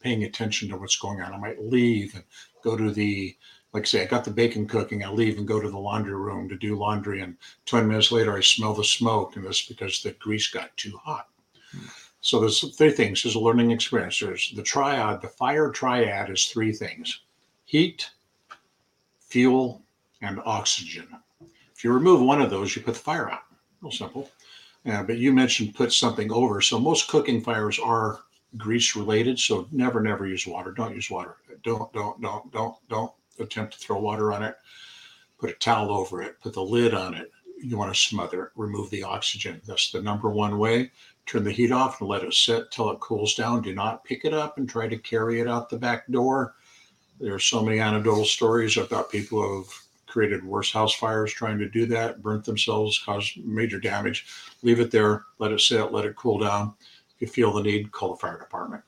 paying 0.03 0.23
attention 0.23 0.69
to 0.69 0.77
what's 0.77 0.97
going 0.97 1.21
on. 1.21 1.33
I 1.33 1.37
might 1.37 1.63
leave 1.63 2.13
and 2.13 2.23
go 2.63 2.75
to 2.75 2.91
the, 2.91 3.35
like 3.73 3.87
say, 3.87 4.03
I 4.03 4.05
got 4.05 4.25
the 4.25 4.31
bacon 4.31 4.67
cooking. 4.67 5.03
I 5.03 5.09
leave 5.09 5.37
and 5.37 5.47
go 5.47 5.59
to 5.59 5.69
the 5.69 5.77
laundry 5.77 6.15
room 6.15 6.49
to 6.49 6.57
do 6.57 6.77
laundry. 6.77 7.21
And 7.21 7.37
20 7.65 7.87
minutes 7.87 8.11
later, 8.11 8.35
I 8.35 8.41
smell 8.41 8.73
the 8.73 8.83
smoke. 8.83 9.35
And 9.35 9.45
that's 9.45 9.65
because 9.65 10.01
the 10.01 10.11
grease 10.11 10.47
got 10.47 10.75
too 10.77 10.97
hot. 10.97 11.27
Hmm. 11.71 11.85
So 12.21 12.39
there's 12.39 12.75
three 12.77 12.91
things. 12.91 13.21
There's 13.21 13.35
a 13.35 13.39
learning 13.39 13.71
experience. 13.71 14.19
There's 14.19 14.53
the 14.55 14.63
triad. 14.63 15.21
The 15.21 15.27
fire 15.27 15.69
triad 15.71 16.29
is 16.29 16.45
three 16.45 16.71
things 16.71 17.21
heat, 17.65 18.09
fuel, 19.19 19.81
and 20.21 20.39
oxygen. 20.45 21.07
If 21.75 21.83
you 21.83 21.91
remove 21.91 22.21
one 22.21 22.41
of 22.41 22.49
those, 22.49 22.75
you 22.75 22.81
put 22.81 22.93
the 22.93 22.99
fire 22.99 23.29
out. 23.29 23.43
Real 23.81 23.91
simple. 23.91 24.31
Uh, 24.85 25.03
but 25.03 25.17
you 25.17 25.33
mentioned 25.33 25.75
put 25.75 25.91
something 25.91 26.31
over. 26.31 26.61
So 26.61 26.79
most 26.79 27.09
cooking 27.09 27.41
fires 27.41 27.79
are 27.79 28.19
grease 28.57 28.95
related. 28.95 29.39
So 29.39 29.67
never, 29.71 30.01
never 30.01 30.27
use 30.27 30.47
water. 30.47 30.71
Don't 30.71 30.95
use 30.95 31.09
water. 31.09 31.37
Don't, 31.63 31.91
don't, 31.93 32.21
don't, 32.21 32.51
don't, 32.51 32.75
don't 32.89 33.11
attempt 33.39 33.73
to 33.73 33.79
throw 33.79 33.99
water 33.99 34.31
on 34.33 34.43
it. 34.43 34.55
Put 35.39 35.49
a 35.49 35.53
towel 35.53 35.91
over 35.91 36.21
it. 36.21 36.39
Put 36.41 36.53
the 36.53 36.63
lid 36.63 36.93
on 36.93 37.13
it. 37.13 37.31
You 37.61 37.77
want 37.77 37.93
to 37.93 37.99
smother 37.99 38.45
it. 38.45 38.51
Remove 38.55 38.89
the 38.89 39.03
oxygen. 39.03 39.61
That's 39.65 39.91
the 39.91 40.01
number 40.01 40.29
one 40.29 40.57
way. 40.57 40.91
Turn 41.25 41.43
the 41.43 41.51
heat 41.51 41.71
off 41.71 42.01
and 42.01 42.09
let 42.09 42.23
it 42.23 42.33
sit 42.33 42.69
till 42.71 42.91
it 42.91 42.99
cools 42.99 43.35
down. 43.35 43.61
Do 43.61 43.73
not 43.73 44.03
pick 44.03 44.25
it 44.25 44.33
up 44.33 44.57
and 44.57 44.67
try 44.67 44.87
to 44.87 44.97
carry 44.97 45.39
it 45.39 45.47
out 45.47 45.69
the 45.69 45.77
back 45.77 46.07
door. 46.11 46.55
There 47.19 47.33
are 47.33 47.39
so 47.39 47.63
many 47.63 47.79
anecdotal 47.79 48.25
stories 48.25 48.75
about 48.75 49.11
people 49.11 49.41
who 49.41 49.57
have 49.59 49.69
created 50.07 50.43
worse 50.43 50.71
house 50.71 50.93
fires 50.93 51.31
trying 51.31 51.57
to 51.57 51.69
do 51.69 51.85
that, 51.87 52.21
burnt 52.21 52.43
themselves, 52.43 52.99
caused 52.99 53.43
major 53.45 53.79
damage. 53.79 54.27
Leave 54.61 54.79
it 54.79 54.91
there, 54.91 55.23
let 55.39 55.51
it 55.51 55.61
sit, 55.61 55.91
let 55.91 56.05
it 56.05 56.15
cool 56.15 56.39
down 56.39 56.73
you 57.23 57.27
feel 57.27 57.53
the 57.53 57.63
need, 57.63 57.91
call 57.93 58.11
the 58.11 58.17
fire 58.17 58.37
department. 58.37 58.83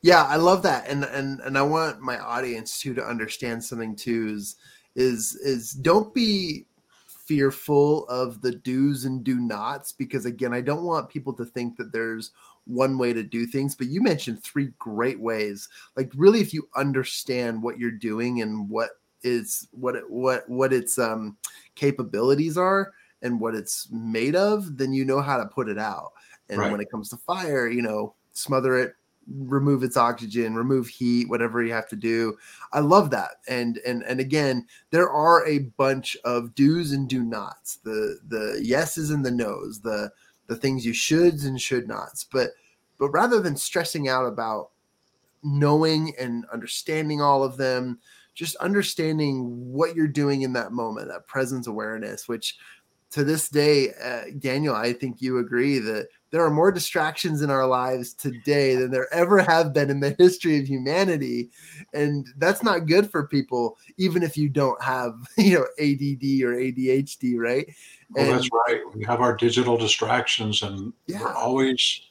Yeah, 0.00 0.22
I 0.22 0.36
love 0.36 0.62
that, 0.62 0.88
and 0.88 1.02
and 1.04 1.40
and 1.40 1.58
I 1.58 1.62
want 1.62 2.00
my 2.00 2.18
audience 2.18 2.80
too 2.80 2.94
to 2.94 3.04
understand 3.04 3.62
something 3.62 3.96
too 3.96 4.28
is 4.28 4.56
is 4.94 5.34
is 5.36 5.72
don't 5.72 6.14
be 6.14 6.66
fearful 7.26 8.06
of 8.08 8.40
the 8.40 8.52
do's 8.52 9.04
and 9.04 9.22
do 9.22 9.38
nots 9.38 9.92
because 9.92 10.24
again 10.24 10.54
i 10.54 10.62
don't 10.62 10.82
want 10.82 11.10
people 11.10 11.30
to 11.34 11.44
think 11.44 11.76
that 11.76 11.92
there's 11.92 12.30
one 12.64 12.96
way 12.96 13.12
to 13.12 13.22
do 13.22 13.44
things 13.44 13.74
but 13.74 13.86
you 13.86 14.00
mentioned 14.00 14.42
three 14.42 14.70
great 14.78 15.20
ways 15.20 15.68
like 15.94 16.10
really 16.16 16.40
if 16.40 16.54
you 16.54 16.66
understand 16.74 17.62
what 17.62 17.78
you're 17.78 17.90
doing 17.90 18.40
and 18.40 18.66
what 18.70 18.92
is 19.22 19.68
what 19.72 19.94
it, 19.94 20.08
what 20.08 20.48
what 20.48 20.72
its 20.72 20.98
um 20.98 21.36
capabilities 21.74 22.56
are 22.56 22.92
and 23.20 23.38
what 23.38 23.54
it's 23.54 23.88
made 23.90 24.34
of 24.34 24.78
then 24.78 24.94
you 24.94 25.04
know 25.04 25.20
how 25.20 25.36
to 25.36 25.44
put 25.44 25.68
it 25.68 25.78
out 25.78 26.12
and 26.48 26.58
right. 26.58 26.70
when 26.70 26.80
it 26.80 26.90
comes 26.90 27.08
to 27.08 27.16
fire 27.16 27.68
you 27.68 27.82
know 27.82 28.14
smother 28.32 28.78
it 28.78 28.94
remove 29.36 29.82
its 29.82 29.96
oxygen 29.96 30.54
remove 30.54 30.88
heat 30.88 31.28
whatever 31.28 31.62
you 31.62 31.72
have 31.72 31.88
to 31.88 31.96
do. 31.96 32.36
I 32.72 32.80
love 32.80 33.10
that. 33.10 33.32
And 33.46 33.78
and 33.86 34.02
and 34.04 34.20
again 34.20 34.66
there 34.90 35.10
are 35.10 35.46
a 35.46 35.60
bunch 35.76 36.16
of 36.24 36.54
do's 36.54 36.92
and 36.92 37.08
do 37.08 37.22
nots 37.22 37.76
the 37.84 38.18
the 38.28 38.60
yeses 38.62 39.10
and 39.10 39.24
the 39.24 39.30
nos 39.30 39.80
the 39.80 40.10
the 40.46 40.56
things 40.56 40.86
you 40.86 40.92
shoulds 40.92 41.46
and 41.46 41.60
should 41.60 41.88
nots. 41.88 42.24
But 42.24 42.50
but 42.98 43.10
rather 43.10 43.40
than 43.40 43.56
stressing 43.56 44.08
out 44.08 44.26
about 44.26 44.70
knowing 45.42 46.14
and 46.18 46.44
understanding 46.52 47.20
all 47.20 47.44
of 47.44 47.56
them 47.56 47.98
just 48.34 48.56
understanding 48.56 49.72
what 49.72 49.96
you're 49.96 50.06
doing 50.06 50.42
in 50.42 50.52
that 50.52 50.72
moment 50.72 51.08
that 51.08 51.28
presence 51.28 51.68
awareness 51.68 52.26
which 52.26 52.58
to 53.12 53.22
this 53.22 53.48
day 53.48 53.90
uh, 54.02 54.22
daniel 54.40 54.74
i 54.74 54.92
think 54.92 55.22
you 55.22 55.38
agree 55.38 55.78
that 55.78 56.08
there 56.30 56.44
are 56.44 56.50
more 56.50 56.70
distractions 56.70 57.42
in 57.42 57.50
our 57.50 57.66
lives 57.66 58.12
today 58.12 58.74
than 58.74 58.90
there 58.90 59.12
ever 59.12 59.38
have 59.38 59.72
been 59.72 59.90
in 59.90 60.00
the 60.00 60.14
history 60.18 60.58
of 60.58 60.66
humanity. 60.66 61.50
And 61.94 62.26
that's 62.36 62.62
not 62.62 62.86
good 62.86 63.10
for 63.10 63.26
people 63.26 63.78
even 63.96 64.22
if 64.22 64.36
you 64.36 64.48
don't 64.48 64.82
have 64.82 65.14
you 65.38 65.54
know 65.54 65.66
add 65.78 66.02
or 66.42 66.54
adhd 66.54 67.38
right? 67.38 67.72
Well, 68.10 68.24
and, 68.24 68.34
that's 68.34 68.48
right. 68.68 68.80
We 68.94 69.04
have 69.04 69.20
our 69.20 69.36
digital 69.36 69.76
distractions 69.76 70.62
and 70.62 70.92
yeah. 71.06 71.22
we're 71.22 71.34
always 71.34 72.02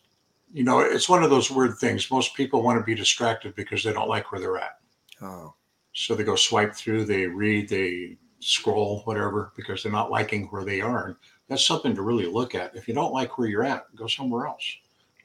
you 0.54 0.64
know 0.64 0.80
it's 0.80 1.10
one 1.10 1.24
of 1.24 1.30
those 1.30 1.52
weird 1.52 1.78
things. 1.78 2.10
Most 2.10 2.36
people 2.36 2.64
want 2.64 2.80
to 2.80 2.84
be 2.84 2.96
distracted 2.96 3.56
because 3.56 3.84
they 3.84 3.94
don't 3.94 4.10
like 4.10 4.32
where 4.32 4.42
they're 4.42 4.58
at. 4.58 4.80
Oh. 5.22 5.54
So 5.94 6.16
they 6.16 6.24
go 6.24 6.36
swipe 6.36 6.76
through 6.76 7.06
they 7.06 7.26
read 7.26 7.70
they 7.70 8.18
scroll 8.40 9.02
whatever 9.06 9.52
because 9.56 9.82
they're 9.82 9.92
not 9.92 10.12
liking 10.12 10.46
where 10.48 10.64
they 10.64 10.80
are 10.80 11.18
that's 11.48 11.66
something 11.66 11.96
to 11.96 12.02
really 12.02 12.26
look 12.26 12.56
at. 12.56 12.76
If 12.76 12.88
you 12.88 12.94
don't 12.94 13.14
like 13.14 13.38
where 13.38 13.48
you're 13.48 13.64
at, 13.64 13.94
go 13.96 14.08
somewhere 14.08 14.48
else. 14.48 14.64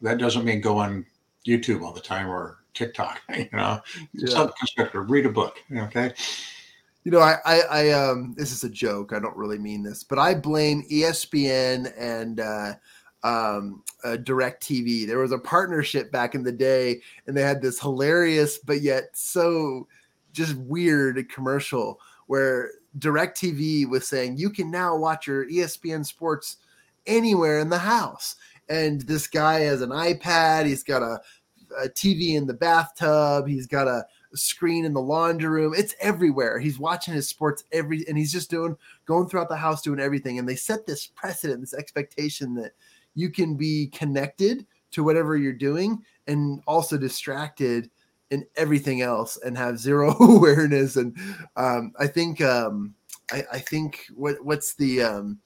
That 0.01 0.19
doesn't 0.19 0.45
mean 0.45 0.61
go 0.61 0.79
on 0.79 1.07
YouTube 1.47 1.83
all 1.83 1.93
the 1.93 2.01
time 2.01 2.29
or 2.29 2.59
TikTok. 2.75 3.21
You 3.37 3.49
know, 3.53 3.81
yeah. 4.13 4.49
constructive. 4.59 5.11
Read 5.11 5.27
a 5.27 5.31
book. 5.31 5.57
Okay. 5.75 6.13
You 7.05 7.11
know, 7.11 7.21
I, 7.21 7.37
I, 7.45 7.61
I, 7.61 7.91
um, 7.91 8.35
this 8.37 8.53
is 8.53 8.63
a 8.63 8.69
joke. 8.69 9.13
I 9.13 9.19
don't 9.19 9.37
really 9.37 9.59
mean 9.59 9.83
this, 9.83 10.05
but 10.05 10.19
I 10.19 10.35
blame 10.35 10.85
ESPN 10.91 11.93
and 11.99 12.39
uh, 12.39 12.75
um, 13.25 13.83
uh, 14.05 14.17
DirecTV. 14.21 15.07
There 15.07 15.19
was 15.19 15.33
a 15.33 15.39
partnership 15.39 16.13
back 16.13 16.35
in 16.35 16.45
the 16.45 16.53
day, 16.53 17.01
and 17.27 17.37
they 17.37 17.43
had 17.43 17.61
this 17.61 17.81
hilarious 17.81 18.59
but 18.59 18.83
yet 18.83 19.11
so 19.15 19.89
just 20.33 20.55
weird 20.57 21.29
commercial 21.29 22.01
where 22.27 22.71
DirecTV 22.99 23.89
was 23.89 24.07
saying 24.07 24.37
you 24.37 24.51
can 24.51 24.71
now 24.71 24.97
watch 24.97 25.27
your 25.27 25.49
ESPN 25.49 26.05
sports 26.05 26.59
anywhere 27.07 27.59
in 27.59 27.69
the 27.69 27.79
house. 27.79 28.37
And 28.69 29.01
this 29.03 29.27
guy 29.27 29.61
has 29.61 29.83
an 29.83 29.91
iPad, 29.91 30.67
he's 30.67 30.83
got 30.83 31.03
a, 31.03 31.21
a 31.83 31.89
TV 31.89 32.35
in 32.35 32.47
the 32.47 32.55
bathtub, 32.55 33.47
he's 33.49 33.67
got 33.67 33.89
a 33.89 34.05
screen 34.35 34.85
in 34.85 34.93
the 34.95 35.01
laundry 35.01 35.51
room. 35.51 35.75
It's 35.77 35.95
everywhere. 36.01 36.59
He's 36.59 36.79
watching 36.79 37.15
his 37.15 37.29
sports 37.29 37.65
every 37.73 38.05
and 38.09 38.17
he's 38.17 38.33
just 38.33 38.51
doing 38.51 38.77
going 39.05 39.29
throughout 39.29 39.49
the 39.49 39.57
house 39.57 39.83
doing 39.83 40.01
everything. 40.01 40.39
And 40.39 40.49
they 40.49 40.57
set 40.57 40.87
this 40.87 41.07
precedent, 41.07 41.61
this 41.61 41.75
expectation 41.75 42.55
that 42.55 42.73
you 43.15 43.31
can 43.31 43.57
be 43.57 43.89
connected 43.89 44.67
to 44.93 45.05
whatever 45.05 45.37
you're 45.37 45.53
doing 45.53 46.03
and 46.27 46.63
also 46.67 46.97
distracted 46.97 47.91
in 48.33 48.47
everything 48.57 49.03
else 49.03 49.39
and 49.45 49.57
have 49.57 49.79
zero 49.79 50.17
awareness. 50.21 50.97
And 50.97 51.17
um, 51.57 51.93
I 52.01 52.07
think 52.07 52.41
um, 52.41 52.95
I, 53.31 53.45
I, 53.53 53.59
think 53.59 54.07
what 54.15 54.43
what's 54.43 54.75
the 54.75 55.03
um, 55.03 55.39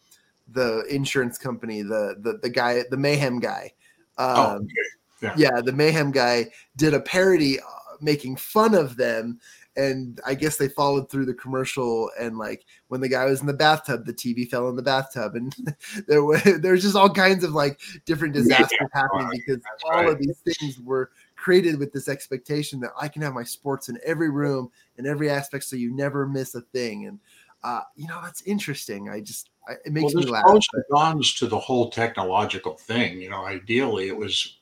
the 0.48 0.84
insurance 0.88 1.36
company 1.36 1.82
the 1.82 2.14
the 2.20 2.38
the 2.42 2.48
guy 2.48 2.84
the 2.88 2.96
mayhem 2.96 3.40
guy. 3.40 3.72
Oh, 4.18 4.56
um, 4.56 4.62
okay. 4.62 4.72
yeah. 5.20 5.34
yeah, 5.36 5.60
the 5.60 5.72
mayhem 5.72 6.12
guy 6.12 6.46
did 6.76 6.94
a 6.94 7.00
parody 7.00 7.58
uh, 7.58 7.64
making 8.00 8.36
fun 8.36 8.72
of 8.72 8.96
them 8.96 9.40
and 9.76 10.20
I 10.26 10.34
guess 10.34 10.56
they 10.56 10.68
followed 10.68 11.10
through 11.10 11.26
the 11.26 11.34
commercial. 11.34 12.10
And 12.18 12.38
like 12.38 12.64
when 12.88 13.00
the 13.00 13.08
guy 13.08 13.26
was 13.26 13.40
in 13.40 13.46
the 13.46 13.52
bathtub, 13.52 14.06
the 14.06 14.14
TV 14.14 14.48
fell 14.48 14.68
in 14.68 14.76
the 14.76 14.82
bathtub, 14.82 15.34
and 15.34 15.54
there 16.08 16.24
was 16.24 16.42
there's 16.60 16.82
just 16.82 16.96
all 16.96 17.10
kinds 17.10 17.44
of 17.44 17.52
like 17.52 17.80
different 18.04 18.34
disasters 18.34 18.78
yeah, 18.80 18.86
happening 18.92 19.42
because 19.46 19.62
all 19.84 20.02
right. 20.02 20.08
of 20.08 20.18
these 20.18 20.38
things 20.38 20.80
were 20.80 21.10
created 21.46 21.78
with 21.78 21.92
this 21.92 22.08
expectation 22.08 22.80
that 22.80 22.90
I 23.00 23.06
can 23.06 23.22
have 23.22 23.32
my 23.32 23.44
sports 23.44 23.88
in 23.88 24.00
every 24.04 24.30
room 24.30 24.68
in 24.98 25.06
every 25.06 25.30
aspect, 25.30 25.62
so 25.62 25.76
you 25.76 25.94
never 25.94 26.26
miss 26.26 26.56
a 26.56 26.60
thing. 26.60 27.06
And 27.06 27.20
uh, 27.62 27.82
you 27.94 28.08
know, 28.08 28.18
that's 28.20 28.42
interesting. 28.42 29.08
I 29.08 29.20
just 29.20 29.50
I, 29.68 29.74
it 29.84 29.92
makes 29.92 30.12
well, 30.12 30.24
me 30.24 30.30
laugh. 30.30 30.42
Pros 30.42 30.66
and 30.72 30.82
cons 30.92 31.34
to 31.34 31.46
the 31.46 31.56
whole 31.56 31.88
technological 31.88 32.74
thing. 32.74 33.20
You 33.20 33.30
know, 33.30 33.46
ideally, 33.46 34.08
it 34.08 34.16
was 34.16 34.58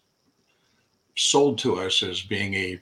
sold 1.16 1.56
to 1.60 1.76
us 1.76 2.02
as 2.02 2.20
being 2.20 2.52
a 2.52 2.78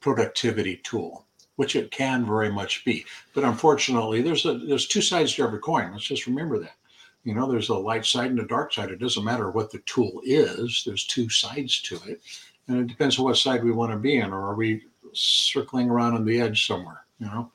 productivity 0.00 0.80
tool, 0.82 1.26
which 1.56 1.76
it 1.76 1.90
can 1.90 2.24
very 2.24 2.50
much 2.50 2.82
be. 2.86 3.04
But 3.34 3.44
unfortunately, 3.44 4.22
there's 4.22 4.46
a 4.46 4.56
there's 4.56 4.86
two 4.86 5.02
sides 5.02 5.34
to 5.34 5.42
every 5.42 5.58
coin. 5.58 5.92
Let's 5.92 6.04
just 6.04 6.26
remember 6.26 6.58
that. 6.60 6.76
You 7.24 7.34
know, 7.34 7.46
there's 7.46 7.68
a 7.68 7.74
light 7.74 8.06
side 8.06 8.30
and 8.30 8.40
a 8.40 8.46
dark 8.46 8.72
side. 8.72 8.90
It 8.90 9.00
doesn't 9.00 9.22
matter 9.22 9.50
what 9.50 9.70
the 9.70 9.80
tool 9.80 10.22
is. 10.24 10.82
There's 10.86 11.04
two 11.06 11.28
sides 11.28 11.82
to 11.82 12.00
it 12.06 12.22
and 12.70 12.80
it 12.80 12.86
depends 12.86 13.18
on 13.18 13.24
what 13.24 13.36
side 13.36 13.64
we 13.64 13.72
want 13.72 13.90
to 13.92 13.98
be 13.98 14.18
in, 14.18 14.32
or 14.32 14.50
are 14.50 14.54
we 14.54 14.84
circling 15.12 15.90
around 15.90 16.14
on 16.14 16.24
the 16.24 16.40
edge 16.40 16.66
somewhere? 16.66 17.04
You 17.18 17.26
know. 17.26 17.52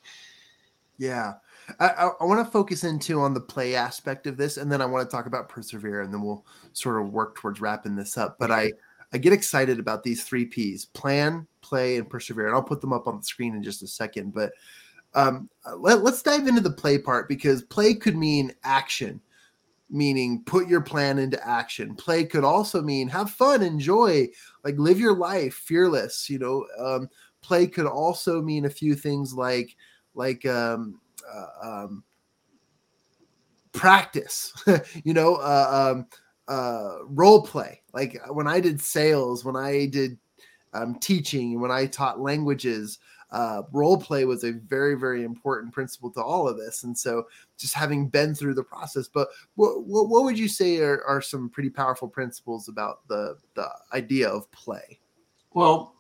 Yeah. 0.98 1.36
I, 1.80 1.88
I, 1.88 2.10
I 2.22 2.26
want 2.26 2.46
to 2.46 2.52
focus 2.52 2.84
into 2.84 3.22
on 3.22 3.34
the 3.34 3.40
play 3.40 3.76
aspect 3.76 4.28
of 4.28 4.38
this, 4.38 4.58
and 4.58 4.72
then 4.72 4.82
I 4.82 4.86
want 4.86 5.10
to 5.10 5.16
talk 5.16 5.26
about 5.26 5.50
persevere, 5.50 6.02
and 6.02 6.14
then 6.14 6.22
we'll 6.22 6.46
sort 6.74 7.02
of 7.02 7.14
work 7.14 7.36
towards 7.36 7.62
wrapping 7.62 7.96
this 7.96 8.18
up. 8.18 8.38
But 8.38 8.52
I 8.52 8.74
I 9.14 9.18
get 9.18 9.34
excited 9.34 9.80
about 9.80 10.04
these 10.04 10.24
three 10.24 10.46
P's: 10.46 10.86
plan, 10.86 11.48
play, 11.62 11.98
and 11.98 12.10
persevere. 12.10 12.48
And 12.48 12.56
I'll 12.56 12.62
put 12.62 12.82
them 12.82 12.94
up 12.94 13.08
on 13.08 13.18
the 13.18 13.24
screen 13.24 13.56
in 13.56 13.64
just 13.64 13.84
a 13.84 13.88
second. 13.88 14.34
But 14.34 14.52
um, 15.14 15.50
let, 15.78 16.04
let's 16.04 16.22
dive 16.22 16.48
into 16.48 16.62
the 16.62 16.70
play 16.70 16.98
part 16.98 17.30
because 17.30 17.64
play 17.64 17.94
could 17.94 18.18
mean 18.18 18.54
action 18.64 19.22
meaning 19.90 20.44
put 20.46 20.68
your 20.68 20.82
plan 20.82 21.20
into 21.20 21.48
action. 21.48 21.96
Play 21.96 22.26
could 22.26 22.44
also 22.44 22.82
mean 22.82 23.08
have 23.10 23.32
fun, 23.32 23.62
enjoy, 23.62 24.28
like 24.64 24.78
live 24.78 25.00
your 25.00 25.16
life 25.16 25.54
fearless. 25.54 26.30
You 26.30 26.40
know, 26.40 26.68
um, 26.80 27.10
play 27.42 27.68
could 27.68 27.86
also 27.86 28.42
mean 28.42 28.66
a 28.66 28.70
few 28.70 28.96
things 28.96 29.34
like 29.34 29.76
like 30.14 30.46
um, 30.46 31.00
uh, 31.32 31.68
um, 31.68 32.04
practice. 33.72 34.52
you 35.04 35.14
know, 35.14 35.36
uh, 35.36 35.94
um, 35.94 36.08
uh, 36.48 36.98
role 37.08 37.42
play. 37.44 37.82
Like 37.94 38.20
when 38.30 38.48
I 38.48 38.60
did 38.60 38.82
sales, 38.82 39.46
when 39.46 39.56
I 39.56 39.86
did 39.86 40.18
um, 40.74 40.96
teaching, 41.00 41.60
when 41.60 41.72
I 41.72 41.86
taught 41.86 42.20
languages 42.20 43.00
uh, 43.36 43.64
role 43.74 43.98
play 43.98 44.24
was 44.24 44.46
a 44.46 44.54
very 44.54 44.96
very 44.96 45.24
important 45.24 45.74
principle 45.74 46.10
to 46.10 46.22
all 46.22 46.48
of 46.48 46.58
this. 46.58 46.84
And 46.84 46.98
so 46.98 47.28
just 47.58 47.74
having 47.74 48.08
been 48.08 48.34
through 48.34 48.54
the 48.54 48.64
process 48.64 49.10
but 49.10 49.28
what, 49.56 49.86
what, 49.86 50.08
what 50.08 50.24
would 50.24 50.40
you 50.40 50.48
say 50.48 50.78
are, 50.80 51.04
are 51.04 51.22
some 51.22 51.50
pretty 51.50 51.70
powerful 51.70 52.08
principles 52.08 52.70
about 52.70 53.06
the 53.10 53.38
the 53.56 53.68
idea 53.94 54.30
of 54.30 54.50
play? 54.52 55.00
Well 55.54 55.96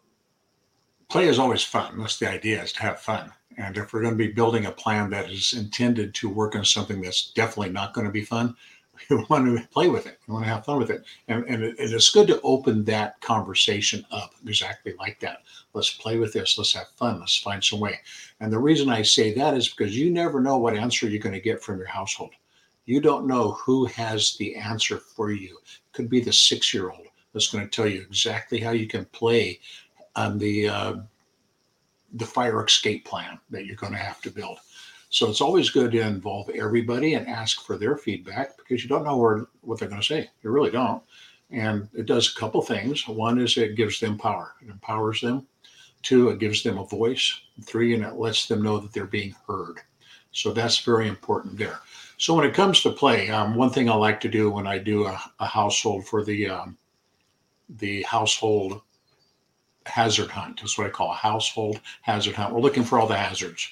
play 1.10 1.28
is 1.28 1.38
always 1.38 1.64
fun. 1.64 2.00
That's 2.00 2.18
the 2.20 2.30
idea 2.30 2.64
is 2.64 2.72
to 2.74 2.82
have 2.82 3.00
fun. 3.02 3.32
And 3.58 3.78
if 3.78 3.94
we're 3.94 4.02
going 4.02 4.18
to 4.18 4.28
be 4.28 4.32
building 4.32 4.66
a 4.66 4.72
plan 4.72 5.10
that 5.12 5.30
is 5.30 5.54
intended 5.54 6.14
to 6.16 6.30
work 6.30 6.56
on 6.56 6.66
something 6.66 7.02
that's 7.02 7.32
definitely 7.32 7.74
not 7.74 7.94
going 7.94 8.08
to 8.08 8.12
be 8.12 8.24
fun 8.24 8.56
you 9.10 9.26
want 9.30 9.46
to 9.46 9.68
play 9.68 9.88
with 9.88 10.06
it. 10.08 10.20
You 10.28 10.34
want 10.34 10.46
to 10.46 10.52
have 10.52 10.66
fun 10.66 10.78
with 10.78 10.90
it. 10.90 11.04
And, 11.28 11.46
and 11.46 11.64
it, 11.64 11.76
it's 11.78 12.12
good 12.12 12.28
to 12.28 12.42
open 12.42 12.84
that 12.86 13.20
conversation 13.22 14.06
up 14.12 14.34
exactly 14.46 14.94
like 14.98 15.20
that. 15.22 15.40
Let's 15.74 15.92
play 15.92 16.18
with 16.18 16.34
this. 16.34 16.58
Let's 16.58 16.74
have 16.74 16.90
fun. 16.96 17.20
Let's 17.20 17.38
find 17.38 17.64
some 17.64 17.80
way. 17.80 18.00
And 18.40 18.52
the 18.52 18.60
reason 18.60 18.90
I 18.90 19.02
say 19.02 19.34
that 19.34 19.54
is 19.56 19.70
because 19.70 19.98
you 19.98 20.10
never 20.10 20.42
know 20.42 20.58
what 20.58 20.76
answer 20.76 21.08
you're 21.08 21.22
going 21.22 21.34
to 21.34 21.42
get 21.42 21.62
from 21.62 21.78
your 21.78 21.88
household. 21.88 22.32
You 22.86 23.02
don't 23.02 23.28
know 23.28 23.52
who 23.52 23.86
has 23.86 24.36
the 24.38 24.56
answer 24.56 24.98
for 24.98 25.32
you. 25.32 25.58
It 25.58 25.94
could 25.94 26.10
be 26.10 26.22
the 26.22 26.34
six 26.34 26.74
year 26.74 26.90
old 26.90 27.08
that's 27.34 27.52
going 27.52 27.68
to 27.68 27.70
tell 27.70 27.88
you 27.88 28.02
exactly 28.02 28.60
how 28.60 28.72
you 28.72 28.88
can 28.88 29.06
play 29.06 29.60
on 30.16 30.38
the, 30.38 30.70
uh, 30.70 30.96
the 32.14 32.26
fire 32.26 32.64
escape 32.64 33.06
plan 33.06 33.40
that 33.50 33.66
you're 33.66 33.76
going 33.76 33.92
to 33.92 34.00
have 34.00 34.22
to 34.22 34.32
build 34.32 34.60
so 35.16 35.30
it's 35.30 35.40
always 35.40 35.70
good 35.70 35.94
to 35.94 36.02
involve 36.02 36.50
everybody 36.50 37.14
and 37.14 37.26
ask 37.26 37.62
for 37.62 37.78
their 37.78 37.96
feedback 37.96 38.58
because 38.58 38.84
you 38.84 38.90
don't 38.90 39.06
know 39.06 39.16
where, 39.16 39.46
what 39.62 39.80
they're 39.80 39.88
going 39.88 40.02
to 40.02 40.06
say. 40.06 40.30
You 40.44 40.50
really 40.50 40.72
don't. 40.72 41.02
And 41.52 41.88
it 41.94 42.06
does 42.06 42.30
a 42.36 42.38
couple 42.38 42.62
things. 42.62 43.08
One 43.08 43.40
is 43.40 43.56
it 43.56 43.78
gives 43.78 44.02
them 44.02 44.18
power, 44.18 44.56
it 44.62 44.70
empowers 44.70 45.22
them. 45.22 45.48
Two, 46.02 46.28
it 46.32 46.40
gives 46.40 46.64
them 46.64 46.78
a 46.78 46.86
voice. 46.86 47.40
Three, 47.64 47.94
and 47.94 48.04
it 48.04 48.16
lets 48.16 48.48
them 48.48 48.62
know 48.62 48.78
that 48.78 48.92
they're 48.92 49.06
being 49.06 49.34
heard. 49.48 49.80
So 50.34 50.52
that's 50.52 50.80
very 50.80 51.08
important 51.08 51.58
there. 51.58 51.80
So 52.18 52.34
when 52.34 52.46
it 52.46 52.54
comes 52.54 52.82
to 52.82 52.92
play, 52.92 53.30
um, 53.30 53.56
one 53.56 53.70
thing 53.70 53.90
I 53.90 53.96
like 53.96 54.20
to 54.20 54.28
do 54.28 54.52
when 54.52 54.68
I 54.68 54.80
do 54.80 55.06
a, 55.06 55.18
a 55.40 55.46
household 55.46 56.06
for 56.06 56.26
the 56.26 56.50
um, 56.50 56.78
the 57.70 58.02
household 58.04 58.82
hazard 59.86 60.30
hunt 60.30 60.62
is 60.62 60.78
what 60.78 60.88
I 60.88 60.90
call 60.90 61.12
a 61.12 61.16
household 61.16 61.80
hazard 62.02 62.36
hunt. 62.36 62.54
We're 62.54 62.60
looking 62.60 62.84
for 62.84 63.00
all 63.00 63.08
the 63.08 63.16
hazards, 63.16 63.70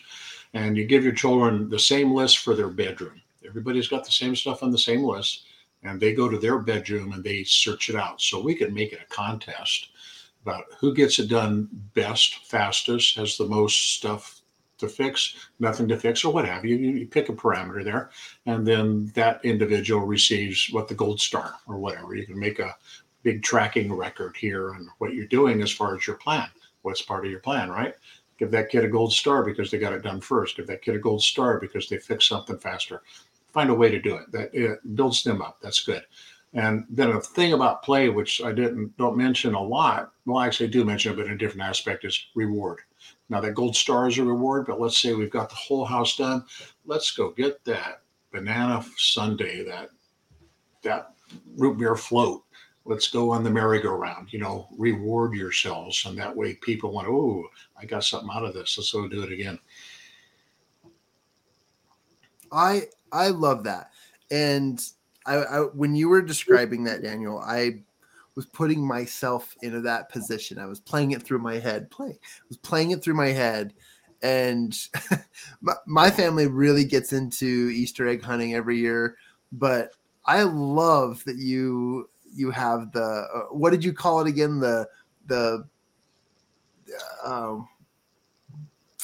and 0.53 0.77
you 0.77 0.85
give 0.85 1.03
your 1.03 1.13
children 1.13 1.69
the 1.69 1.79
same 1.79 2.13
list 2.13 2.39
for 2.39 2.55
their 2.55 2.69
bedroom. 2.69 3.21
Everybody's 3.45 3.87
got 3.87 4.05
the 4.05 4.11
same 4.11 4.35
stuff 4.35 4.63
on 4.63 4.71
the 4.71 4.77
same 4.77 5.03
list, 5.03 5.43
and 5.83 5.99
they 5.99 6.13
go 6.13 6.29
to 6.29 6.37
their 6.37 6.59
bedroom 6.59 7.11
and 7.13 7.23
they 7.23 7.43
search 7.43 7.89
it 7.89 7.95
out. 7.95 8.21
So 8.21 8.41
we 8.41 8.55
can 8.55 8.73
make 8.73 8.93
it 8.93 9.01
a 9.01 9.13
contest 9.13 9.89
about 10.43 10.65
who 10.79 10.93
gets 10.93 11.19
it 11.19 11.29
done 11.29 11.69
best, 11.93 12.45
fastest, 12.47 13.17
has 13.17 13.37
the 13.37 13.47
most 13.47 13.95
stuff 13.95 14.41
to 14.77 14.87
fix, 14.87 15.35
nothing 15.59 15.87
to 15.87 15.97
fix, 15.97 16.23
or 16.25 16.33
what 16.33 16.45
have 16.45 16.65
you. 16.65 16.75
You 16.75 17.07
pick 17.07 17.29
a 17.29 17.33
parameter 17.33 17.83
there, 17.83 18.09
and 18.45 18.67
then 18.67 19.11
that 19.15 19.43
individual 19.45 20.05
receives 20.05 20.69
what 20.71 20.87
the 20.87 20.95
gold 20.95 21.19
star 21.19 21.55
or 21.67 21.77
whatever. 21.77 22.15
You 22.15 22.25
can 22.25 22.39
make 22.39 22.59
a 22.59 22.75
big 23.23 23.43
tracking 23.43 23.93
record 23.93 24.35
here 24.35 24.73
on 24.73 24.89
what 24.97 25.13
you're 25.13 25.25
doing 25.25 25.61
as 25.61 25.71
far 25.71 25.95
as 25.95 26.05
your 26.05 26.17
plan. 26.17 26.49
What's 26.81 27.01
part 27.01 27.23
of 27.23 27.31
your 27.31 27.39
plan, 27.39 27.69
right? 27.69 27.95
Give 28.43 28.51
that 28.51 28.69
kid 28.69 28.83
a 28.83 28.89
gold 28.89 29.13
star 29.13 29.41
because 29.41 29.71
they 29.71 29.77
got 29.77 29.93
it 29.93 30.01
done 30.01 30.19
first. 30.19 30.57
Give 30.57 30.67
that 30.67 30.81
kid 30.81 30.95
a 30.95 30.99
gold 30.99 31.23
star 31.23 31.61
because 31.61 31.87
they 31.87 31.97
fixed 31.97 32.27
something 32.27 32.57
faster. 32.57 33.01
Find 33.53 33.69
a 33.69 33.73
way 33.73 33.89
to 33.89 34.01
do 34.01 34.17
it. 34.17 34.29
That 34.33 34.53
it 34.53 34.79
builds 34.97 35.23
them 35.23 35.41
up. 35.41 35.59
That's 35.61 35.85
good. 35.85 36.03
And 36.53 36.85
then 36.89 37.11
a 37.11 37.21
thing 37.21 37.53
about 37.53 37.83
play, 37.83 38.09
which 38.09 38.41
I 38.43 38.51
didn't 38.51 38.97
don't 38.97 39.15
mention 39.15 39.53
a 39.53 39.63
lot, 39.63 40.11
well, 40.25 40.39
I 40.39 40.47
actually 40.47 40.67
do 40.67 40.83
mention 40.83 41.13
it, 41.13 41.15
but 41.15 41.27
in 41.27 41.31
a 41.31 41.37
different 41.37 41.69
aspect, 41.69 42.03
is 42.03 42.27
reward. 42.35 42.81
Now 43.29 43.39
that 43.39 43.53
gold 43.53 43.77
star 43.77 44.09
is 44.09 44.17
a 44.17 44.25
reward, 44.25 44.67
but 44.67 44.81
let's 44.81 44.97
say 44.97 45.13
we've 45.13 45.31
got 45.31 45.47
the 45.47 45.55
whole 45.55 45.85
house 45.85 46.17
done. 46.17 46.43
Let's 46.85 47.11
go 47.11 47.31
get 47.31 47.63
that 47.63 48.01
banana 48.33 48.83
sundae, 48.97 49.63
that 49.63 49.89
that 50.81 51.13
root 51.55 51.77
beer 51.77 51.95
float. 51.95 52.43
Let's 52.85 53.07
go 53.07 53.31
on 53.31 53.45
the 53.45 53.49
merry-go-round. 53.49 54.33
You 54.33 54.39
know, 54.39 54.67
reward 54.77 55.35
yourselves, 55.35 56.03
and 56.05 56.17
that 56.17 56.35
way 56.35 56.55
people 56.55 56.91
want, 56.91 57.07
oh, 57.07 57.45
I 57.84 57.86
got 57.86 58.03
something 58.03 58.29
out 58.34 58.45
of 58.45 58.53
this. 58.53 58.77
Let's 58.77 58.91
go 58.91 59.07
do 59.07 59.23
it 59.23 59.31
again. 59.31 59.59
I 62.51 62.84
I 63.11 63.27
love 63.29 63.63
that, 63.65 63.91
and 64.31 64.81
I, 65.25 65.36
I 65.36 65.59
when 65.59 65.95
you 65.95 66.07
were 66.07 66.21
describing 66.21 66.86
that, 66.86 67.03
Daniel, 67.03 67.39
I 67.39 67.84
was 68.36 68.45
putting 68.47 68.86
myself 68.86 69.55
into 69.61 69.81
that 69.81 70.09
position. 70.09 70.57
I 70.57 70.65
was 70.65 70.79
playing 70.79 71.11
it 71.11 71.21
through 71.23 71.39
my 71.39 71.59
head, 71.59 71.91
playing, 71.91 72.17
I 72.21 72.45
was 72.47 72.57
playing 72.57 72.91
it 72.91 73.03
through 73.03 73.15
my 73.15 73.29
head. 73.29 73.73
And 74.21 74.75
my, 75.61 75.73
my 75.86 76.09
family 76.09 76.47
really 76.47 76.86
gets 76.86 77.13
into 77.13 77.69
Easter 77.73 78.07
egg 78.07 78.23
hunting 78.23 78.55
every 78.55 78.77
year, 78.77 79.17
but 79.51 79.91
I 80.25 80.43
love 80.43 81.23
that 81.25 81.38
you 81.38 82.09
you 82.34 82.49
have 82.49 82.91
the 82.93 83.03
uh, 83.03 83.41
what 83.51 83.71
did 83.71 83.84
you 83.84 83.93
call 83.93 84.21
it 84.21 84.27
again 84.27 84.59
the 84.59 84.88
the 85.27 85.67
um 87.23 87.67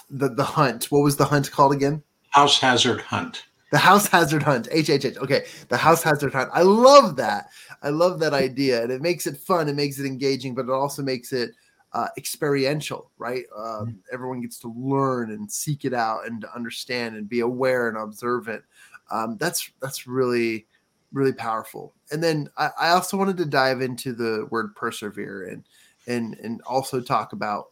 the 0.09 0.29
the 0.29 0.43
hunt 0.43 0.85
what 0.85 0.99
was 0.99 1.17
the 1.17 1.25
hunt 1.25 1.51
called 1.51 1.73
again 1.73 2.01
house 2.31 2.59
hazard 2.59 3.01
hunt 3.01 3.43
the 3.71 3.77
house 3.77 4.07
hazard 4.07 4.43
hunt. 4.43 4.67
HHH. 4.71 5.17
Okay. 5.17 5.45
The 5.67 5.77
house 5.77 6.01
hazard 6.01 6.33
hunt. 6.33 6.49
I 6.53 6.63
love 6.63 7.15
that. 7.17 7.49
I 7.83 7.89
love 7.89 8.19
that 8.19 8.33
idea. 8.33 8.81
And 8.81 8.91
it 8.91 9.01
makes 9.01 9.27
it 9.27 9.37
fun. 9.37 9.69
It 9.69 9.75
makes 9.75 9.99
it 9.99 10.05
engaging, 10.05 10.55
but 10.55 10.65
it 10.65 10.71
also 10.71 11.03
makes 11.03 11.33
it 11.33 11.51
uh, 11.93 12.07
experiential, 12.17 13.11
right? 13.17 13.45
Um, 13.55 13.63
mm-hmm. 13.63 13.97
Everyone 14.11 14.41
gets 14.41 14.59
to 14.59 14.73
learn 14.75 15.31
and 15.31 15.51
seek 15.51 15.85
it 15.85 15.93
out 15.93 16.25
and 16.25 16.41
to 16.41 16.55
understand 16.55 17.15
and 17.15 17.29
be 17.29 17.41
aware 17.41 17.89
and 17.89 17.97
observant. 17.97 18.63
Um, 19.11 19.37
that's 19.37 19.71
that's 19.81 20.07
really 20.07 20.67
really 21.11 21.33
powerful. 21.33 21.95
And 22.11 22.23
then 22.23 22.49
I, 22.57 22.69
I 22.79 22.89
also 22.89 23.17
wanted 23.17 23.37
to 23.37 23.45
dive 23.45 23.81
into 23.81 24.13
the 24.13 24.47
word 24.51 24.75
persevere 24.75 25.47
and 25.47 25.63
and 26.05 26.35
and 26.43 26.61
also 26.61 27.01
talk 27.01 27.33
about 27.33 27.71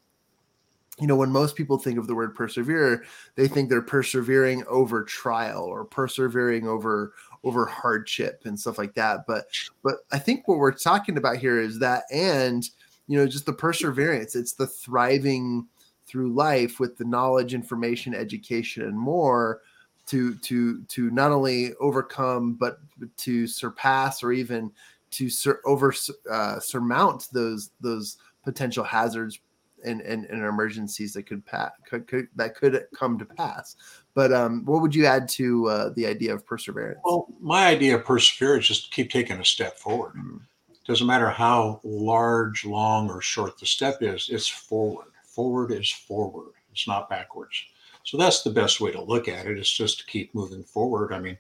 you 1.00 1.08
know, 1.08 1.16
when 1.16 1.30
most 1.30 1.56
people 1.56 1.78
think 1.78 2.00
of 2.00 2.08
the 2.08 2.16
word 2.16 2.34
persevere, 2.34 3.04
they 3.36 3.48
think 3.48 3.70
they're 3.70 3.82
persevering 3.82 4.64
over 4.68 5.04
trial 5.04 5.64
or 5.64 5.86
persevering 5.86 6.68
over 6.68 7.14
over 7.44 7.66
hardship 7.66 8.42
and 8.46 8.60
stuff 8.60 8.78
like 8.78 8.96
that. 8.96 9.26
But 9.28 9.46
but 9.84 9.98
I 10.12 10.20
think 10.20 10.48
what 10.48 10.58
we're 10.58 10.72
talking 10.72 11.18
about 11.18 11.38
here 11.38 11.60
is 11.60 11.80
that 11.80 12.04
and 12.12 12.68
you 13.08 13.18
know 13.18 13.28
just 13.28 13.46
the 13.46 13.54
perseverance. 13.54 14.36
It's 14.36 14.54
the 14.54 14.68
thriving 14.68 15.68
through 16.08 16.34
life 16.34 16.80
with 16.80 16.98
the 16.98 17.06
knowledge, 17.06 17.54
information, 17.54 18.16
education, 18.16 18.84
and 18.84 18.98
more 18.98 19.62
to 20.08 20.36
to 20.36 20.82
to 20.84 21.12
not 21.12 21.32
only 21.32 21.74
overcome 21.76 22.54
but 22.54 22.80
to 23.18 23.46
surpass 23.46 24.24
or 24.24 24.32
even 24.32 24.72
to 25.12 25.30
sur- 25.30 25.62
over 25.66 25.94
uh, 26.32 26.60
surmount 26.60 27.28
those 27.32 27.70
those 27.82 28.18
potential 28.44 28.84
hazards 28.84 29.40
and, 29.84 30.02
and, 30.02 30.26
and 30.26 30.44
emergencies 30.44 31.14
that 31.14 31.24
could, 31.24 31.46
pass, 31.46 31.72
could, 31.90 32.08
could, 32.08 32.28
that 32.36 32.56
could 32.56 32.86
come 32.96 33.18
to 33.20 33.26
pass. 33.26 33.76
But 34.14 34.34
um, 34.34 34.66
what 34.66 34.82
would 34.82 34.96
you 34.96 35.06
add 35.06 35.28
to 35.30 35.68
uh, 35.68 35.90
the 35.96 36.08
idea 36.08 36.34
of 36.34 36.46
perseverance? 36.46 37.00
Well, 37.04 37.28
my 37.40 37.68
idea 37.68 37.96
of 37.96 38.06
perseverance 38.06 38.70
is 38.70 38.84
to 38.84 38.90
keep 38.90 39.12
taking 39.12 39.40
a 39.40 39.46
step 39.46 39.78
forward. 39.78 40.14
Mm-hmm. 40.16 40.38
Doesn't 40.86 41.08
matter 41.08 41.30
how 41.30 41.82
large, 41.84 42.66
long, 42.66 43.10
or 43.10 43.22
short 43.22 43.60
the 43.60 43.66
step 43.66 43.98
is. 44.02 44.30
It's 44.32 44.48
forward. 44.48 45.08
Forward 45.26 45.72
is 45.72 45.92
forward. 45.92 46.54
It's 46.72 46.88
not 46.88 47.10
backwards. 47.10 47.62
So 48.04 48.18
that's 48.18 48.42
the 48.42 48.52
best 48.52 48.80
way 48.80 48.92
to 48.92 49.02
look 49.02 49.28
at 49.28 49.48
it. 49.48 49.58
It's 49.58 49.70
just 49.70 50.00
to 50.00 50.06
keep 50.06 50.34
moving 50.34 50.64
forward. 50.64 51.12
I 51.12 51.20
mean, 51.20 51.38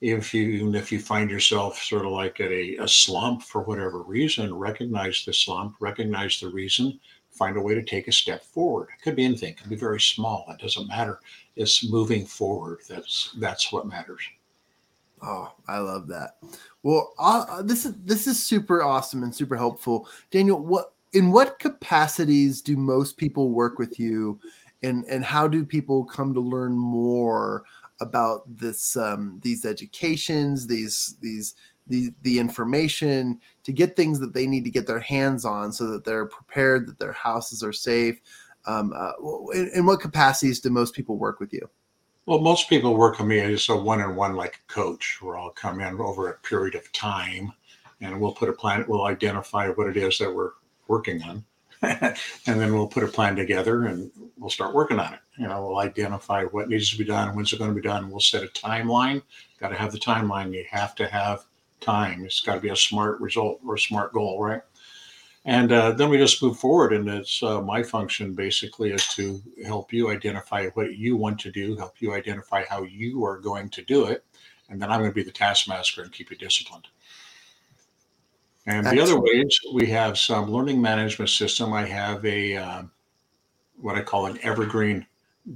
if 0.00 0.32
you 0.32 0.44
even 0.50 0.74
if 0.74 0.92
you 0.92 1.00
find 1.00 1.30
yourself 1.30 1.78
sort 1.78 2.06
of 2.06 2.12
like 2.12 2.38
at 2.40 2.52
a, 2.52 2.76
a 2.76 2.86
slump 2.86 3.42
for 3.42 3.62
whatever 3.62 4.02
reason, 4.02 4.54
recognize 4.54 5.24
the 5.24 5.32
slump, 5.32 5.74
recognize 5.80 6.38
the 6.38 6.48
reason, 6.48 7.00
find 7.36 7.56
a 7.56 7.60
way 7.60 7.74
to 7.74 7.82
take 7.82 8.08
a 8.08 8.12
step 8.12 8.44
forward. 8.44 8.88
It 8.96 9.02
could 9.02 9.16
be 9.16 9.24
anything, 9.24 9.50
it 9.50 9.58
could 9.58 9.70
be 9.70 9.76
very 9.76 10.00
small. 10.00 10.46
It 10.48 10.60
doesn't 10.60 10.88
matter. 10.88 11.20
It's 11.54 11.90
moving 11.90 12.26
forward. 12.26 12.80
That's 12.88 13.34
that's 13.38 13.72
what 13.72 13.86
matters. 13.86 14.22
Oh, 15.22 15.52
I 15.66 15.78
love 15.78 16.06
that. 16.08 16.36
Well, 16.82 17.14
uh, 17.18 17.62
this 17.62 17.86
is 17.86 17.94
this 18.04 18.26
is 18.26 18.42
super 18.42 18.82
awesome 18.82 19.22
and 19.22 19.34
super 19.34 19.56
helpful, 19.56 20.08
Daniel. 20.30 20.58
What 20.58 20.92
in 21.12 21.32
what 21.32 21.58
capacities 21.58 22.60
do 22.60 22.76
most 22.76 23.16
people 23.16 23.50
work 23.50 23.78
with 23.78 23.98
you, 23.98 24.38
and 24.82 25.04
and 25.06 25.24
how 25.24 25.48
do 25.48 25.64
people 25.64 26.04
come 26.04 26.34
to 26.34 26.40
learn 26.40 26.76
more 26.76 27.64
about 28.00 28.42
this 28.46 28.96
um, 28.96 29.40
these 29.42 29.64
educations, 29.64 30.66
these 30.66 31.16
these 31.20 31.54
the 31.86 32.12
the 32.22 32.38
information 32.38 33.40
to 33.64 33.72
get 33.72 33.96
things 33.96 34.18
that 34.20 34.34
they 34.34 34.46
need 34.46 34.64
to 34.64 34.70
get 34.70 34.86
their 34.86 35.00
hands 35.00 35.44
on 35.44 35.72
so 35.72 35.86
that 35.90 36.04
they're 36.04 36.26
prepared 36.26 36.86
that 36.86 36.98
their 36.98 37.12
houses 37.12 37.62
are 37.62 37.72
safe. 37.72 38.20
Um, 38.66 38.92
uh, 38.96 39.12
in, 39.52 39.70
in, 39.76 39.86
what 39.86 40.00
capacities 40.00 40.58
do 40.58 40.70
most 40.70 40.94
people 40.94 41.16
work 41.16 41.38
with 41.38 41.52
you? 41.52 41.70
Well 42.26 42.40
most 42.40 42.68
people 42.68 42.96
work 42.96 43.18
with 43.18 43.28
me 43.28 43.38
as 43.38 43.68
a 43.68 43.76
one-on-one 43.76 44.34
like 44.34 44.56
a 44.56 44.72
coach 44.72 45.18
where 45.22 45.38
i'll 45.38 45.50
come 45.50 45.80
in 45.80 46.00
over 46.00 46.28
a 46.28 46.38
period 46.38 46.74
of 46.74 46.90
time 46.92 47.52
and 48.00 48.20
we'll 48.20 48.32
put 48.32 48.48
a 48.48 48.52
plan 48.52 48.84
we'll 48.88 49.04
identify 49.04 49.68
what 49.68 49.86
it 49.86 49.96
is 49.96 50.18
that 50.18 50.34
we're 50.34 50.52
working 50.88 51.22
on. 51.22 51.44
And 52.46 52.60
then 52.60 52.74
we'll 52.74 52.88
put 52.88 53.04
a 53.04 53.08
plan 53.08 53.36
together 53.36 53.84
and 53.84 54.10
we'll 54.36 54.50
start 54.50 54.74
working 54.74 54.98
on 54.98 55.14
it. 55.14 55.20
You 55.38 55.46
know 55.46 55.64
we'll 55.64 55.78
identify 55.78 56.42
what 56.44 56.68
needs 56.68 56.90
to 56.90 56.98
be 56.98 57.04
done 57.04 57.36
when's 57.36 57.52
it 57.52 57.58
going 57.58 57.70
to 57.70 57.80
be 57.80 57.86
done. 57.86 58.10
We'll 58.10 58.18
set 58.18 58.42
a 58.42 58.48
timeline. 58.48 59.22
Got 59.60 59.68
to 59.68 59.76
have 59.76 59.92
the 59.92 59.98
timeline. 59.98 60.52
You 60.52 60.64
have 60.70 60.96
to 60.96 61.06
have 61.06 61.46
time. 61.80 62.24
It's 62.24 62.40
got 62.40 62.54
to 62.54 62.60
be 62.60 62.70
a 62.70 62.76
smart 62.76 63.20
result 63.20 63.60
or 63.66 63.74
a 63.74 63.78
smart 63.78 64.12
goal, 64.12 64.42
right? 64.42 64.62
And 65.44 65.70
uh, 65.70 65.92
then 65.92 66.10
we 66.10 66.18
just 66.18 66.42
move 66.42 66.58
forward. 66.58 66.92
And 66.92 67.08
it's 67.08 67.42
uh, 67.42 67.62
my 67.62 67.82
function 67.82 68.34
basically 68.34 68.92
is 68.92 69.06
to 69.14 69.40
help 69.64 69.92
you 69.92 70.10
identify 70.10 70.66
what 70.70 70.96
you 70.96 71.16
want 71.16 71.38
to 71.40 71.52
do, 71.52 71.76
help 71.76 71.94
you 72.00 72.14
identify 72.14 72.64
how 72.68 72.82
you 72.82 73.24
are 73.24 73.38
going 73.38 73.70
to 73.70 73.82
do 73.82 74.06
it. 74.06 74.24
And 74.68 74.82
then 74.82 74.90
I'm 74.90 75.00
going 75.00 75.10
to 75.10 75.14
be 75.14 75.22
the 75.22 75.30
taskmaster 75.30 76.02
and 76.02 76.12
keep 76.12 76.30
you 76.30 76.36
disciplined. 76.36 76.88
And 78.66 78.84
Excellent. 78.84 78.96
the 78.96 79.02
other 79.02 79.20
ways, 79.20 79.56
we 79.72 79.86
have 79.86 80.18
some 80.18 80.50
learning 80.50 80.82
management 80.82 81.30
system. 81.30 81.72
I 81.72 81.86
have 81.86 82.24
a 82.24 82.56
uh, 82.56 82.82
what 83.80 83.94
I 83.94 84.02
call 84.02 84.26
an 84.26 84.38
evergreen 84.42 85.06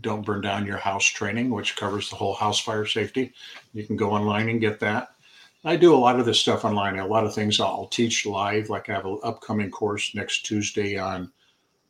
don't 0.00 0.24
burn 0.24 0.40
down 0.40 0.66
your 0.66 0.78
house 0.78 1.04
training, 1.04 1.50
which 1.50 1.76
covers 1.76 2.08
the 2.08 2.16
whole 2.16 2.34
house 2.34 2.60
fire 2.60 2.86
safety. 2.86 3.32
You 3.72 3.84
can 3.84 3.96
go 3.96 4.12
online 4.12 4.48
and 4.48 4.60
get 4.60 4.78
that. 4.80 5.14
I 5.64 5.76
do 5.76 5.94
a 5.94 5.96
lot 5.96 6.18
of 6.18 6.26
this 6.26 6.40
stuff 6.40 6.64
online. 6.64 6.98
A 6.98 7.06
lot 7.06 7.24
of 7.24 7.34
things 7.34 7.60
I'll 7.60 7.86
teach 7.86 8.24
live. 8.24 8.70
Like 8.70 8.88
I 8.88 8.94
have 8.94 9.04
an 9.04 9.18
upcoming 9.22 9.70
course 9.70 10.14
next 10.14 10.46
Tuesday 10.46 10.96
on 10.96 11.30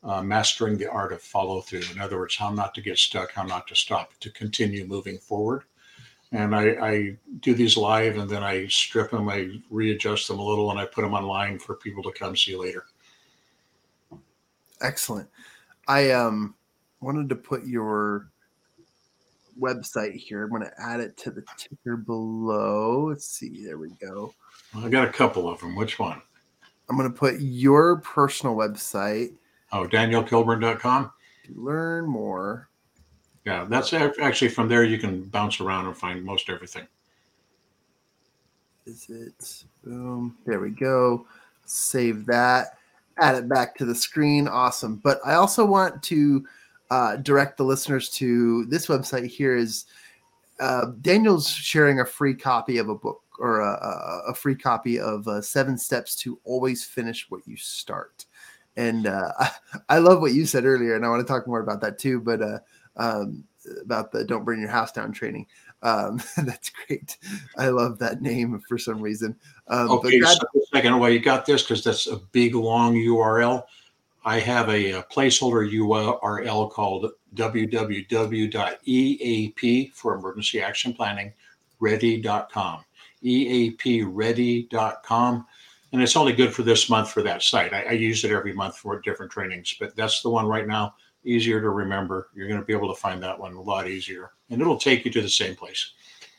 uh, 0.02 0.22
mastering 0.22 0.76
the 0.76 0.90
art 0.90 1.12
of 1.12 1.22
follow 1.22 1.60
through. 1.60 1.82
In 1.92 2.00
other 2.00 2.18
words, 2.18 2.36
how 2.36 2.50
not 2.50 2.74
to 2.74 2.80
get 2.80 2.98
stuck, 2.98 3.32
how 3.32 3.44
not 3.44 3.68
to 3.68 3.76
stop, 3.76 4.12
to 4.20 4.30
continue 4.30 4.86
moving 4.86 5.18
forward. 5.18 5.64
And 6.32 6.54
I, 6.54 6.62
I 6.80 7.16
do 7.40 7.54
these 7.54 7.76
live 7.76 8.16
and 8.16 8.28
then 8.28 8.42
I 8.42 8.66
strip 8.68 9.10
them, 9.10 9.28
I 9.28 9.60
readjust 9.68 10.28
them 10.28 10.38
a 10.38 10.44
little, 10.44 10.70
and 10.70 10.78
I 10.78 10.86
put 10.86 11.02
them 11.02 11.14
online 11.14 11.58
for 11.58 11.74
people 11.74 12.02
to 12.04 12.12
come 12.12 12.36
see 12.36 12.56
later. 12.56 12.86
Excellent. 14.80 15.28
I 15.86 16.12
um 16.12 16.54
wanted 17.00 17.28
to 17.28 17.36
put 17.36 17.66
your 17.66 18.29
website 19.60 20.14
here. 20.14 20.44
I'm 20.44 20.50
going 20.50 20.62
to 20.62 20.72
add 20.80 21.00
it 21.00 21.16
to 21.18 21.30
the 21.30 21.44
ticker 21.56 21.96
below. 21.96 23.08
Let's 23.10 23.26
see. 23.26 23.64
There 23.64 23.78
we 23.78 23.90
go. 24.00 24.34
I 24.76 24.88
got 24.88 25.08
a 25.08 25.12
couple 25.12 25.48
of 25.48 25.60
them. 25.60 25.74
Which 25.76 25.98
one? 25.98 26.20
I'm 26.88 26.96
going 26.96 27.10
to 27.10 27.16
put 27.16 27.40
your 27.40 28.00
personal 28.00 28.56
website. 28.56 29.34
Oh, 29.72 29.86
danielkilburn.com. 29.86 31.12
Learn 31.54 32.06
more. 32.06 32.68
Yeah, 33.44 33.64
that's 33.68 33.92
actually 33.92 34.50
from 34.50 34.68
there 34.68 34.84
you 34.84 34.98
can 34.98 35.22
bounce 35.22 35.60
around 35.60 35.86
and 35.86 35.96
find 35.96 36.24
most 36.24 36.50
everything. 36.50 36.86
Is 38.86 39.06
it? 39.08 39.64
Boom. 39.84 40.36
There 40.46 40.60
we 40.60 40.70
go. 40.70 41.26
Save 41.64 42.26
that. 42.26 42.78
Add 43.18 43.36
it 43.36 43.48
back 43.48 43.76
to 43.76 43.84
the 43.84 43.94
screen. 43.94 44.48
Awesome. 44.48 44.96
But 44.96 45.20
I 45.24 45.34
also 45.34 45.64
want 45.64 46.02
to 46.04 46.44
uh, 46.90 47.16
direct 47.16 47.56
the 47.56 47.64
listeners 47.64 48.10
to 48.10 48.64
this 48.66 48.86
website 48.86 49.26
here 49.26 49.56
is 49.56 49.86
uh, 50.58 50.86
Daniel's 51.00 51.48
sharing 51.48 52.00
a 52.00 52.04
free 52.04 52.34
copy 52.34 52.78
of 52.78 52.88
a 52.88 52.94
book 52.94 53.22
or 53.38 53.60
a, 53.60 54.22
a 54.28 54.34
free 54.34 54.54
copy 54.54 55.00
of 55.00 55.26
uh, 55.26 55.40
Seven 55.40 55.78
Steps 55.78 56.14
to 56.16 56.38
Always 56.44 56.84
Finish 56.84 57.30
What 57.30 57.40
You 57.46 57.56
Start. 57.56 58.26
And 58.76 59.06
uh, 59.06 59.32
I, 59.38 59.50
I, 59.88 59.98
love 59.98 60.20
what 60.20 60.32
you 60.32 60.44
said 60.44 60.64
earlier, 60.64 60.94
and 60.94 61.04
I 61.04 61.08
want 61.08 61.26
to 61.26 61.32
talk 61.32 61.46
more 61.46 61.60
about 61.60 61.80
that 61.80 61.98
too. 61.98 62.20
But 62.20 62.42
uh, 62.42 62.58
um, 62.96 63.44
about 63.82 64.12
the 64.12 64.24
"Don't 64.24 64.44
Burn 64.44 64.60
Your 64.60 64.68
House 64.68 64.92
Down" 64.92 65.12
training, 65.12 65.46
um, 65.82 66.20
that's 66.36 66.70
great. 66.70 67.16
I 67.56 67.68
love 67.68 67.98
that 67.98 68.20
name 68.22 68.62
for 68.68 68.78
some 68.78 69.00
reason. 69.00 69.36
Um, 69.68 69.90
okay, 69.90 70.20
that, 70.20 70.38
so 70.40 70.60
second, 70.72 70.98
while 70.98 71.10
you 71.10 71.20
got 71.20 71.46
this, 71.46 71.62
because 71.62 71.82
that's 71.82 72.06
a 72.06 72.16
big 72.32 72.54
long 72.54 72.94
URL. 72.94 73.64
I 74.24 74.40
have 74.40 74.68
a, 74.68 74.92
uh, 74.92 75.00
a 75.00 75.04
placeholder 75.04 75.72
URL 75.72 76.70
called 76.70 77.10
www.eap 77.34 78.04
for 79.94 80.14
emergency 80.14 80.60
action 80.60 80.92
planning 80.92 81.32
ready.com. 81.80 82.84
eapready.com. 83.24 85.46
And 85.92 86.02
it's 86.02 86.14
only 86.14 86.32
good 86.32 86.54
for 86.54 86.62
this 86.62 86.88
month 86.88 87.10
for 87.10 87.20
that 87.22 87.42
site. 87.42 87.72
I, 87.72 87.82
I 87.82 87.90
use 87.92 88.22
it 88.22 88.30
every 88.30 88.52
month 88.52 88.76
for 88.76 89.00
different 89.00 89.32
trainings, 89.32 89.74
but 89.80 89.96
that's 89.96 90.22
the 90.22 90.30
one 90.30 90.46
right 90.46 90.68
now. 90.68 90.94
Easier 91.24 91.60
to 91.60 91.70
remember. 91.70 92.28
You're 92.34 92.46
going 92.48 92.60
to 92.60 92.66
be 92.66 92.72
able 92.72 92.94
to 92.94 93.00
find 93.00 93.22
that 93.22 93.38
one 93.38 93.52
a 93.54 93.60
lot 93.60 93.86
easier, 93.88 94.30
and 94.48 94.58
it'll 94.60 94.78
take 94.78 95.04
you 95.04 95.10
to 95.10 95.20
the 95.20 95.28
same 95.28 95.54
place. 95.54 95.92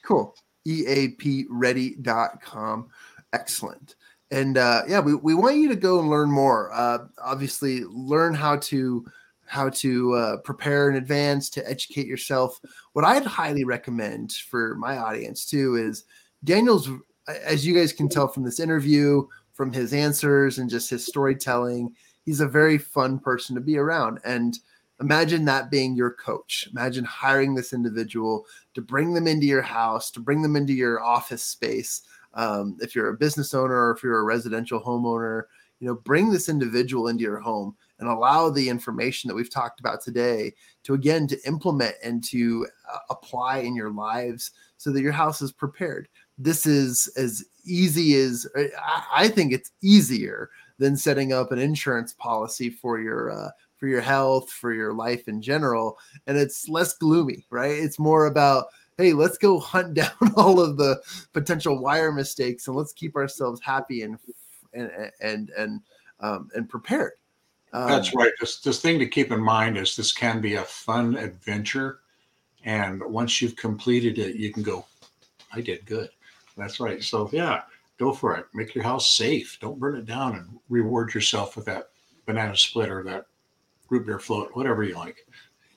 Cool. 0.03 0.36
eapready.com. 0.65 2.89
Excellent 3.34 3.95
and 4.32 4.57
uh, 4.57 4.84
yeah, 4.88 4.99
we, 4.99 5.13
we 5.13 5.34
want 5.34 5.57
you 5.57 5.67
to 5.69 5.75
go 5.75 5.99
and 5.99 6.09
learn 6.09 6.32
more. 6.32 6.71
Uh, 6.73 6.99
obviously, 7.21 7.84
learn 7.84 8.34
how 8.34 8.55
to 8.57 9.05
how 9.45 9.67
to 9.67 10.13
uh, 10.13 10.38
prepare 10.38 10.89
in 10.89 10.95
advance 10.95 11.49
to 11.49 11.69
educate 11.69 12.07
yourself. 12.07 12.61
What 12.93 13.03
I'd 13.03 13.25
highly 13.25 13.65
recommend 13.65 14.32
for 14.32 14.75
my 14.75 14.97
audience 14.97 15.45
too 15.45 15.75
is 15.75 16.05
Daniel's, 16.45 16.89
as 17.27 17.67
you 17.67 17.75
guys 17.75 17.91
can 17.91 18.07
tell 18.07 18.29
from 18.29 18.43
this 18.43 18.61
interview, 18.61 19.27
from 19.51 19.73
his 19.73 19.93
answers 19.93 20.57
and 20.57 20.69
just 20.69 20.89
his 20.89 21.05
storytelling, 21.05 21.93
he's 22.23 22.39
a 22.39 22.47
very 22.47 22.77
fun 22.77 23.19
person 23.19 23.53
to 23.55 23.61
be 23.61 23.77
around. 23.77 24.19
And 24.23 24.57
imagine 25.01 25.43
that 25.45 25.69
being 25.69 25.97
your 25.97 26.11
coach. 26.11 26.69
Imagine 26.71 27.03
hiring 27.03 27.53
this 27.53 27.73
individual 27.73 28.45
to 28.73 28.82
bring 28.82 29.13
them 29.13 29.27
into 29.27 29.47
your 29.47 29.61
house, 29.61 30.11
to 30.11 30.21
bring 30.21 30.41
them 30.41 30.55
into 30.55 30.71
your 30.71 31.03
office 31.03 31.43
space 31.43 32.03
um, 32.34 32.77
if 32.82 32.95
you're 32.95 33.09
a 33.09 33.17
business 33.17 33.53
owner 33.53 33.88
or 33.88 33.91
if 33.91 34.03
you're 34.03 34.19
a 34.19 34.23
residential 34.23 34.82
homeowner, 34.82 35.43
you 35.79 35.88
know, 35.88 35.95
bring 35.95 36.29
this 36.32 36.47
individual 36.47 37.07
into 37.07 37.23
your 37.23 37.39
home 37.39 37.75
and 37.99 38.07
allow 38.07 38.49
the 38.49 38.69
information 38.69 39.27
that 39.27 39.36
we've 39.36 39.51
talked 39.51 39.79
about 39.79 40.01
today 40.01 40.53
to 40.84 40.93
again 40.93 41.27
to 41.27 41.38
implement 41.45 41.95
and 42.03 42.23
to 42.23 42.67
uh, 42.91 42.97
apply 43.09 43.59
in 43.59 43.75
your 43.75 43.91
lives 43.91 44.51
so 44.77 44.91
that 44.91 45.01
your 45.01 45.11
house 45.11 45.41
is 45.41 45.51
prepared. 45.51 46.07
This 46.38 46.65
is 46.65 47.11
as 47.17 47.43
easy 47.65 48.15
as 48.15 48.47
I 49.13 49.27
think 49.27 49.53
it's 49.53 49.71
easier 49.82 50.49
than 50.77 50.97
setting 50.97 51.34
up 51.34 51.51
an 51.51 51.59
insurance 51.59 52.13
policy 52.13 52.69
for 52.69 52.99
your 52.99 53.32
uh, 53.32 53.49
for 53.77 53.88
your 53.88 54.01
health, 54.01 54.51
for 54.51 54.73
your 54.73 54.93
life 54.93 55.27
in 55.27 55.41
general, 55.41 55.97
and 56.27 56.38
it's 56.38 56.69
less 56.69 56.93
gloomy, 56.93 57.45
right? 57.49 57.71
It's 57.71 57.97
more 57.97 58.27
about 58.27 58.65
hey, 58.97 59.13
let's 59.13 59.37
go 59.37 59.59
hunt 59.59 59.93
down 59.95 60.11
all 60.35 60.59
of 60.59 60.77
the 60.77 61.01
potential 61.33 61.81
wire 61.81 62.11
mistakes 62.11 62.67
and 62.67 62.75
let's 62.75 62.93
keep 62.93 63.15
ourselves 63.15 63.61
happy 63.61 64.03
and 64.03 64.17
and 64.73 65.11
and 65.21 65.49
and 65.57 65.81
um, 66.19 66.49
and 66.55 66.69
prepared. 66.69 67.13
Um, 67.73 67.87
That's 67.87 68.13
right. 68.13 68.31
This 68.39 68.59
this 68.59 68.81
thing 68.81 68.99
to 68.99 69.07
keep 69.07 69.31
in 69.31 69.41
mind 69.41 69.77
is 69.77 69.95
this 69.95 70.11
can 70.11 70.41
be 70.41 70.55
a 70.55 70.63
fun 70.63 71.15
adventure, 71.15 71.99
and 72.65 73.01
once 73.03 73.41
you've 73.41 73.55
completed 73.55 74.17
it, 74.17 74.35
you 74.35 74.51
can 74.51 74.63
go, 74.63 74.85
I 75.53 75.61
did 75.61 75.85
good. 75.85 76.09
That's 76.57 76.79
right. 76.79 77.01
So 77.01 77.29
yeah, 77.31 77.61
go 77.97 78.13
for 78.13 78.35
it. 78.35 78.45
Make 78.53 78.75
your 78.75 78.83
house 78.83 79.15
safe. 79.15 79.57
Don't 79.61 79.79
burn 79.79 79.95
it 79.95 80.05
down, 80.05 80.35
and 80.35 80.59
reward 80.69 81.13
yourself 81.13 81.55
with 81.55 81.65
that 81.65 81.89
banana 82.25 82.57
split 82.57 82.89
or 82.89 83.03
that 83.03 83.25
root 83.89 84.05
beer 84.05 84.19
float, 84.19 84.49
whatever 84.53 84.83
you 84.83 84.95
like. 84.95 85.25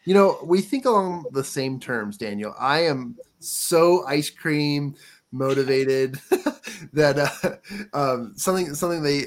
You 0.04 0.14
know, 0.14 0.38
we 0.44 0.60
think 0.60 0.84
along 0.84 1.26
the 1.32 1.44
same 1.44 1.80
terms, 1.80 2.16
Daniel. 2.18 2.54
I 2.58 2.80
am 2.80 3.16
so 3.38 4.04
ice 4.06 4.30
cream 4.30 4.94
motivated 5.32 6.20
that 6.92 7.18
uh, 7.18 7.96
um, 7.96 8.32
something 8.36 8.74
something 8.74 9.02
they 9.02 9.24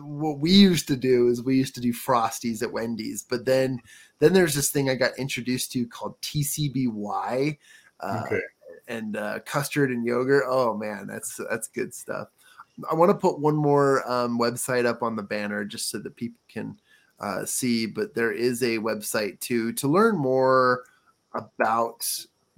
what 0.00 0.38
we 0.38 0.50
used 0.50 0.88
to 0.88 0.96
do 0.96 1.28
is 1.28 1.42
we 1.42 1.56
used 1.56 1.74
to 1.74 1.80
do 1.80 1.92
frosties 1.92 2.62
at 2.62 2.72
Wendy's, 2.72 3.22
but 3.22 3.44
then 3.44 3.80
then 4.18 4.32
there's 4.32 4.54
this 4.54 4.70
thing 4.70 4.88
I 4.88 4.94
got 4.94 5.18
introduced 5.18 5.72
to 5.72 5.86
called 5.86 6.20
TCBY, 6.22 7.58
uh, 8.00 8.22
okay. 8.24 8.40
and 8.88 9.16
uh, 9.16 9.40
custard 9.44 9.90
and 9.90 10.04
yogurt. 10.04 10.44
Oh 10.46 10.76
man, 10.76 11.06
that's 11.06 11.38
that's 11.50 11.68
good 11.68 11.94
stuff. 11.94 12.28
I 12.90 12.94
want 12.94 13.10
to 13.10 13.16
put 13.16 13.38
one 13.38 13.56
more 13.56 14.10
um, 14.10 14.38
website 14.38 14.86
up 14.86 15.02
on 15.02 15.14
the 15.14 15.22
banner 15.22 15.64
just 15.64 15.90
so 15.90 15.98
that 15.98 16.16
people 16.16 16.40
can 16.48 16.78
uh, 17.20 17.44
see, 17.44 17.86
but 17.86 18.14
there 18.14 18.32
is 18.32 18.62
a 18.62 18.78
website 18.78 19.40
too 19.40 19.72
to 19.74 19.88
learn 19.88 20.16
more 20.16 20.84
about 21.34 22.06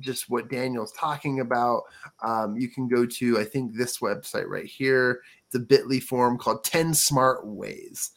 just 0.01 0.29
what 0.29 0.51
Daniel's 0.51 0.93
talking 0.93 1.41
about. 1.41 1.85
Um, 2.23 2.57
you 2.57 2.69
can 2.69 2.89
go 2.89 3.07
to, 3.07 3.39
I 3.39 3.45
think, 3.45 3.75
this 3.75 3.99
website 3.99 4.47
right 4.47 4.67
here. 4.67 5.23
It's 5.47 5.55
a 5.55 5.61
bit.ly 5.61 6.01
form 6.01 6.39
called 6.39 6.65
10 6.65 6.95
Smart 6.95 7.47
Ways. 7.47 8.11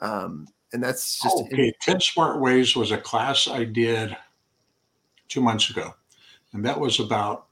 Um, 0.00 0.46
and 0.72 0.82
that's 0.82 1.20
just 1.20 1.36
okay. 1.36 1.68
In- 1.68 1.72
10 1.80 2.00
Smart 2.00 2.40
Ways 2.40 2.76
was 2.76 2.90
a 2.90 2.98
class 2.98 3.48
I 3.48 3.64
did 3.64 4.16
two 5.28 5.40
months 5.40 5.70
ago, 5.70 5.94
and 6.52 6.64
that 6.64 6.78
was 6.78 7.00
about 7.00 7.46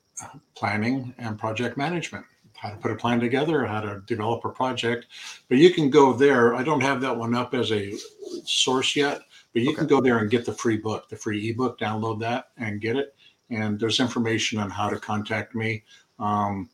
planning 0.55 1.15
and 1.19 1.39
project 1.39 1.77
management 1.77 2.25
how 2.57 2.71
to 2.71 2.77
put 2.77 2.91
a 2.91 2.97
plan 2.97 3.21
together, 3.21 3.65
how 3.65 3.81
to 3.81 4.03
develop 4.07 4.45
a 4.45 4.49
project. 4.49 5.07
But 5.49 5.59
you 5.59 5.71
can 5.71 5.91
go 5.91 6.13
there. 6.13 6.55
I 6.55 6.63
don't 6.63 6.81
have 6.81 7.01
that 7.03 7.17
one 7.17 7.35
up 7.35 7.55
as 7.55 7.73
a 7.73 7.95
source 8.45 8.97
yet, 8.97 9.21
but 9.53 9.63
you 9.63 9.71
okay. 9.71 9.79
can 9.79 9.87
go 9.87 10.01
there 10.01 10.19
and 10.19 10.31
get 10.31 10.45
the 10.45 10.53
free 10.53 10.77
book, 10.77 11.09
the 11.09 11.17
free 11.17 11.51
ebook, 11.51 11.79
download 11.79 12.21
that 12.21 12.51
and 12.57 12.81
get 12.81 12.97
it. 12.97 13.15
And 13.51 13.79
there's 13.79 14.01
information 14.01 14.59
on 14.59 14.71
how 14.71 14.89
to 14.89 14.99
contact 14.99 15.55
me. 15.55 15.85
Um, 16.19 16.71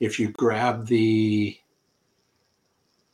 if 0.00 0.18
you 0.18 0.30
grab 0.30 0.86
the 0.86 1.56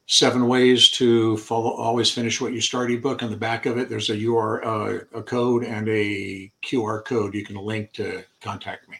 seven 0.06 0.46
ways 0.46 0.88
to 0.88 1.36
follow 1.38 1.72
always 1.72 2.10
finish 2.10 2.40
what 2.40 2.52
you 2.52 2.60
start 2.60 2.92
ebook 2.92 3.24
on 3.24 3.30
the 3.30 3.36
back 3.36 3.66
of 3.66 3.76
it 3.76 3.88
there's 3.88 4.08
a 4.08 4.26
ur 4.26 4.64
uh, 4.64 5.00
a 5.14 5.22
code 5.22 5.64
and 5.64 5.88
a 5.88 6.50
qr 6.64 7.04
code 7.04 7.34
you 7.34 7.44
can 7.44 7.56
link 7.56 7.92
to 7.92 8.22
contact 8.40 8.88
me 8.88 8.96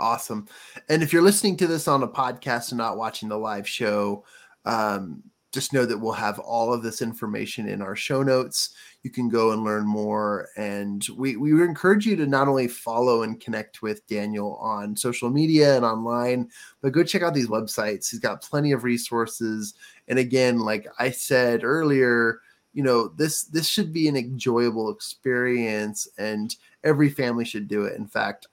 awesome. 0.00 0.46
And 0.88 1.02
if 1.02 1.12
you're 1.12 1.22
listening 1.22 1.56
to 1.58 1.66
this 1.66 1.86
on 1.86 2.02
a 2.02 2.08
podcast 2.08 2.70
and 2.70 2.78
not 2.78 2.96
watching 2.96 3.28
the 3.28 3.38
live 3.38 3.68
show, 3.68 4.24
um, 4.64 5.22
just 5.52 5.72
know 5.72 5.84
that 5.84 5.98
we'll 5.98 6.12
have 6.12 6.38
all 6.38 6.72
of 6.72 6.82
this 6.82 7.02
information 7.02 7.68
in 7.68 7.82
our 7.82 7.96
show 7.96 8.22
notes. 8.22 8.74
You 9.02 9.10
can 9.10 9.28
go 9.28 9.50
and 9.50 9.64
learn 9.64 9.84
more. 9.84 10.48
And 10.56 11.04
we, 11.16 11.36
we 11.36 11.50
encourage 11.64 12.06
you 12.06 12.14
to 12.16 12.26
not 12.26 12.46
only 12.46 12.68
follow 12.68 13.22
and 13.22 13.40
connect 13.40 13.82
with 13.82 14.06
Daniel 14.06 14.56
on 14.56 14.94
social 14.94 15.28
media 15.28 15.74
and 15.74 15.84
online, 15.84 16.48
but 16.80 16.92
go 16.92 17.02
check 17.02 17.22
out 17.22 17.34
these 17.34 17.48
websites. 17.48 18.10
He's 18.10 18.20
got 18.20 18.42
plenty 18.42 18.70
of 18.72 18.84
resources. 18.84 19.74
And 20.06 20.18
again, 20.20 20.60
like 20.60 20.86
I 20.98 21.10
said 21.10 21.64
earlier, 21.64 22.40
you 22.72 22.84
know, 22.84 23.08
this 23.08 23.42
this 23.44 23.68
should 23.68 23.92
be 23.92 24.06
an 24.06 24.16
enjoyable 24.16 24.90
experience 24.90 26.06
and 26.18 26.54
every 26.84 27.10
family 27.10 27.44
should 27.44 27.66
do 27.66 27.84
it. 27.84 27.96
In 27.96 28.06
fact, 28.06 28.46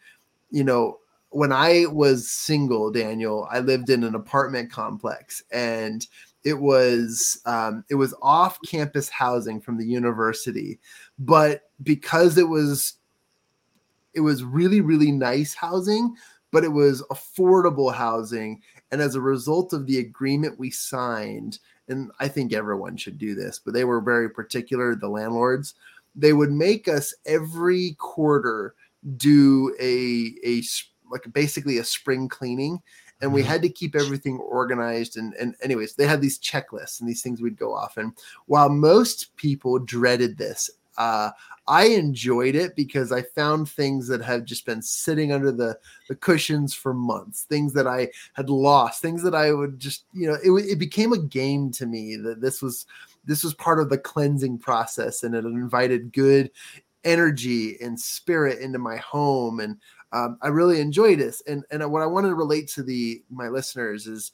you 0.49 0.63
know, 0.63 0.97
when 1.37 1.51
I 1.51 1.85
was 1.91 2.31
single, 2.31 2.89
Daniel, 2.89 3.47
I 3.51 3.59
lived 3.59 3.91
in 3.91 4.03
an 4.03 4.15
apartment 4.15 4.71
complex 4.71 5.43
and 5.51 6.07
it 6.43 6.55
was 6.55 7.39
um, 7.45 7.83
it 7.89 7.95
was 7.95 8.15
off 8.23 8.57
campus 8.65 9.07
housing 9.07 9.61
from 9.61 9.77
the 9.77 9.85
university, 9.85 10.79
but 11.19 11.69
because 11.83 12.39
it 12.39 12.49
was 12.49 12.95
it 14.15 14.21
was 14.21 14.43
really 14.43 14.81
really 14.81 15.11
nice 15.11 15.53
housing, 15.53 16.15
but 16.51 16.63
it 16.63 16.71
was 16.71 17.03
affordable 17.11 17.93
housing, 17.93 18.59
and 18.91 18.99
as 18.99 19.13
a 19.13 19.21
result 19.21 19.73
of 19.73 19.85
the 19.85 19.99
agreement 19.99 20.57
we 20.57 20.71
signed, 20.71 21.59
and 21.87 22.09
I 22.19 22.29
think 22.29 22.51
everyone 22.51 22.97
should 22.97 23.19
do 23.19 23.35
this, 23.35 23.59
but 23.63 23.75
they 23.75 23.83
were 23.83 24.01
very 24.01 24.27
particular, 24.27 24.95
the 24.95 25.07
landlords. 25.07 25.75
They 26.15 26.33
would 26.33 26.51
make 26.51 26.87
us 26.87 27.13
every 27.27 27.95
quarter 27.99 28.73
do 29.17 29.75
a 29.79 30.33
a 30.43 30.61
like 31.11 31.31
basically 31.33 31.77
a 31.77 31.83
spring 31.83 32.27
cleaning 32.27 32.81
and 33.21 33.33
we 33.33 33.41
mm-hmm. 33.41 33.49
had 33.49 33.61
to 33.61 33.69
keep 33.69 33.95
everything 33.95 34.37
organized 34.39 35.17
and 35.17 35.33
and 35.35 35.55
anyways 35.61 35.95
they 35.95 36.07
had 36.07 36.21
these 36.21 36.39
checklists 36.39 36.99
and 36.99 37.09
these 37.09 37.21
things 37.21 37.41
we'd 37.41 37.57
go 37.57 37.73
off 37.73 37.97
and 37.97 38.13
while 38.45 38.69
most 38.69 39.35
people 39.37 39.79
dreaded 39.79 40.37
this 40.37 40.69
uh, 40.97 41.29
I 41.67 41.85
enjoyed 41.87 42.55
it 42.55 42.75
because 42.75 43.11
I 43.11 43.21
found 43.21 43.69
things 43.69 44.07
that 44.07 44.21
had 44.21 44.45
just 44.45 44.65
been 44.65 44.81
sitting 44.81 45.31
under 45.31 45.51
the 45.51 45.77
the 46.07 46.15
cushions 46.15 46.73
for 46.73 46.93
months, 46.93 47.43
things 47.43 47.73
that 47.73 47.87
I 47.87 48.09
had 48.33 48.49
lost, 48.49 49.01
things 49.01 49.21
that 49.23 49.35
I 49.35 49.51
would 49.53 49.79
just 49.79 50.05
you 50.13 50.27
know 50.27 50.37
it, 50.43 50.65
it 50.65 50.79
became 50.79 51.13
a 51.13 51.19
game 51.19 51.71
to 51.73 51.85
me 51.85 52.15
that 52.17 52.41
this 52.41 52.61
was 52.61 52.85
this 53.25 53.43
was 53.43 53.53
part 53.53 53.79
of 53.79 53.89
the 53.89 53.97
cleansing 53.97 54.57
process 54.57 55.23
and 55.23 55.35
it 55.35 55.45
invited 55.45 56.13
good 56.13 56.49
energy 57.03 57.77
and 57.81 57.99
spirit 57.99 58.59
into 58.59 58.79
my 58.79 58.97
home 58.97 59.59
and 59.59 59.77
um, 60.11 60.37
I 60.41 60.47
really 60.47 60.79
enjoyed 60.79 61.19
this. 61.19 61.41
And 61.47 61.63
and 61.71 61.89
what 61.91 62.01
I 62.01 62.07
wanted 62.07 62.29
to 62.29 62.35
relate 62.35 62.67
to 62.69 62.83
the 62.83 63.21
my 63.29 63.47
listeners 63.47 64.07
is 64.07 64.31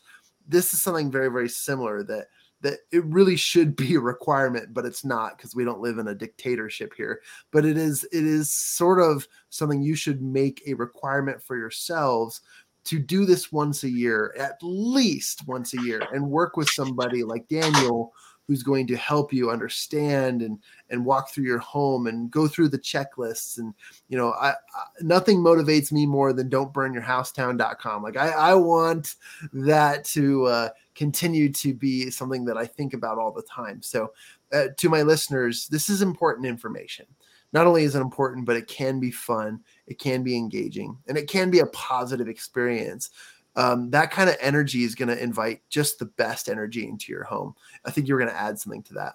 this 0.47 0.74
is 0.74 0.82
something 0.82 1.11
very 1.11 1.30
very 1.30 1.49
similar 1.49 2.03
that 2.03 2.28
that 2.61 2.80
it 2.91 3.03
really 3.05 3.36
should 3.36 3.76
be 3.76 3.95
a 3.95 3.99
requirement, 3.99 4.74
but 4.74 4.86
it's 4.86 5.03
not 5.03 5.38
because 5.38 5.55
we 5.55 5.65
don't 5.65 5.82
live 5.82 5.97
in 5.97 6.07
a 6.07 6.15
dictatorship 6.15 6.93
here. 6.95 7.21
But 7.51 7.65
it 7.65 7.78
is 7.78 8.03
it 8.05 8.24
is 8.24 8.53
sort 8.53 8.99
of 8.99 9.28
something 9.49 9.82
you 9.82 9.95
should 9.95 10.21
make 10.21 10.63
a 10.65 10.74
requirement 10.74 11.41
for 11.41 11.57
yourselves 11.57 12.41
to 12.86 12.99
do 12.99 13.26
this 13.26 13.51
once 13.51 13.84
a 13.84 13.89
year, 13.89 14.34
at 14.38 14.57
least 14.61 15.47
once 15.47 15.74
a 15.74 15.82
year, 15.82 16.01
and 16.11 16.30
work 16.30 16.57
with 16.57 16.69
somebody 16.69 17.24
like 17.24 17.47
Daniel 17.47 18.13
who's 18.48 18.64
going 18.64 18.88
to 18.88 18.98
help 18.98 19.32
you 19.32 19.50
understand 19.50 20.41
and 20.41 20.60
and 20.89 21.06
walk 21.06 21.30
through 21.30 21.46
your 21.46 21.60
home 21.60 22.08
and 22.08 22.30
go 22.30 22.48
through 22.48 22.70
the 22.70 22.80
checklists. 22.80 23.58
And 23.58 23.74
you 24.10 24.18
know 24.18 24.32
I, 24.34 24.50
I 24.50 24.54
nothing 25.02 25.39
motivates 25.39 25.91
me 25.91 26.06
more 26.06 26.34
than 26.34 26.50
don't 26.50 26.74
burn 26.74 26.94
your 26.94 27.04
housedown.com 27.04 28.04
like 28.04 28.18
I, 28.18 28.30
I 28.30 28.54
want 28.56 29.16
that 29.54 30.04
to 30.06 30.46
uh, 30.46 30.70
continue 30.96 31.52
to 31.54 31.74
be 31.74 32.10
something 32.10 32.46
that 32.46 32.58
I 32.58 32.66
think 32.66 32.94
about 32.94 33.18
all 33.18 33.32
the 33.32 33.44
time. 33.44 33.82
So 33.82 34.14
uh, 34.52 34.68
to 34.78 34.89
my 34.89 35.02
listeners 35.02 35.68
this 35.68 35.89
is 35.89 36.02
important 36.02 36.46
information. 36.46 37.06
Not 37.54 37.68
only 37.68 37.84
is 37.84 37.96
it 37.96 38.02
important 38.02 38.46
but 38.46 38.58
it 38.58 38.68
can 38.68 39.00
be 39.00 39.12
fun 39.12 39.62
it 39.88 40.00
can 40.00 40.24
be 40.24 40.36
engaging 40.36 40.98
and 41.08 41.18
it 41.18 41.30
can 41.30 41.50
be 41.50 41.60
a 41.60 41.68
positive 41.68 42.28
experience 42.28 43.12
um, 43.56 43.89
that 43.91 44.12
kind 44.12 44.30
of 44.30 44.36
energy 44.39 44.84
is 44.84 44.95
going 44.95 45.10
to 45.10 45.22
invite 45.22 45.62
just 45.70 45.99
the 45.99 46.06
best 46.06 46.49
energy 46.49 46.88
into 46.88 47.12
your 47.12 47.24
home. 47.24 47.56
I 47.86 47.91
think 47.91 48.08
you're 48.08 48.18
going 48.18 48.32
to 48.32 48.39
add 48.39 48.60
something 48.60 48.84
to 48.84 48.93
that. 48.95 49.14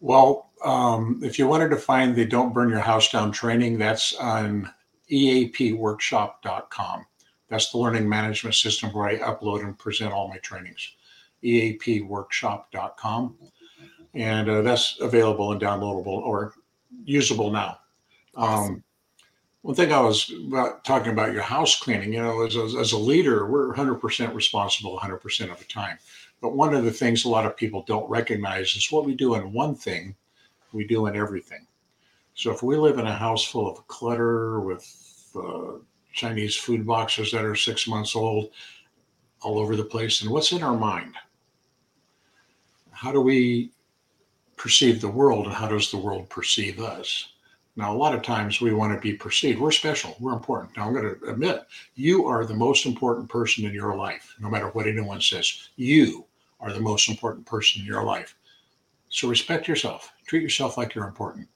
Well, 0.00 0.50
um, 0.64 1.20
if 1.22 1.38
you 1.38 1.48
wanted 1.48 1.70
to 1.70 1.76
find 1.76 2.14
the 2.14 2.24
Don't 2.24 2.52
Burn 2.54 2.68
Your 2.68 2.80
House 2.80 3.10
Down 3.10 3.32
training, 3.32 3.78
that's 3.78 4.14
on 4.16 4.70
eapworkshop.com. 5.10 7.06
That's 7.48 7.70
the 7.70 7.78
learning 7.78 8.08
management 8.08 8.54
system 8.54 8.90
where 8.90 9.08
I 9.08 9.18
upload 9.18 9.64
and 9.64 9.78
present 9.78 10.12
all 10.12 10.28
my 10.28 10.36
trainings. 10.38 10.92
eapworkshop.com. 11.42 13.36
And 14.14 14.48
uh, 14.48 14.62
that's 14.62 14.98
available 15.00 15.52
and 15.52 15.60
downloadable 15.60 16.06
or 16.06 16.54
usable 17.04 17.50
now. 17.50 17.78
Um, 18.36 18.82
one 19.62 19.74
thing 19.74 19.92
I 19.92 20.00
was 20.00 20.32
about 20.46 20.84
talking 20.84 21.12
about 21.12 21.32
your 21.32 21.42
house 21.42 21.78
cleaning, 21.78 22.12
you 22.12 22.22
know, 22.22 22.44
as, 22.44 22.56
as, 22.56 22.74
as 22.74 22.92
a 22.92 22.98
leader, 22.98 23.46
we're 23.46 23.74
100% 23.74 24.34
responsible 24.34 24.98
100% 24.98 25.50
of 25.50 25.58
the 25.58 25.64
time. 25.64 25.98
But 26.40 26.54
one 26.54 26.74
of 26.74 26.84
the 26.84 26.92
things 26.92 27.24
a 27.24 27.28
lot 27.28 27.46
of 27.46 27.56
people 27.56 27.82
don't 27.82 28.08
recognize 28.08 28.76
is 28.76 28.92
what 28.92 29.04
we 29.04 29.14
do 29.14 29.34
in 29.34 29.52
one 29.52 29.74
thing, 29.74 30.14
we 30.72 30.86
do 30.86 31.06
in 31.06 31.16
everything. 31.16 31.66
So 32.34 32.52
if 32.52 32.62
we 32.62 32.76
live 32.76 32.98
in 32.98 33.06
a 33.06 33.14
house 33.14 33.44
full 33.44 33.68
of 33.68 33.86
clutter 33.88 34.60
with 34.60 35.30
uh, 35.34 35.78
Chinese 36.12 36.54
food 36.54 36.86
boxes 36.86 37.32
that 37.32 37.44
are 37.44 37.56
six 37.56 37.88
months 37.88 38.14
old 38.14 38.50
all 39.40 39.58
over 39.58 39.74
the 39.74 39.84
place, 39.84 40.22
and 40.22 40.30
what's 40.30 40.52
in 40.52 40.62
our 40.62 40.76
mind? 40.76 41.14
How 42.90 43.12
do 43.12 43.20
we 43.20 43.70
perceive 44.56 45.00
the 45.00 45.08
world, 45.08 45.46
and 45.46 45.54
how 45.54 45.68
does 45.68 45.90
the 45.90 45.98
world 45.98 46.28
perceive 46.28 46.80
us? 46.80 47.28
Now, 47.78 47.94
a 47.94 47.96
lot 47.96 48.12
of 48.12 48.22
times 48.22 48.60
we 48.60 48.74
want 48.74 48.92
to 48.92 49.00
be 49.00 49.12
perceived. 49.12 49.60
We're 49.60 49.70
special. 49.70 50.16
We're 50.18 50.32
important. 50.32 50.76
Now, 50.76 50.88
I'm 50.88 50.92
going 50.92 51.14
to 51.14 51.30
admit 51.30 51.64
you 51.94 52.26
are 52.26 52.44
the 52.44 52.52
most 52.52 52.86
important 52.86 53.28
person 53.28 53.64
in 53.64 53.72
your 53.72 53.94
life, 53.94 54.34
no 54.40 54.50
matter 54.50 54.66
what 54.70 54.88
anyone 54.88 55.20
says. 55.20 55.68
You 55.76 56.26
are 56.58 56.72
the 56.72 56.80
most 56.80 57.08
important 57.08 57.46
person 57.46 57.82
in 57.82 57.86
your 57.86 58.02
life. 58.02 58.34
So 59.10 59.28
respect 59.28 59.68
yourself. 59.68 60.10
Treat 60.26 60.42
yourself 60.42 60.76
like 60.76 60.96
you're 60.96 61.06
important. 61.06 61.46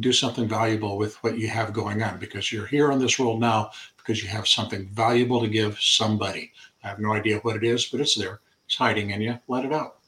Do 0.00 0.12
something 0.12 0.48
valuable 0.48 0.98
with 0.98 1.22
what 1.22 1.38
you 1.38 1.46
have 1.46 1.72
going 1.72 2.02
on 2.02 2.18
because 2.18 2.50
you're 2.50 2.66
here 2.66 2.90
on 2.90 2.98
this 2.98 3.16
world 3.16 3.38
now 3.38 3.70
because 3.96 4.20
you 4.20 4.28
have 4.28 4.48
something 4.48 4.88
valuable 4.88 5.40
to 5.40 5.46
give 5.46 5.80
somebody. 5.80 6.50
I 6.82 6.88
have 6.88 6.98
no 6.98 7.12
idea 7.12 7.38
what 7.38 7.54
it 7.54 7.62
is, 7.62 7.86
but 7.86 8.00
it's 8.00 8.16
there. 8.16 8.40
It's 8.66 8.74
hiding 8.74 9.10
in 9.10 9.20
you. 9.20 9.38
Let 9.46 9.64
it 9.64 9.72
out. 9.72 9.98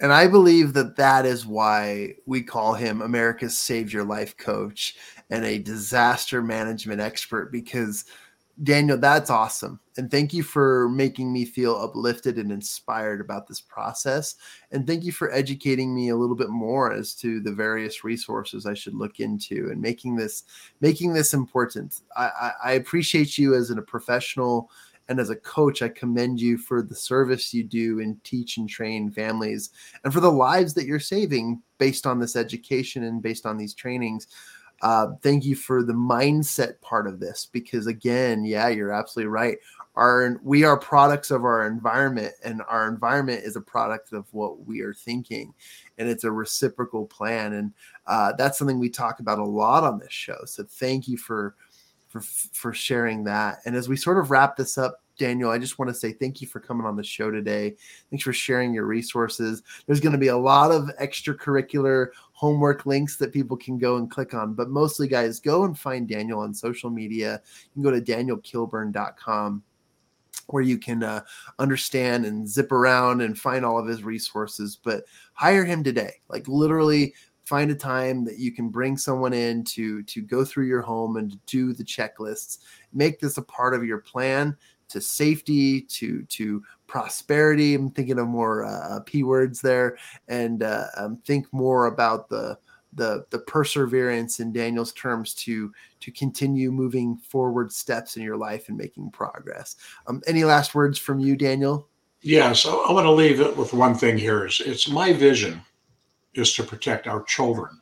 And 0.00 0.12
I 0.12 0.26
believe 0.26 0.72
that 0.72 0.96
that 0.96 1.26
is 1.26 1.46
why 1.46 2.14
we 2.26 2.42
call 2.42 2.72
him 2.74 3.02
America's 3.02 3.58
Save 3.58 3.92
Your 3.92 4.04
Life 4.04 4.36
coach 4.36 4.96
and 5.28 5.44
a 5.44 5.58
disaster 5.58 6.42
management 6.42 7.00
expert 7.00 7.52
because 7.52 8.06
Daniel, 8.62 8.98
that's 8.98 9.30
awesome. 9.30 9.80
And 9.96 10.10
thank 10.10 10.34
you 10.34 10.42
for 10.42 10.88
making 10.90 11.32
me 11.32 11.44
feel 11.44 11.76
uplifted 11.76 12.36
and 12.36 12.52
inspired 12.52 13.20
about 13.20 13.46
this 13.46 13.60
process. 13.60 14.36
And 14.70 14.86
thank 14.86 15.04
you 15.04 15.12
for 15.12 15.32
educating 15.32 15.94
me 15.94 16.10
a 16.10 16.16
little 16.16 16.36
bit 16.36 16.50
more 16.50 16.92
as 16.92 17.14
to 17.16 17.40
the 17.40 17.52
various 17.52 18.04
resources 18.04 18.66
I 18.66 18.74
should 18.74 18.94
look 18.94 19.18
into 19.18 19.70
and 19.70 19.80
making 19.80 20.16
this 20.16 20.44
making 20.80 21.14
this 21.14 21.32
important. 21.32 22.00
I, 22.16 22.24
I, 22.24 22.52
I 22.64 22.72
appreciate 22.72 23.38
you 23.38 23.54
as 23.54 23.70
a 23.70 23.80
professional 23.80 24.70
and 25.10 25.18
as 25.18 25.28
a 25.28 25.36
coach, 25.36 25.82
I 25.82 25.88
commend 25.88 26.40
you 26.40 26.56
for 26.56 26.82
the 26.82 26.94
service 26.94 27.52
you 27.52 27.64
do 27.64 27.98
and 27.98 28.22
teach 28.22 28.58
and 28.58 28.68
train 28.68 29.10
families 29.10 29.70
and 30.04 30.14
for 30.14 30.20
the 30.20 30.30
lives 30.30 30.72
that 30.74 30.86
you're 30.86 31.00
saving 31.00 31.60
based 31.78 32.06
on 32.06 32.20
this 32.20 32.36
education 32.36 33.02
and 33.02 33.20
based 33.20 33.44
on 33.44 33.58
these 33.58 33.74
trainings. 33.74 34.28
Uh, 34.82 35.08
thank 35.20 35.44
you 35.44 35.56
for 35.56 35.82
the 35.82 35.92
mindset 35.92 36.80
part 36.80 37.08
of 37.08 37.18
this 37.18 37.48
because 37.52 37.88
again, 37.88 38.44
yeah, 38.44 38.68
you're 38.68 38.92
absolutely 38.92 39.28
right. 39.28 39.58
Our 39.96 40.40
we 40.44 40.62
are 40.62 40.78
products 40.78 41.32
of 41.32 41.44
our 41.44 41.66
environment, 41.66 42.32
and 42.44 42.62
our 42.68 42.88
environment 42.88 43.42
is 43.42 43.56
a 43.56 43.60
product 43.60 44.12
of 44.12 44.32
what 44.32 44.64
we 44.64 44.80
are 44.80 44.94
thinking, 44.94 45.52
and 45.98 46.08
it's 46.08 46.22
a 46.22 46.30
reciprocal 46.30 47.04
plan, 47.06 47.54
and 47.54 47.72
uh, 48.06 48.32
that's 48.38 48.56
something 48.56 48.78
we 48.78 48.88
talk 48.88 49.18
about 49.18 49.40
a 49.40 49.44
lot 49.44 49.82
on 49.82 49.98
this 49.98 50.12
show. 50.12 50.38
So 50.46 50.62
thank 50.62 51.08
you 51.08 51.16
for 51.18 51.56
for 52.10 52.20
for 52.20 52.74
sharing 52.74 53.24
that. 53.24 53.60
And 53.64 53.74
as 53.74 53.88
we 53.88 53.96
sort 53.96 54.18
of 54.18 54.30
wrap 54.30 54.56
this 54.56 54.76
up, 54.76 55.00
Daniel, 55.16 55.50
I 55.50 55.58
just 55.58 55.78
want 55.78 55.88
to 55.90 55.94
say 55.94 56.12
thank 56.12 56.40
you 56.40 56.48
for 56.48 56.60
coming 56.60 56.86
on 56.86 56.96
the 56.96 57.04
show 57.04 57.30
today. 57.30 57.76
Thanks 58.10 58.24
for 58.24 58.32
sharing 58.32 58.74
your 58.74 58.86
resources. 58.86 59.62
There's 59.86 60.00
going 60.00 60.12
to 60.12 60.18
be 60.18 60.28
a 60.28 60.36
lot 60.36 60.72
of 60.72 60.90
extracurricular 61.00 62.08
homework 62.32 62.84
links 62.84 63.16
that 63.16 63.32
people 63.32 63.56
can 63.56 63.78
go 63.78 63.96
and 63.96 64.10
click 64.10 64.34
on, 64.34 64.54
but 64.54 64.70
mostly, 64.70 65.06
guys, 65.06 65.38
go 65.38 65.64
and 65.64 65.78
find 65.78 66.08
Daniel 66.08 66.40
on 66.40 66.52
social 66.52 66.90
media. 66.90 67.40
You 67.44 67.70
can 67.74 67.82
go 67.82 67.90
to 67.90 68.00
danielkilburn.com 68.00 69.62
where 70.48 70.62
you 70.62 70.78
can 70.78 71.02
uh, 71.04 71.22
understand 71.60 72.24
and 72.24 72.48
zip 72.48 72.72
around 72.72 73.20
and 73.20 73.38
find 73.38 73.64
all 73.64 73.78
of 73.78 73.86
his 73.86 74.02
resources. 74.02 74.78
But 74.82 75.04
hire 75.34 75.64
him 75.64 75.84
today. 75.84 76.14
Like 76.28 76.48
literally, 76.48 77.14
find 77.50 77.72
a 77.72 77.74
time 77.74 78.24
that 78.24 78.38
you 78.38 78.52
can 78.52 78.68
bring 78.68 78.96
someone 78.96 79.32
in 79.32 79.64
to 79.64 80.04
to 80.04 80.22
go 80.22 80.44
through 80.44 80.66
your 80.66 80.82
home 80.82 81.16
and 81.16 81.44
do 81.46 81.72
the 81.72 81.82
checklists. 81.82 82.58
Make 82.92 83.18
this 83.18 83.38
a 83.38 83.42
part 83.42 83.74
of 83.74 83.84
your 83.84 83.98
plan 83.98 84.56
to 84.88 85.00
safety 85.00 85.80
to 85.82 86.22
to 86.26 86.62
prosperity. 86.86 87.74
I'm 87.74 87.90
thinking 87.90 88.20
of 88.20 88.28
more 88.28 88.64
uh, 88.64 89.00
p 89.04 89.24
words 89.24 89.60
there. 89.60 89.98
And 90.28 90.62
uh, 90.62 90.84
um, 90.96 91.16
think 91.26 91.52
more 91.52 91.86
about 91.86 92.28
the 92.28 92.56
the 92.92 93.24
the 93.30 93.38
perseverance 93.40 94.40
in 94.40 94.52
daniel's 94.52 94.92
terms 94.92 95.32
to 95.32 95.72
to 96.00 96.10
continue 96.10 96.72
moving 96.72 97.16
forward 97.16 97.72
steps 97.72 98.16
in 98.16 98.22
your 98.22 98.36
life 98.36 98.68
and 98.68 98.78
making 98.78 99.10
progress. 99.10 99.74
Um, 100.06 100.22
any 100.28 100.44
last 100.44 100.74
words 100.76 100.98
from 100.98 101.18
you 101.18 101.34
daniel? 101.34 101.88
Yeah 102.22 102.52
so 102.52 102.84
i 102.88 102.92
want 102.92 103.06
to 103.06 103.10
leave 103.12 103.40
it 103.40 103.56
with 103.56 103.72
one 103.72 103.94
thing 103.94 104.18
here 104.18 104.46
is 104.46 104.60
it's 104.60 104.88
my 104.88 105.12
vision 105.12 105.62
is 106.34 106.54
to 106.54 106.62
protect 106.62 107.06
our 107.06 107.22
children 107.24 107.80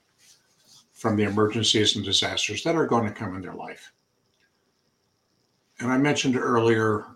from 0.93 1.17
the 1.17 1.25
emergencies 1.25 1.97
and 1.97 2.05
disasters 2.05 2.65
that 2.65 2.75
are 2.75 2.87
going 2.87 3.07
to 3.07 3.13
come 3.13 3.37
in 3.37 3.43
their 3.43 3.55
life. 3.55 3.93
And 5.81 5.93
I 5.93 5.99
mentioned 5.99 6.37
earlier, 6.37 7.07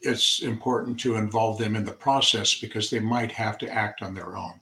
it's 0.00 0.42
important 0.42 0.98
to 1.00 1.16
involve 1.16 1.58
them 1.58 1.74
in 1.74 1.84
the 1.84 1.92
process 1.92 2.54
because 2.54 2.88
they 2.88 3.00
might 3.00 3.32
have 3.32 3.58
to 3.58 3.68
act 3.68 4.02
on 4.02 4.14
their 4.14 4.36
own. 4.36 4.60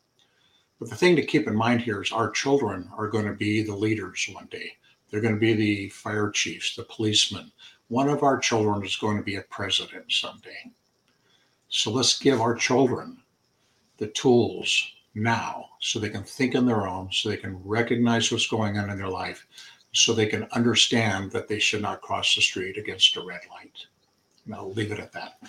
But 0.80 0.90
the 0.90 0.96
thing 0.96 1.16
to 1.16 1.26
keep 1.26 1.46
in 1.46 1.56
mind 1.56 1.82
here 1.82 2.02
is 2.02 2.12
our 2.12 2.30
children 2.30 2.88
are 2.96 3.08
going 3.08 3.26
to 3.26 3.34
be 3.34 3.62
the 3.62 3.74
leaders 3.74 4.28
one 4.32 4.46
day. 4.46 4.72
They're 5.10 5.20
going 5.20 5.34
to 5.34 5.40
be 5.40 5.54
the 5.54 5.88
fire 5.90 6.30
chiefs, 6.30 6.76
the 6.76 6.84
policemen. 6.84 7.50
One 7.88 8.08
of 8.08 8.22
our 8.22 8.38
children 8.38 8.84
is 8.84 8.96
going 8.96 9.16
to 9.16 9.22
be 9.22 9.36
a 9.36 9.42
president 9.42 10.12
someday. 10.12 10.72
So 11.68 11.90
let's 11.90 12.18
give 12.18 12.40
our 12.40 12.54
children 12.54 13.18
the 13.98 14.08
tools 14.08 14.92
now 15.22 15.66
so 15.80 15.98
they 15.98 16.08
can 16.08 16.22
think 16.22 16.54
on 16.54 16.66
their 16.66 16.86
own, 16.86 17.08
so 17.12 17.28
they 17.28 17.36
can 17.36 17.60
recognize 17.64 18.30
what's 18.30 18.46
going 18.46 18.78
on 18.78 18.90
in 18.90 18.98
their 18.98 19.08
life, 19.08 19.46
so 19.92 20.12
they 20.12 20.26
can 20.26 20.46
understand 20.52 21.30
that 21.32 21.48
they 21.48 21.58
should 21.58 21.82
not 21.82 22.00
cross 22.00 22.34
the 22.34 22.40
street 22.40 22.76
against 22.76 23.16
a 23.16 23.20
red 23.20 23.40
light. 23.50 23.86
And 24.46 24.54
I'll 24.54 24.72
leave 24.72 24.92
it 24.92 25.00
at 25.00 25.12
that. 25.12 25.40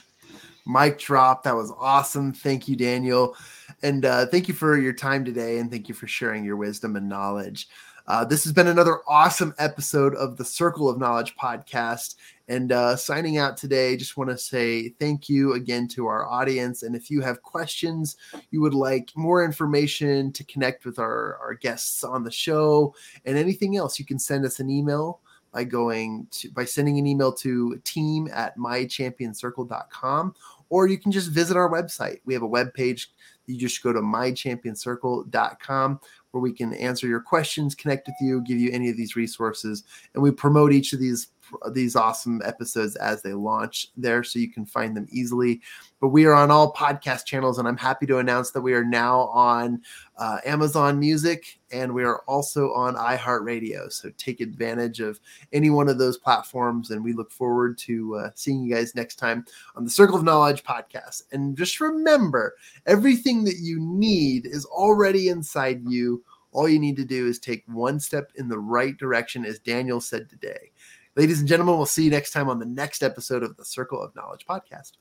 Mic 0.66 1.00
drop. 1.00 1.44
That 1.44 1.56
was 1.56 1.72
awesome. 1.80 2.32
Thank 2.32 2.68
you, 2.68 2.76
Daniel. 2.76 3.36
And 3.82 4.06
uh, 4.06 4.28
thank 4.28 4.48
you 4.48 4.54
for 4.54 4.78
your 4.78 4.94
time 4.94 5.26
today. 5.26 5.58
And 5.58 5.72
thank 5.72 5.90
you 5.90 5.96
for 5.96 6.08
sharing 6.08 6.44
your 6.44 6.58
wisdom 6.58 6.96
and 6.96 7.10
knowledge. 7.10 7.68
Uh, 8.08 8.26
this 8.26 8.44
has 8.44 8.54
been 8.54 8.68
another 8.68 9.00
awesome 9.08 9.54
episode 9.58 10.16
of 10.16 10.38
the 10.38 10.46
Circle 10.46 10.90
of 10.90 10.98
Knowledge 10.98 11.36
podcast. 11.36 12.16
And 12.50 12.72
uh, 12.72 12.96
signing 12.96 13.38
out 13.38 13.58
today, 13.58 13.96
just 13.96 14.18
want 14.18 14.32
to 14.32 14.38
say 14.38 14.90
thank 14.90 15.30
you 15.30 15.54
again 15.54 15.88
to 15.90 16.08
our 16.08 16.28
audience. 16.28 16.82
And 16.82 16.96
if 16.96 17.12
you 17.12 17.22
have 17.22 17.44
questions, 17.44 18.18
you 18.50 18.60
would 18.60 18.74
like 18.74 19.12
more 19.16 19.46
information 19.46 20.32
to 20.34 20.44
connect 20.44 20.84
with 20.84 20.98
our, 20.98 21.38
our 21.38 21.54
guests 21.54 22.04
on 22.04 22.24
the 22.24 22.32
show, 22.32 22.96
and 23.24 23.38
anything 23.38 23.78
else, 23.78 24.00
you 24.00 24.06
can 24.06 24.18
send 24.18 24.46
us 24.46 24.60
an 24.60 24.68
email 24.70 25.22
by 25.52 25.64
going 25.64 26.28
to 26.32 26.52
by 26.52 26.66
sending 26.66 27.00
an 27.00 27.08
email 27.08 27.34
to 27.34 27.82
team 27.84 28.30
at 28.34 28.56
mychampionscircle.com 28.58 30.36
or 30.70 30.88
you 30.88 31.00
can 31.00 31.12
just 31.12 31.32
visit 31.32 31.58
our 31.58 31.72
website 31.72 32.20
we 32.26 32.36
have 32.36 32.44
a 32.44 32.48
web 32.48 32.72
page 32.76 33.10
you 33.48 33.58
just 33.58 33.82
go 33.82 33.92
to 33.92 34.00
mychampionscircle.com 34.00 36.00
where 36.32 36.42
we 36.42 36.54
can 36.54 36.74
answer 36.76 37.08
your 37.08 37.20
questions, 37.20 37.74
connect 37.74 38.08
with 38.08 38.16
you, 38.22 38.42
give 38.42 38.60
you 38.60 38.72
any 38.72 38.90
of 38.90 38.98
these 38.98 39.16
resources, 39.16 39.84
and 40.14 40.22
we 40.22 40.32
promote 40.32 40.72
each 40.72 40.94
of 40.94 41.00
these 41.00 41.30
these 41.72 41.96
awesome 41.96 42.42
episodes 42.46 42.96
as 42.98 43.22
they 43.22 43.34
launch 43.34 43.90
there 43.98 44.24
so 44.24 44.40
you 44.40 44.52
can 44.52 44.66
find 44.66 44.96
them 44.96 45.08
easily. 45.12 45.62
But 46.00 46.10
we 46.10 46.26
are 46.26 46.34
on 46.34 46.52
all 46.52 46.74
podcast 46.74 47.26
channels, 47.26 47.60
and 47.60 47.68
I'm 47.68 47.78
happy 47.78 48.06
to 48.08 48.20
announce 48.20 48.52
that 48.52 48.62
we 48.62 48.74
are 48.74 48.86
now 48.86 49.22
on 49.28 49.82
uh, 50.18 50.40
Amazon 50.46 51.00
Music 51.00 51.60
and 51.72 51.94
we 51.94 52.04
are 52.04 52.20
also 52.28 52.74
on 52.74 52.96
iHeartRadio. 52.96 53.92
So 53.92 54.12
take 54.18 54.42
advantage 54.42 55.00
of 55.00 55.20
any 55.54 55.70
one 55.70 55.90
of 55.90 55.98
those 55.98 56.18
platforms, 56.18 56.92
and 56.92 57.04
we 57.04 57.14
look 57.14 57.32
forward 57.32 57.78
to 57.80 58.16
uh, 58.16 58.30
seeing 58.36 58.64
you 58.64 58.74
guys 58.74 58.96
next 58.96 59.16
time 59.16 59.46
on 59.76 59.84
the 59.84 59.90
Circle 59.90 60.18
of 60.18 60.24
Knowledge 60.24 60.64
podcast. 60.64 61.24
And 61.32 61.58
just 61.58 61.80
remember 61.80 62.56
everything 62.86 63.44
that 63.46 63.58
you 63.58 63.80
need 63.80 64.46
is 64.46 64.66
already 64.66 65.30
inside 65.30 65.82
you. 65.88 66.24
All 66.52 66.68
you 66.68 66.80
need 66.80 66.96
to 66.96 67.06
do 67.06 67.28
is 67.28 67.38
take 67.38 67.64
one 67.68 68.00
step 68.00 68.32
in 68.36 68.50
the 68.50 68.58
right 68.58 68.98
direction, 68.98 69.46
as 69.46 69.60
Daniel 69.60 70.02
said 70.02 70.30
today. 70.30 70.72
Ladies 71.20 71.42
and 71.42 71.50
gentlemen, 71.50 71.76
we'll 71.76 71.86
see 71.86 72.06
you 72.06 72.10
next 72.10 72.32
time 72.32 72.48
on 72.48 72.60
the 72.60 72.66
next 72.66 73.04
episode 73.04 73.44
of 73.44 73.58
the 73.58 73.66
Circle 73.66 74.02
of 74.02 74.16
Knowledge 74.16 74.46
podcast. 74.48 74.94